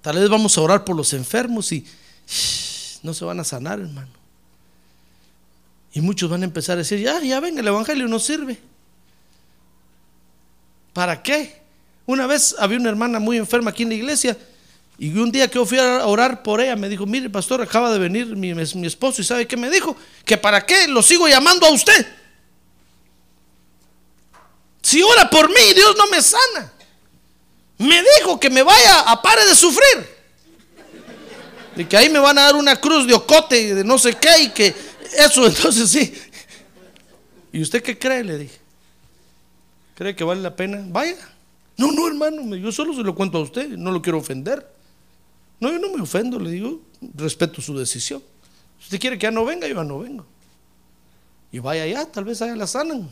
Tal 0.00 0.16
vez 0.16 0.30
vamos 0.30 0.56
a 0.56 0.62
orar 0.62 0.84
por 0.84 0.96
los 0.96 1.12
enfermos 1.12 1.70
y 1.70 1.84
no 3.02 3.12
se 3.12 3.26
van 3.26 3.40
a 3.40 3.44
sanar, 3.44 3.80
hermano. 3.80 4.12
Y 5.92 6.00
muchos 6.00 6.30
van 6.30 6.42
a 6.42 6.44
empezar 6.46 6.74
a 6.74 6.78
decir, 6.78 6.98
ya, 7.00 7.20
ya 7.20 7.40
ven, 7.40 7.58
el 7.58 7.66
Evangelio 7.66 8.08
no 8.08 8.18
sirve. 8.18 8.58
¿Para 10.94 11.22
qué? 11.22 11.60
Una 12.06 12.26
vez 12.26 12.56
había 12.58 12.78
una 12.78 12.88
hermana 12.88 13.18
muy 13.18 13.36
enferma 13.36 13.70
aquí 13.70 13.82
en 13.82 13.90
la 13.90 13.96
iglesia 13.96 14.38
y 14.98 15.16
un 15.16 15.30
día 15.30 15.46
que 15.46 15.54
yo 15.54 15.64
fui 15.64 15.78
a 15.78 16.04
orar 16.06 16.42
por 16.42 16.60
ella 16.60 16.74
me 16.74 16.88
dijo, 16.88 17.06
mire 17.06 17.30
pastor, 17.30 17.62
acaba 17.62 17.92
de 17.92 18.00
venir 18.00 18.26
mi, 18.34 18.52
mi 18.52 18.86
esposo 18.86 19.22
y 19.22 19.24
¿sabe 19.24 19.46
qué 19.46 19.56
me 19.56 19.70
dijo? 19.70 19.96
Que 20.24 20.36
para 20.36 20.66
qué 20.66 20.88
lo 20.88 21.02
sigo 21.02 21.28
llamando 21.28 21.66
a 21.66 21.70
usted. 21.70 22.06
Si 24.82 25.00
ora 25.00 25.30
por 25.30 25.48
mí, 25.48 25.72
Dios 25.74 25.94
no 25.96 26.08
me 26.08 26.20
sana. 26.20 26.72
Me 27.78 28.02
dijo 28.18 28.40
que 28.40 28.50
me 28.50 28.64
vaya 28.64 29.00
a 29.00 29.22
pare 29.22 29.44
de 29.44 29.54
sufrir. 29.54 30.18
Y 31.76 31.84
que 31.84 31.96
ahí 31.96 32.10
me 32.10 32.18
van 32.18 32.36
a 32.38 32.42
dar 32.42 32.56
una 32.56 32.74
cruz 32.74 33.06
de 33.06 33.14
ocote 33.14 33.60
y 33.60 33.66
de 33.66 33.84
no 33.84 33.98
sé 33.98 34.14
qué 34.14 34.42
y 34.42 34.48
que 34.48 34.74
eso 35.16 35.46
entonces 35.46 35.88
sí. 35.88 36.12
¿Y 37.52 37.62
usted 37.62 37.84
qué 37.84 37.96
cree? 37.96 38.24
Le 38.24 38.36
dije. 38.38 38.58
¿Cree 39.94 40.16
que 40.16 40.24
vale 40.24 40.40
la 40.40 40.56
pena? 40.56 40.82
Vaya. 40.88 41.16
No, 41.76 41.92
no, 41.92 42.08
hermano, 42.08 42.56
yo 42.56 42.72
solo 42.72 42.92
se 42.94 43.02
lo 43.02 43.14
cuento 43.14 43.38
a 43.38 43.42
usted, 43.42 43.68
no 43.68 43.92
lo 43.92 44.02
quiero 44.02 44.18
ofender. 44.18 44.77
No, 45.60 45.70
yo 45.72 45.78
no 45.78 45.94
me 45.94 46.02
ofendo, 46.02 46.38
le 46.38 46.50
digo, 46.50 46.80
respeto 47.14 47.60
su 47.60 47.76
decisión. 47.76 48.22
Si 48.78 48.84
usted 48.84 49.00
quiere 49.00 49.18
que 49.18 49.24
ya 49.24 49.30
no 49.30 49.44
venga, 49.44 49.66
yo 49.66 49.74
ya 49.74 49.84
no 49.84 49.98
vengo. 49.98 50.24
Y 51.50 51.58
vaya 51.58 51.82
allá, 51.82 52.06
tal 52.06 52.24
vez 52.24 52.40
allá 52.42 52.54
la 52.54 52.66
sanan. 52.66 53.08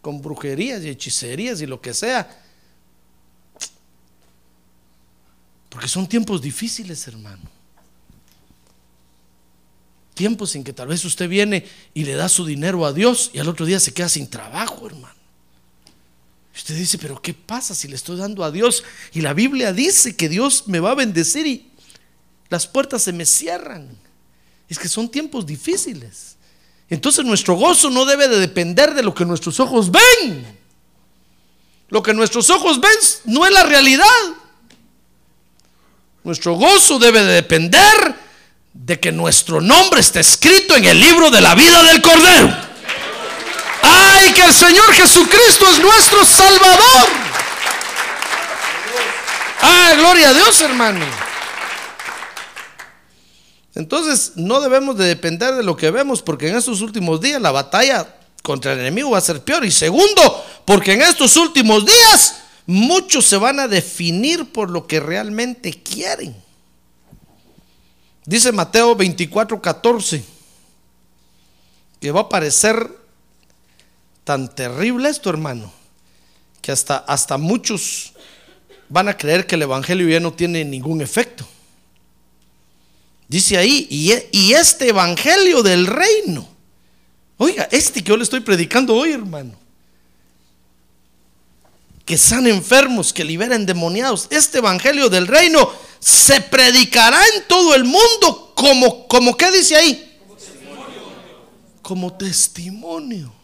Con 0.00 0.20
brujerías 0.20 0.82
y 0.82 0.88
hechicerías 0.88 1.60
y 1.60 1.66
lo 1.66 1.80
que 1.80 1.94
sea. 1.94 2.44
Porque 5.68 5.88
son 5.88 6.08
tiempos 6.08 6.40
difíciles, 6.40 7.06
hermano. 7.06 7.42
Tiempos 10.14 10.56
en 10.56 10.64
que 10.64 10.72
tal 10.72 10.88
vez 10.88 11.04
usted 11.04 11.28
viene 11.28 11.64
y 11.94 12.04
le 12.04 12.14
da 12.14 12.28
su 12.28 12.44
dinero 12.44 12.84
a 12.84 12.92
Dios 12.92 13.30
y 13.32 13.38
al 13.38 13.48
otro 13.48 13.66
día 13.66 13.78
se 13.78 13.94
queda 13.94 14.08
sin 14.08 14.28
trabajo, 14.28 14.86
hermano. 14.86 15.17
Usted 16.58 16.74
dice, 16.74 16.98
pero 16.98 17.22
¿qué 17.22 17.32
pasa 17.32 17.72
si 17.72 17.86
le 17.86 17.94
estoy 17.94 18.16
dando 18.16 18.42
a 18.42 18.50
Dios? 18.50 18.82
Y 19.12 19.20
la 19.20 19.32
Biblia 19.32 19.72
dice 19.72 20.16
que 20.16 20.28
Dios 20.28 20.64
me 20.66 20.80
va 20.80 20.90
a 20.90 20.96
bendecir 20.96 21.46
y 21.46 21.70
las 22.48 22.66
puertas 22.66 23.00
se 23.00 23.12
me 23.12 23.24
cierran. 23.24 23.96
Es 24.68 24.76
que 24.76 24.88
son 24.88 25.08
tiempos 25.08 25.46
difíciles. 25.46 26.36
Entonces 26.90 27.24
nuestro 27.24 27.54
gozo 27.54 27.90
no 27.90 28.04
debe 28.04 28.26
de 28.26 28.40
depender 28.40 28.92
de 28.92 29.04
lo 29.04 29.14
que 29.14 29.24
nuestros 29.24 29.60
ojos 29.60 29.92
ven. 29.92 30.58
Lo 31.90 32.02
que 32.02 32.12
nuestros 32.12 32.50
ojos 32.50 32.80
ven 32.80 32.90
no 33.26 33.46
es 33.46 33.52
la 33.52 33.62
realidad. 33.62 34.04
Nuestro 36.24 36.54
gozo 36.54 36.98
debe 36.98 37.22
de 37.22 37.34
depender 37.34 38.16
de 38.74 38.98
que 38.98 39.12
nuestro 39.12 39.60
nombre 39.60 40.00
esté 40.00 40.18
escrito 40.18 40.74
en 40.74 40.86
el 40.86 40.98
libro 40.98 41.30
de 41.30 41.40
la 41.40 41.54
vida 41.54 41.84
del 41.84 42.02
Cordero. 42.02 42.67
¡Ay, 43.82 44.32
que 44.32 44.42
el 44.42 44.52
Señor 44.52 44.92
Jesucristo 44.92 45.66
es 45.70 45.78
nuestro 45.80 46.24
Salvador! 46.24 47.08
¡Ah, 49.60 49.92
gloria 49.96 50.30
a 50.30 50.34
Dios, 50.34 50.60
hermano! 50.60 51.04
Entonces, 53.74 54.32
no 54.34 54.60
debemos 54.60 54.96
de 54.96 55.06
depender 55.06 55.54
de 55.54 55.62
lo 55.62 55.76
que 55.76 55.90
vemos, 55.90 56.20
porque 56.20 56.48
en 56.48 56.56
estos 56.56 56.80
últimos 56.80 57.20
días 57.20 57.40
la 57.40 57.52
batalla 57.52 58.16
contra 58.42 58.72
el 58.72 58.80
enemigo 58.80 59.10
va 59.10 59.18
a 59.18 59.20
ser 59.20 59.42
peor. 59.42 59.64
Y 59.64 59.70
segundo, 59.70 60.44
porque 60.64 60.94
en 60.94 61.02
estos 61.02 61.36
últimos 61.36 61.86
días 61.86 62.38
muchos 62.66 63.24
se 63.24 63.36
van 63.36 63.60
a 63.60 63.68
definir 63.68 64.52
por 64.52 64.68
lo 64.68 64.86
que 64.86 64.98
realmente 65.00 65.72
quieren. 65.72 66.36
Dice 68.24 68.52
Mateo 68.52 68.96
24, 68.96 69.62
14, 69.62 70.24
que 72.00 72.10
va 72.10 72.22
a 72.22 72.28
parecer 72.28 72.97
tan 74.28 74.54
terrible 74.54 75.08
esto, 75.08 75.30
hermano, 75.30 75.72
que 76.60 76.70
hasta, 76.70 76.98
hasta 76.98 77.38
muchos 77.38 78.12
van 78.90 79.08
a 79.08 79.16
creer 79.16 79.46
que 79.46 79.54
el 79.54 79.62
Evangelio 79.62 80.06
ya 80.06 80.20
no 80.20 80.34
tiene 80.34 80.66
ningún 80.66 81.00
efecto. 81.00 81.48
Dice 83.26 83.56
ahí, 83.56 83.86
y, 83.88 84.12
y 84.32 84.52
este 84.52 84.90
Evangelio 84.90 85.62
del 85.62 85.86
reino, 85.86 86.46
oiga, 87.38 87.68
este 87.70 88.04
que 88.04 88.10
yo 88.10 88.18
le 88.18 88.22
estoy 88.22 88.40
predicando 88.40 88.94
hoy, 88.94 89.12
hermano, 89.12 89.54
que 92.04 92.18
sane 92.18 92.50
enfermos, 92.50 93.14
que 93.14 93.24
liberen 93.24 93.64
demoniados, 93.64 94.26
este 94.28 94.58
Evangelio 94.58 95.08
del 95.08 95.26
reino 95.26 95.72
se 96.00 96.42
predicará 96.42 97.18
en 97.34 97.44
todo 97.48 97.74
el 97.74 97.84
mundo 97.84 98.52
como, 98.54 99.08
como 99.08 99.34
¿qué 99.38 99.50
dice 99.52 99.74
ahí? 99.74 100.18
Como 100.20 100.36
testimonio. 100.36 101.02
Como 101.80 102.12
testimonio 102.12 103.37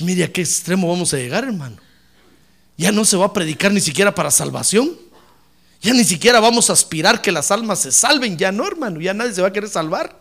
mire 0.00 0.24
a 0.24 0.32
qué 0.32 0.42
extremo 0.42 0.88
vamos 0.88 1.14
a 1.14 1.16
llegar, 1.16 1.44
hermano. 1.44 1.76
Ya 2.76 2.92
no 2.92 3.04
se 3.04 3.16
va 3.16 3.26
a 3.26 3.32
predicar 3.32 3.72
ni 3.72 3.80
siquiera 3.80 4.14
para 4.14 4.30
salvación. 4.30 4.98
Ya 5.80 5.92
ni 5.92 6.04
siquiera 6.04 6.40
vamos 6.40 6.70
a 6.70 6.74
aspirar 6.74 7.22
que 7.22 7.32
las 7.32 7.50
almas 7.50 7.80
se 7.80 7.92
salven. 7.92 8.36
Ya 8.36 8.52
no, 8.52 8.66
hermano. 8.66 9.00
Ya 9.00 9.14
nadie 9.14 9.34
se 9.34 9.42
va 9.42 9.48
a 9.48 9.52
querer 9.52 9.68
salvar. 9.68 10.20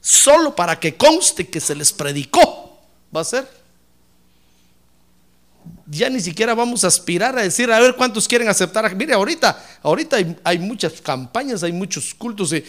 Solo 0.00 0.56
para 0.56 0.80
que 0.80 0.96
conste 0.96 1.48
que 1.48 1.60
se 1.60 1.74
les 1.74 1.92
predicó. 1.92 2.78
Va 3.14 3.20
a 3.20 3.24
ser 3.24 3.48
ya 5.90 6.08
ni 6.08 6.20
siquiera 6.20 6.54
vamos 6.54 6.84
a 6.84 6.86
aspirar 6.86 7.36
a 7.36 7.42
decir, 7.42 7.70
a 7.72 7.80
ver 7.80 7.96
cuántos 7.96 8.28
quieren 8.28 8.48
aceptar. 8.48 8.94
Mire, 8.94 9.12
ahorita, 9.12 9.80
ahorita 9.82 10.16
hay, 10.44 10.58
muchas 10.58 11.00
campañas, 11.00 11.64
hay 11.64 11.72
muchos 11.72 12.14
cultos, 12.14 12.52
y, 12.52 12.64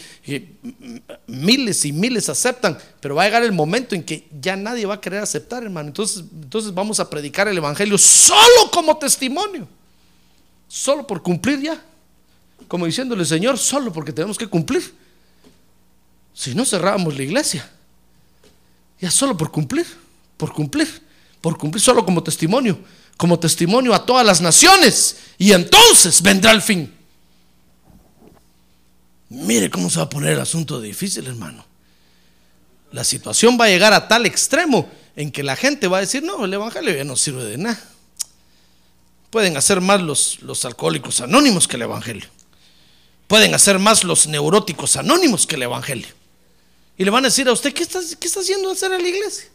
miles 1.27 1.85
y 1.85 1.93
miles 1.93 2.29
aceptan, 2.29 2.77
pero 2.99 3.15
va 3.15 3.23
a 3.23 3.25
llegar 3.25 3.43
el 3.43 3.51
momento 3.51 3.93
en 3.93 4.03
que 4.03 4.27
ya 4.39 4.55
nadie 4.55 4.87
va 4.87 4.95
a 4.95 5.01
querer 5.01 5.21
aceptar, 5.21 5.61
hermano. 5.63 5.89
Entonces, 5.89 6.23
entonces 6.33 6.73
vamos 6.73 6.99
a 6.99 7.09
predicar 7.09 7.47
el 7.47 7.57
Evangelio 7.57 7.97
solo 7.97 8.71
como 8.71 8.97
testimonio, 8.97 9.67
solo 10.67 11.05
por 11.05 11.21
cumplir 11.21 11.61
ya. 11.61 11.79
Como 12.67 12.85
diciéndole, 12.85 13.23
Señor, 13.25 13.57
solo 13.57 13.93
porque 13.93 14.11
tenemos 14.13 14.37
que 14.37 14.47
cumplir. 14.47 14.95
Si 16.33 16.55
no 16.55 16.65
cerrábamos 16.65 17.15
la 17.15 17.23
iglesia, 17.23 17.69
ya 18.99 19.11
solo 19.11 19.37
por 19.37 19.51
cumplir, 19.51 19.85
por 20.37 20.53
cumplir 20.53 21.11
por 21.41 21.57
cumplir 21.57 21.81
solo 21.81 22.05
como 22.05 22.23
testimonio, 22.23 22.77
como 23.21 23.37
testimonio 23.37 23.93
a 23.93 24.03
todas 24.03 24.25
las 24.25 24.41
naciones. 24.41 25.17
Y 25.37 25.51
entonces 25.51 26.23
vendrá 26.23 26.49
el 26.53 26.61
fin. 26.63 26.91
Mire 29.29 29.69
cómo 29.69 29.91
se 29.91 29.99
va 29.99 30.05
a 30.05 30.09
poner 30.09 30.33
el 30.33 30.39
asunto 30.39 30.81
difícil, 30.81 31.27
hermano. 31.27 31.63
La 32.91 33.03
situación 33.03 33.59
va 33.61 33.65
a 33.65 33.67
llegar 33.67 33.93
a 33.93 34.07
tal 34.07 34.25
extremo 34.25 34.89
en 35.15 35.31
que 35.31 35.43
la 35.43 35.55
gente 35.55 35.87
va 35.87 35.97
a 35.97 36.01
decir, 36.01 36.23
no, 36.23 36.45
el 36.45 36.51
Evangelio 36.51 36.95
ya 36.95 37.03
no 37.03 37.15
sirve 37.15 37.43
de 37.43 37.59
nada. 37.59 37.79
Pueden 39.29 39.55
hacer 39.55 39.81
más 39.81 40.01
los, 40.01 40.41
los 40.41 40.65
alcohólicos 40.65 41.21
anónimos 41.21 41.67
que 41.67 41.75
el 41.75 41.83
Evangelio. 41.83 42.27
Pueden 43.27 43.53
hacer 43.53 43.77
más 43.77 44.03
los 44.03 44.25
neuróticos 44.25 44.95
anónimos 44.95 45.45
que 45.45 45.57
el 45.57 45.61
Evangelio. 45.61 46.09
Y 46.97 47.05
le 47.05 47.11
van 47.11 47.25
a 47.25 47.27
decir 47.27 47.47
a 47.47 47.51
usted, 47.51 47.71
¿qué 47.71 47.83
está, 47.83 47.99
qué 48.19 48.25
está 48.25 48.39
haciendo 48.39 48.71
hacer 48.71 48.91
en 48.91 49.03
la 49.03 49.07
iglesia? 49.07 49.45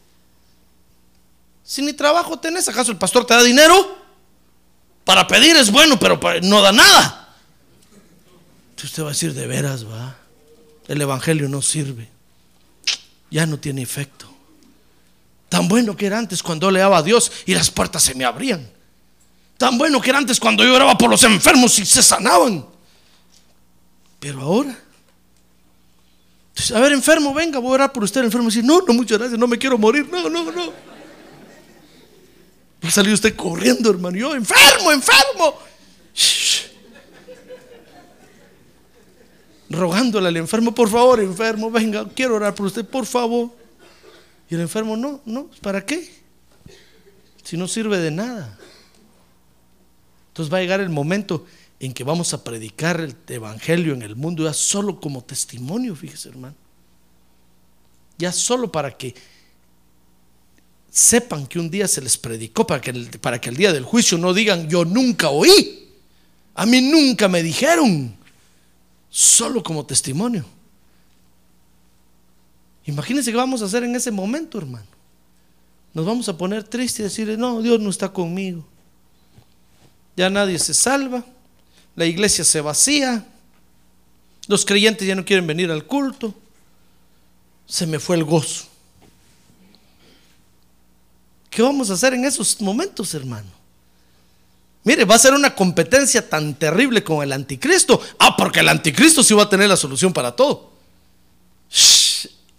Si 1.66 1.82
ni 1.82 1.92
trabajo 1.92 2.38
tenés, 2.38 2.68
¿acaso 2.68 2.92
el 2.92 2.96
pastor 2.96 3.26
te 3.26 3.34
da 3.34 3.42
dinero? 3.42 3.98
Para 5.04 5.26
pedir 5.26 5.56
es 5.56 5.72
bueno, 5.72 5.98
pero 5.98 6.18
no 6.42 6.62
da 6.62 6.70
nada. 6.70 7.34
Entonces 8.70 8.90
usted 8.90 9.02
va 9.02 9.08
a 9.08 9.10
decir, 9.10 9.34
de 9.34 9.46
veras, 9.48 9.84
va. 9.84 10.16
El 10.86 11.00
evangelio 11.00 11.48
no 11.48 11.60
sirve. 11.60 12.08
Ya 13.32 13.46
no 13.46 13.58
tiene 13.58 13.82
efecto. 13.82 14.32
Tan 15.48 15.66
bueno 15.66 15.96
que 15.96 16.06
era 16.06 16.18
antes 16.18 16.40
cuando 16.40 16.70
le 16.70 16.78
daba 16.78 16.98
a 16.98 17.02
Dios 17.02 17.32
y 17.46 17.54
las 17.54 17.70
puertas 17.70 18.04
se 18.04 18.14
me 18.14 18.24
abrían. 18.24 18.70
Tan 19.58 19.76
bueno 19.76 20.00
que 20.00 20.10
era 20.10 20.18
antes 20.18 20.38
cuando 20.38 20.64
yo 20.64 20.72
oraba 20.72 20.96
por 20.96 21.10
los 21.10 21.24
enfermos 21.24 21.76
y 21.80 21.84
se 21.84 22.02
sanaban. 22.02 22.64
Pero 24.20 24.40
ahora. 24.40 24.78
a 26.74 26.80
ver, 26.80 26.92
enfermo, 26.92 27.34
venga, 27.34 27.58
voy 27.58 27.70
a 27.70 27.74
orar 27.74 27.92
por 27.92 28.04
usted, 28.04 28.22
enfermo. 28.22 28.46
Y 28.48 28.50
decir, 28.50 28.64
no, 28.64 28.82
no, 28.86 28.94
muchas 28.94 29.18
gracias, 29.18 29.38
no 29.38 29.48
me 29.48 29.58
quiero 29.58 29.76
morir. 29.76 30.08
No, 30.08 30.28
no, 30.28 30.52
no. 30.52 30.95
Salió 32.91 33.14
usted 33.14 33.34
corriendo, 33.34 33.91
hermano. 33.91 34.16
Yo, 34.16 34.34
enfermo, 34.34 34.93
enfermo. 34.93 35.59
Rogándole 39.68 40.28
al 40.28 40.37
enfermo, 40.37 40.72
por 40.72 40.89
favor, 40.89 41.20
enfermo, 41.20 41.70
venga, 41.70 42.09
quiero 42.09 42.37
orar 42.37 42.55
por 42.55 42.66
usted, 42.66 42.84
por 42.84 43.05
favor. 43.05 43.51
Y 44.49 44.55
el 44.55 44.61
enfermo, 44.61 44.97
no, 44.97 45.20
no, 45.24 45.51
¿para 45.61 45.84
qué? 45.84 46.09
Si 47.43 47.57
no 47.57 47.66
sirve 47.66 47.99
de 47.99 48.11
nada. 48.12 48.59
Entonces 50.28 50.53
va 50.53 50.59
a 50.59 50.61
llegar 50.61 50.80
el 50.80 50.91
momento 50.91 51.47
en 51.80 51.93
que 51.93 52.05
vamos 52.05 52.32
a 52.32 52.45
predicar 52.45 53.01
el 53.01 53.16
evangelio 53.28 53.93
en 53.93 54.03
el 54.03 54.16
mundo 54.16 54.45
ya 54.45 54.53
solo 54.53 55.01
como 55.01 55.24
testimonio, 55.24 55.97
fíjese, 55.97 56.28
hermano. 56.28 56.55
Ya 58.18 58.32
solo 58.32 58.70
para 58.70 58.97
que 58.97 59.14
sepan 60.91 61.47
que 61.47 61.59
un 61.59 61.70
día 61.70 61.89
se 61.89 62.01
les 62.01 62.16
predicó 62.16 62.66
para 62.66 62.80
que, 62.80 62.93
para 63.20 63.41
que 63.41 63.51
el 63.51 63.57
día 63.57 63.72
del 63.72 63.84
juicio 63.84 64.18
no 64.18 64.32
digan 64.32 64.68
yo 64.68 64.84
nunca 64.84 65.30
oí, 65.30 65.89
a 66.55 66.64
mí 66.64 66.80
nunca 66.80 67.28
me 67.28 67.43
dijeron, 67.43 68.14
solo 69.11 69.62
como 69.62 69.84
testimonio. 69.84 70.45
Imagínense 72.87 73.30
qué 73.30 73.37
vamos 73.37 73.62
a 73.62 73.66
hacer 73.66 73.82
en 73.84 73.95
ese 73.97 74.11
momento, 74.11 74.59
hermano. 74.59 74.87
Nos 75.93 76.07
vamos 76.07 76.28
a 76.28 76.37
poner 76.37 76.64
tristes 76.64 77.01
y 77.01 77.03
decirle, 77.05 77.37
no, 77.37 77.61
Dios 77.61 77.80
no 77.80 77.91
está 77.91 78.11
conmigo. 78.11 78.64
Ya 80.16 80.30
nadie 80.30 80.59
se 80.59 80.72
salva, 80.72 81.24
la 81.95 82.07
iglesia 82.07 82.45
se 82.45 82.61
vacía, 82.61 83.26
los 84.47 84.64
creyentes 84.64 85.07
ya 85.07 85.14
no 85.14 85.24
quieren 85.24 85.47
venir 85.47 85.70
al 85.70 85.84
culto, 85.84 86.34
se 87.66 87.87
me 87.87 87.99
fue 87.99 88.16
el 88.16 88.24
gozo. 88.24 88.66
¿Qué 91.57 91.62
vamos 91.62 91.88
a 91.88 91.94
hacer 91.94 92.12
en 92.12 92.22
esos 92.26 92.61
momentos, 92.61 93.14
hermano? 93.14 93.48
Mire, 94.84 95.07
va 95.07 95.14
a 95.14 95.18
ser 95.18 95.32
una 95.32 95.54
competencia 95.54 96.28
tan 96.28 96.52
terrible 96.52 97.02
con 97.02 97.22
el 97.22 97.32
anticristo. 97.32 97.98
Ah, 98.18 98.36
porque 98.36 98.61
el 98.61 98.68
anticristo 98.68 99.22
sí 99.22 99.32
va 99.32 99.44
a 99.44 99.48
tener 99.48 99.66
la 99.66 99.76
solución 99.78 100.12
para 100.12 100.36
todo. 100.36 100.70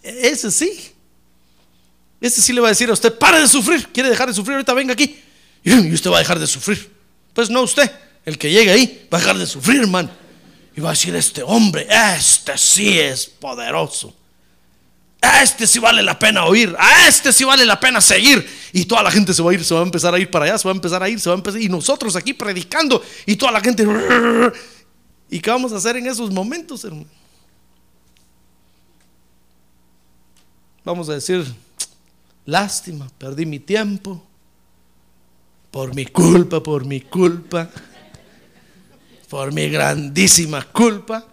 ese 0.01 0.49
sí. 0.49 0.93
Ese 2.19 2.41
sí 2.41 2.51
le 2.51 2.59
va 2.59 2.69
a 2.69 2.71
decir 2.71 2.89
a 2.89 2.93
usted, 2.93 3.15
pare 3.15 3.39
de 3.39 3.47
sufrir. 3.47 3.87
¿Quiere 3.89 4.09
dejar 4.09 4.29
de 4.29 4.33
sufrir? 4.33 4.55
Ahorita 4.55 4.73
venga 4.73 4.93
aquí. 4.93 5.21
Y 5.63 5.93
usted 5.93 6.09
va 6.09 6.15
a 6.15 6.21
dejar 6.21 6.39
de 6.39 6.47
sufrir. 6.47 6.91
Pues 7.35 7.51
no 7.51 7.61
usted. 7.61 7.91
El 8.25 8.39
que 8.39 8.49
llegue 8.49 8.71
ahí 8.71 9.07
va 9.13 9.19
a 9.19 9.21
dejar 9.21 9.37
de 9.37 9.45
sufrir, 9.45 9.81
hermano. 9.81 10.09
Y 10.75 10.81
va 10.81 10.89
a 10.89 10.93
decir, 10.93 11.15
este 11.15 11.43
hombre, 11.43 11.87
este 11.87 12.57
sí 12.57 12.97
es 12.97 13.27
poderoso. 13.27 14.16
A 15.21 15.41
este 15.41 15.65
sí 15.65 15.79
vale 15.79 16.03
la 16.03 16.17
pena 16.17 16.45
oír. 16.45 16.75
A 16.77 17.07
este 17.07 17.33
sí 17.33 17.43
vale 17.43 17.65
la 17.65 17.79
pena 17.79 18.01
seguir. 18.01 18.47
Y 18.71 18.85
toda 18.85 19.03
la 19.03 19.11
gente 19.11 19.33
se 19.33 19.41
va 19.41 19.51
a 19.51 19.53
ir, 19.53 19.63
se 19.63 19.73
va 19.73 19.79
a 19.81 19.83
empezar 19.83 20.13
a 20.13 20.19
ir 20.19 20.29
para 20.29 20.45
allá, 20.45 20.57
se 20.57 20.67
va 20.67 20.71
a 20.71 20.75
empezar 20.75 21.01
a 21.01 21.09
ir, 21.09 21.19
se 21.19 21.29
va 21.29 21.35
a 21.35 21.37
empezar. 21.37 21.59
Y 21.61 21.69
nosotros 21.69 22.15
aquí 22.15 22.33
predicando 22.33 23.01
y 23.25 23.35
toda 23.35 23.51
la 23.51 23.61
gente. 23.61 23.85
¿Y 25.29 25.39
qué 25.39 25.49
vamos 25.49 25.73
a 25.73 25.77
hacer 25.77 25.97
en 25.97 26.07
esos 26.07 26.31
momentos, 26.31 26.83
hermano? 26.83 27.07
Vamos 30.85 31.09
a 31.09 31.13
decir, 31.15 31.45
lástima, 32.45 33.09
perdí 33.17 33.45
mi 33.45 33.59
tiempo. 33.59 34.23
Por 35.71 35.93
mi 35.93 36.05
culpa, 36.05 36.63
por 36.63 36.85
mi 36.85 37.01
culpa. 37.01 37.69
Por 39.29 39.51
mi 39.51 39.67
grandísima 39.69 40.63
culpa. 40.63 41.25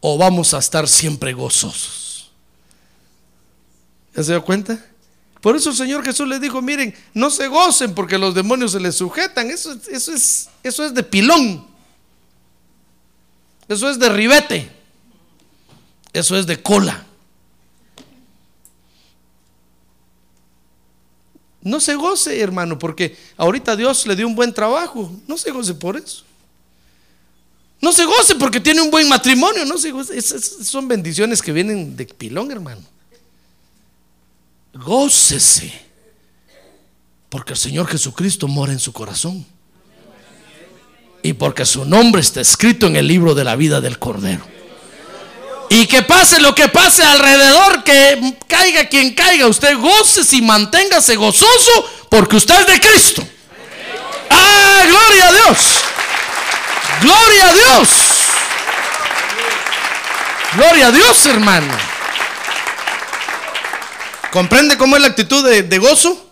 O 0.00 0.18
vamos 0.18 0.52
a 0.54 0.58
estar 0.58 0.88
siempre 0.88 1.32
gozosos. 1.32 2.05
¿Ya 4.16 4.22
se 4.22 4.32
dio 4.32 4.42
cuenta? 4.42 4.82
Por 5.42 5.54
eso 5.54 5.70
el 5.70 5.76
Señor 5.76 6.02
Jesús 6.02 6.26
les 6.26 6.40
dijo, 6.40 6.62
miren, 6.62 6.94
no 7.12 7.30
se 7.30 7.46
gocen 7.48 7.94
porque 7.94 8.16
los 8.16 8.34
demonios 8.34 8.72
se 8.72 8.80
les 8.80 8.96
sujetan. 8.96 9.50
Eso, 9.50 9.76
eso, 9.90 10.12
es, 10.12 10.48
eso 10.62 10.84
es 10.84 10.94
de 10.94 11.02
pilón. 11.02 11.66
Eso 13.68 13.90
es 13.90 13.98
de 13.98 14.08
ribete. 14.08 14.72
Eso 16.14 16.36
es 16.36 16.46
de 16.46 16.62
cola. 16.62 17.04
No 21.60 21.78
se 21.78 21.94
goce, 21.94 22.40
hermano, 22.40 22.78
porque 22.78 23.16
ahorita 23.36 23.76
Dios 23.76 24.06
le 24.06 24.16
dio 24.16 24.26
un 24.26 24.34
buen 24.34 24.54
trabajo. 24.54 25.12
No 25.26 25.36
se 25.36 25.50
goce 25.50 25.74
por 25.74 25.96
eso. 25.98 26.24
No 27.82 27.92
se 27.92 28.06
goce 28.06 28.34
porque 28.36 28.60
tiene 28.60 28.80
un 28.80 28.90
buen 28.90 29.08
matrimonio. 29.08 29.66
No 29.66 29.76
se 29.76 29.90
goce. 29.90 30.22
son 30.22 30.88
bendiciones 30.88 31.42
que 31.42 31.52
vienen 31.52 31.94
de 31.96 32.06
pilón, 32.06 32.50
hermano 32.50 32.95
gócese, 34.76 35.72
porque 37.28 37.52
el 37.52 37.58
Señor 37.58 37.86
Jesucristo 37.86 38.48
mora 38.48 38.72
en 38.72 38.78
su 38.78 38.92
corazón. 38.92 39.46
Y 41.22 41.32
porque 41.32 41.64
su 41.64 41.84
nombre 41.84 42.20
está 42.20 42.40
escrito 42.40 42.86
en 42.86 42.96
el 42.96 43.08
libro 43.08 43.34
de 43.34 43.42
la 43.42 43.56
vida 43.56 43.80
del 43.80 43.98
Cordero. 43.98 44.46
Y 45.68 45.86
que 45.86 46.02
pase 46.02 46.40
lo 46.40 46.54
que 46.54 46.68
pase 46.68 47.02
alrededor, 47.02 47.82
que 47.82 48.38
caiga 48.46 48.88
quien 48.88 49.14
caiga, 49.14 49.48
usted 49.48 49.76
goce 49.76 50.36
y 50.36 50.42
manténgase 50.42 51.16
gozoso 51.16 51.90
porque 52.08 52.36
usted 52.36 52.60
es 52.60 52.66
de 52.68 52.80
Cristo. 52.80 53.28
¡Ah, 54.30 54.82
gloria 54.86 55.28
a 55.28 55.32
Dios! 55.32 55.58
¡Gloria 57.00 57.48
a 57.48 57.52
Dios! 57.52 57.88
¡Gloria 60.56 60.86
a 60.86 60.92
Dios, 60.92 61.26
hermano! 61.26 61.95
¿Comprende 64.32 64.76
cómo 64.76 64.96
es 64.96 65.02
la 65.02 65.08
actitud 65.08 65.44
de, 65.48 65.78
gozo? 65.78 66.30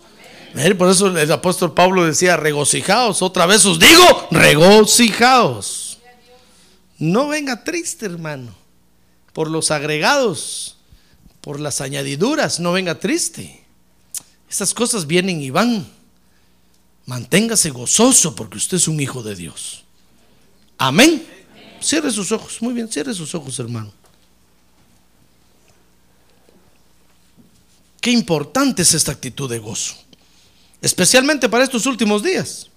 Por 0.77 0.89
eso 0.89 1.07
el 1.07 1.31
apóstol 1.31 1.73
Pablo 1.73 2.05
decía, 2.05 2.37
regocijaos. 2.37 3.21
Otra 3.21 3.45
vez 3.45 3.65
os 3.65 3.79
digo, 3.79 4.27
regocijaos. 4.31 5.97
No 6.97 7.27
venga 7.27 7.63
triste, 7.63 8.05
hermano. 8.05 8.55
Por 9.33 9.49
los 9.49 9.71
agregados, 9.71 10.77
por 11.41 11.59
las 11.59 11.81
añadiduras, 11.81 12.59
no 12.59 12.71
venga 12.71 12.99
triste. 12.99 13.65
Esas 14.49 14.73
cosas 14.73 15.07
vienen 15.07 15.41
y 15.41 15.49
van. 15.49 15.85
Manténgase 17.05 17.69
gozoso 17.69 18.35
porque 18.35 18.57
usted 18.57 18.77
es 18.77 18.87
un 18.87 18.99
hijo 18.99 19.21
de 19.21 19.35
Dios. 19.35 19.83
Amén. 20.77 21.25
Cierre 21.81 22.11
sus 22.11 22.31
ojos. 22.31 22.61
Muy 22.61 22.73
bien, 22.73 22.89
cierre 22.89 23.13
sus 23.13 23.35
ojos, 23.35 23.59
hermano. 23.59 23.91
Qué 28.05 28.11
importante 28.11 28.83
es 28.83 28.93
esta 28.93 29.13
actitud 29.13 29.49
de 29.49 29.57
gozo, 29.57 29.95
especialmente 30.79 31.49
para 31.49 31.63
estos 31.63 31.87
últimos 31.87 32.21
días. 32.21 32.69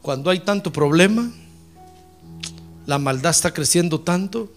Cuando 0.00 0.30
hay 0.30 0.38
tanto 0.38 0.72
problema, 0.72 1.32
la 2.86 2.96
maldad 2.96 3.32
está 3.32 3.52
creciendo 3.52 3.98
tanto, 3.98 4.52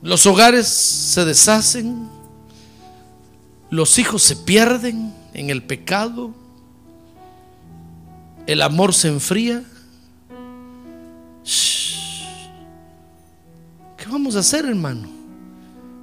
los 0.00 0.24
hogares 0.24 0.68
se 0.68 1.26
deshacen, 1.26 2.08
los 3.68 3.98
hijos 3.98 4.22
se 4.22 4.36
pierden 4.36 5.14
en 5.34 5.50
el 5.50 5.62
pecado, 5.62 6.34
el 8.46 8.62
amor 8.62 8.94
se 8.94 9.08
enfría. 9.08 9.62
¿Qué 11.44 11.83
vamos 14.24 14.36
a 14.36 14.38
hacer, 14.38 14.64
hermano? 14.64 15.06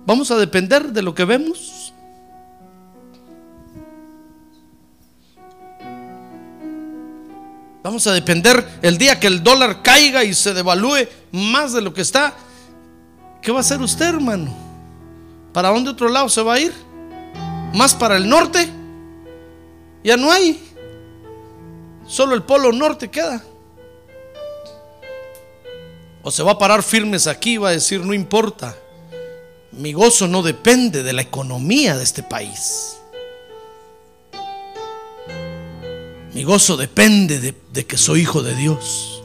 ¿Vamos 0.05 0.29
a 0.29 0.37
depender 0.37 0.93
de 0.93 1.01
lo 1.01 1.15
que 1.15 1.25
vemos? 1.25 1.91
Vamos 7.81 8.05
a 8.05 8.13
depender 8.13 8.63
el 8.83 8.99
día 8.99 9.19
que 9.19 9.25
el 9.25 9.41
dólar 9.41 9.81
caiga 9.81 10.23
y 10.23 10.35
se 10.35 10.53
devalúe 10.53 11.07
más 11.31 11.73
de 11.73 11.81
lo 11.81 11.95
que 11.95 12.01
está. 12.01 12.35
¿Qué 13.41 13.51
va 13.51 13.57
a 13.57 13.61
hacer 13.61 13.81
usted, 13.81 14.09
hermano? 14.09 14.53
¿Para 15.51 15.69
dónde 15.69 15.89
otro 15.89 16.07
lado 16.07 16.29
se 16.29 16.43
va 16.43 16.53
a 16.53 16.59
ir? 16.59 16.73
¿Más 17.73 17.95
para 17.95 18.17
el 18.17 18.29
norte? 18.29 18.69
Ya 20.03 20.15
no 20.15 20.31
hay. 20.31 20.61
Solo 22.05 22.35
el 22.35 22.43
polo 22.43 22.71
norte 22.71 23.09
queda. 23.09 23.41
O 26.23 26.31
se 26.31 26.43
va 26.43 26.51
a 26.51 26.57
parar 26.57 26.83
firmes 26.83 27.27
aquí 27.27 27.53
y 27.53 27.57
va 27.57 27.69
a 27.69 27.73
decir, 27.73 28.01
no 28.01 28.13
importa, 28.13 28.75
mi 29.71 29.93
gozo 29.93 30.27
no 30.27 30.43
depende 30.43 31.01
de 31.01 31.13
la 31.13 31.21
economía 31.21 31.97
de 31.97 32.03
este 32.03 32.23
país. 32.23 32.97
Mi 36.33 36.43
gozo 36.43 36.77
depende 36.77 37.39
de, 37.39 37.55
de, 37.73 37.85
que 37.85 37.97
soy 37.97 38.21
hijo 38.21 38.41
de 38.43 38.55
Dios. 38.55 39.23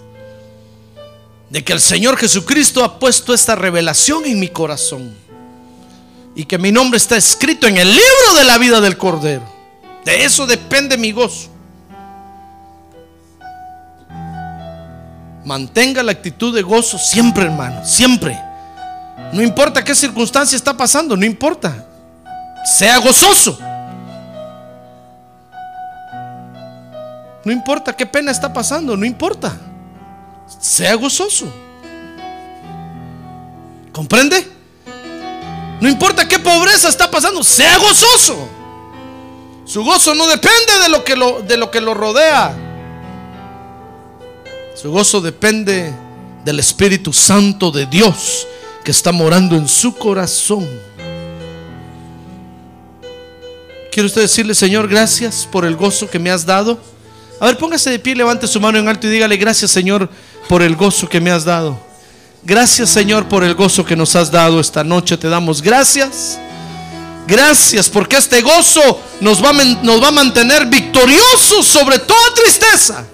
De 1.50 1.62
que 1.62 1.72
el 1.72 1.80
Señor 1.80 2.16
Jesucristo 2.16 2.82
ha 2.82 2.98
puesto 2.98 3.32
esta 3.32 3.54
revelación 3.54 4.24
en 4.24 4.40
mi 4.40 4.48
corazón. 4.48 5.14
Y 6.34 6.44
que 6.44 6.58
mi 6.58 6.72
nombre 6.72 6.96
está 6.96 7.16
escrito 7.16 7.66
en 7.66 7.76
el 7.76 7.88
libro 7.88 8.34
de 8.36 8.44
la 8.44 8.58
vida 8.58 8.80
del 8.80 8.96
Cordero. 8.96 9.44
De 10.04 10.24
eso 10.24 10.46
depende 10.46 10.96
mi 10.96 11.12
gozo. 11.12 11.48
Mantenga 15.46 16.02
la 16.02 16.10
actitud 16.10 16.52
de 16.52 16.60
gozo 16.60 16.98
siempre, 16.98 17.44
hermano, 17.44 17.86
siempre. 17.86 18.36
No 19.32 19.40
importa 19.40 19.84
qué 19.84 19.94
circunstancia 19.94 20.56
está 20.56 20.76
pasando, 20.76 21.16
no 21.16 21.24
importa. 21.24 21.86
Sea 22.64 22.98
gozoso. 22.98 23.56
No 27.44 27.52
importa 27.52 27.92
qué 27.92 28.04
pena 28.04 28.32
está 28.32 28.52
pasando, 28.52 28.96
no 28.96 29.06
importa. 29.06 29.56
Sea 30.58 30.96
gozoso. 30.96 31.46
¿Comprende? 33.92 34.50
No 35.80 35.88
importa 35.88 36.26
qué 36.26 36.40
pobreza 36.40 36.88
está 36.88 37.08
pasando, 37.08 37.44
sea 37.44 37.78
gozoso. 37.78 38.48
Su 39.64 39.84
gozo 39.84 40.12
no 40.12 40.26
depende 40.26 40.80
de 40.82 40.88
lo 40.88 41.04
que 41.04 41.14
lo, 41.14 41.42
de 41.42 41.56
lo, 41.56 41.70
que 41.70 41.80
lo 41.80 41.94
rodea. 41.94 42.65
Su 44.86 44.92
gozo 44.92 45.20
depende 45.20 45.92
del 46.44 46.60
Espíritu 46.60 47.12
Santo 47.12 47.72
de 47.72 47.86
Dios 47.86 48.46
que 48.84 48.92
está 48.92 49.10
morando 49.10 49.56
en 49.56 49.66
su 49.66 49.92
corazón. 49.96 50.64
Quiere 53.90 54.06
usted 54.06 54.20
decirle, 54.20 54.54
Señor, 54.54 54.86
gracias 54.86 55.48
por 55.50 55.64
el 55.64 55.74
gozo 55.74 56.08
que 56.08 56.20
me 56.20 56.30
has 56.30 56.46
dado. 56.46 56.78
A 57.40 57.46
ver, 57.46 57.58
póngase 57.58 57.90
de 57.90 57.98
pie, 57.98 58.14
levante 58.14 58.46
su 58.46 58.60
mano 58.60 58.78
en 58.78 58.86
alto 58.86 59.08
y 59.08 59.10
dígale, 59.10 59.36
gracias, 59.36 59.72
Señor, 59.72 60.08
por 60.48 60.62
el 60.62 60.76
gozo 60.76 61.08
que 61.08 61.20
me 61.20 61.32
has 61.32 61.44
dado. 61.44 61.76
Gracias 62.44 62.88
Señor 62.88 63.26
por 63.26 63.42
el 63.42 63.56
gozo 63.56 63.84
que 63.84 63.96
nos 63.96 64.14
has 64.14 64.30
dado 64.30 64.60
esta 64.60 64.84
noche. 64.84 65.16
Te 65.16 65.28
damos 65.28 65.62
gracias. 65.62 66.38
Gracias 67.26 67.90
porque 67.90 68.18
este 68.18 68.40
gozo 68.40 69.00
nos 69.20 69.44
va, 69.44 69.52
nos 69.52 70.00
va 70.00 70.08
a 70.08 70.12
mantener 70.12 70.66
victoriosos 70.66 71.66
sobre 71.66 71.98
toda 71.98 72.34
tristeza. 72.36 73.04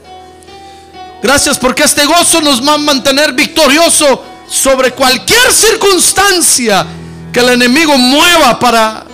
Gracias 1.23 1.59
porque 1.59 1.85
este 1.85 2.05
gozo 2.05 2.41
nos 2.41 2.67
va 2.67 2.75
a 2.75 2.79
mantener 2.79 3.33
victorioso 3.33 4.25
sobre 4.49 4.91
cualquier 4.93 5.53
circunstancia 5.53 6.85
que 7.33 7.41
el 7.41 7.51
enemigo 7.51 7.97
mueva 7.97 8.59
para 8.59 9.05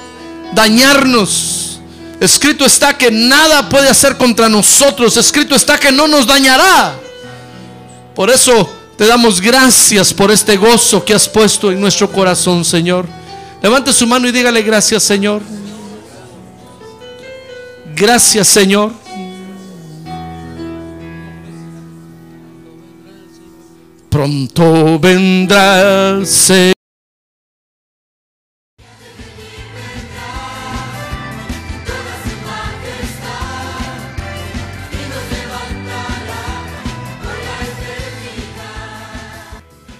dañarnos. 0.53 1.81
Escrito 2.19 2.65
está 2.65 2.97
que 2.97 3.11
nada 3.11 3.69
puede 3.69 3.89
hacer 3.89 4.17
contra 4.17 4.49
nosotros. 4.49 5.17
Escrito 5.17 5.55
está 5.55 5.79
que 5.79 5.93
no 5.93 6.09
nos 6.09 6.27
dañará. 6.27 6.95
Por 8.15 8.31
eso 8.31 8.69
te 8.97 9.07
damos 9.07 9.41
gracias 9.41 10.13
por 10.13 10.31
este 10.33 10.57
gozo 10.57 11.05
que 11.05 11.15
has 11.15 11.29
puesto 11.29 11.71
en 11.71 11.81
nuestro 11.81 12.11
corazón, 12.11 12.65
Señor. 12.65 13.07
Levante 13.63 13.93
su 13.93 14.07
mano 14.07 14.27
y 14.27 14.33
dígale 14.33 14.63
gracias, 14.63 15.03
Señor. 15.05 15.43
Gracias, 17.95 18.49
Señor. 18.49 18.93
Pronto 24.11 24.99
vendrá. 24.99 26.19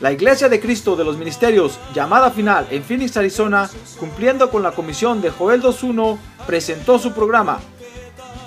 La 0.01 0.13
Iglesia 0.13 0.49
de 0.49 0.61
Cristo 0.61 0.97
de 0.97 1.05
los 1.05 1.19
Ministerios, 1.19 1.79
llamada 1.93 2.31
final 2.31 2.67
en 2.71 2.83
Phoenix, 2.85 3.17
Arizona, 3.17 3.69
cumpliendo 3.99 4.49
con 4.49 4.63
la 4.63 4.71
comisión 4.71 5.21
de 5.21 5.31
Joel 5.31 5.61
2.1, 5.61 6.17
presentó 6.47 6.99
su 6.99 7.13
programa, 7.13 7.59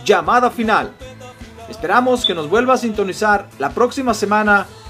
Llamada 0.05 0.49
Final. 0.49 0.91
Esperamos 1.69 2.25
que 2.25 2.33
nos 2.33 2.49
vuelva 2.49 2.73
a 2.73 2.77
sintonizar 2.77 3.47
la 3.59 3.69
próxima 3.69 4.13
semana 4.13 4.65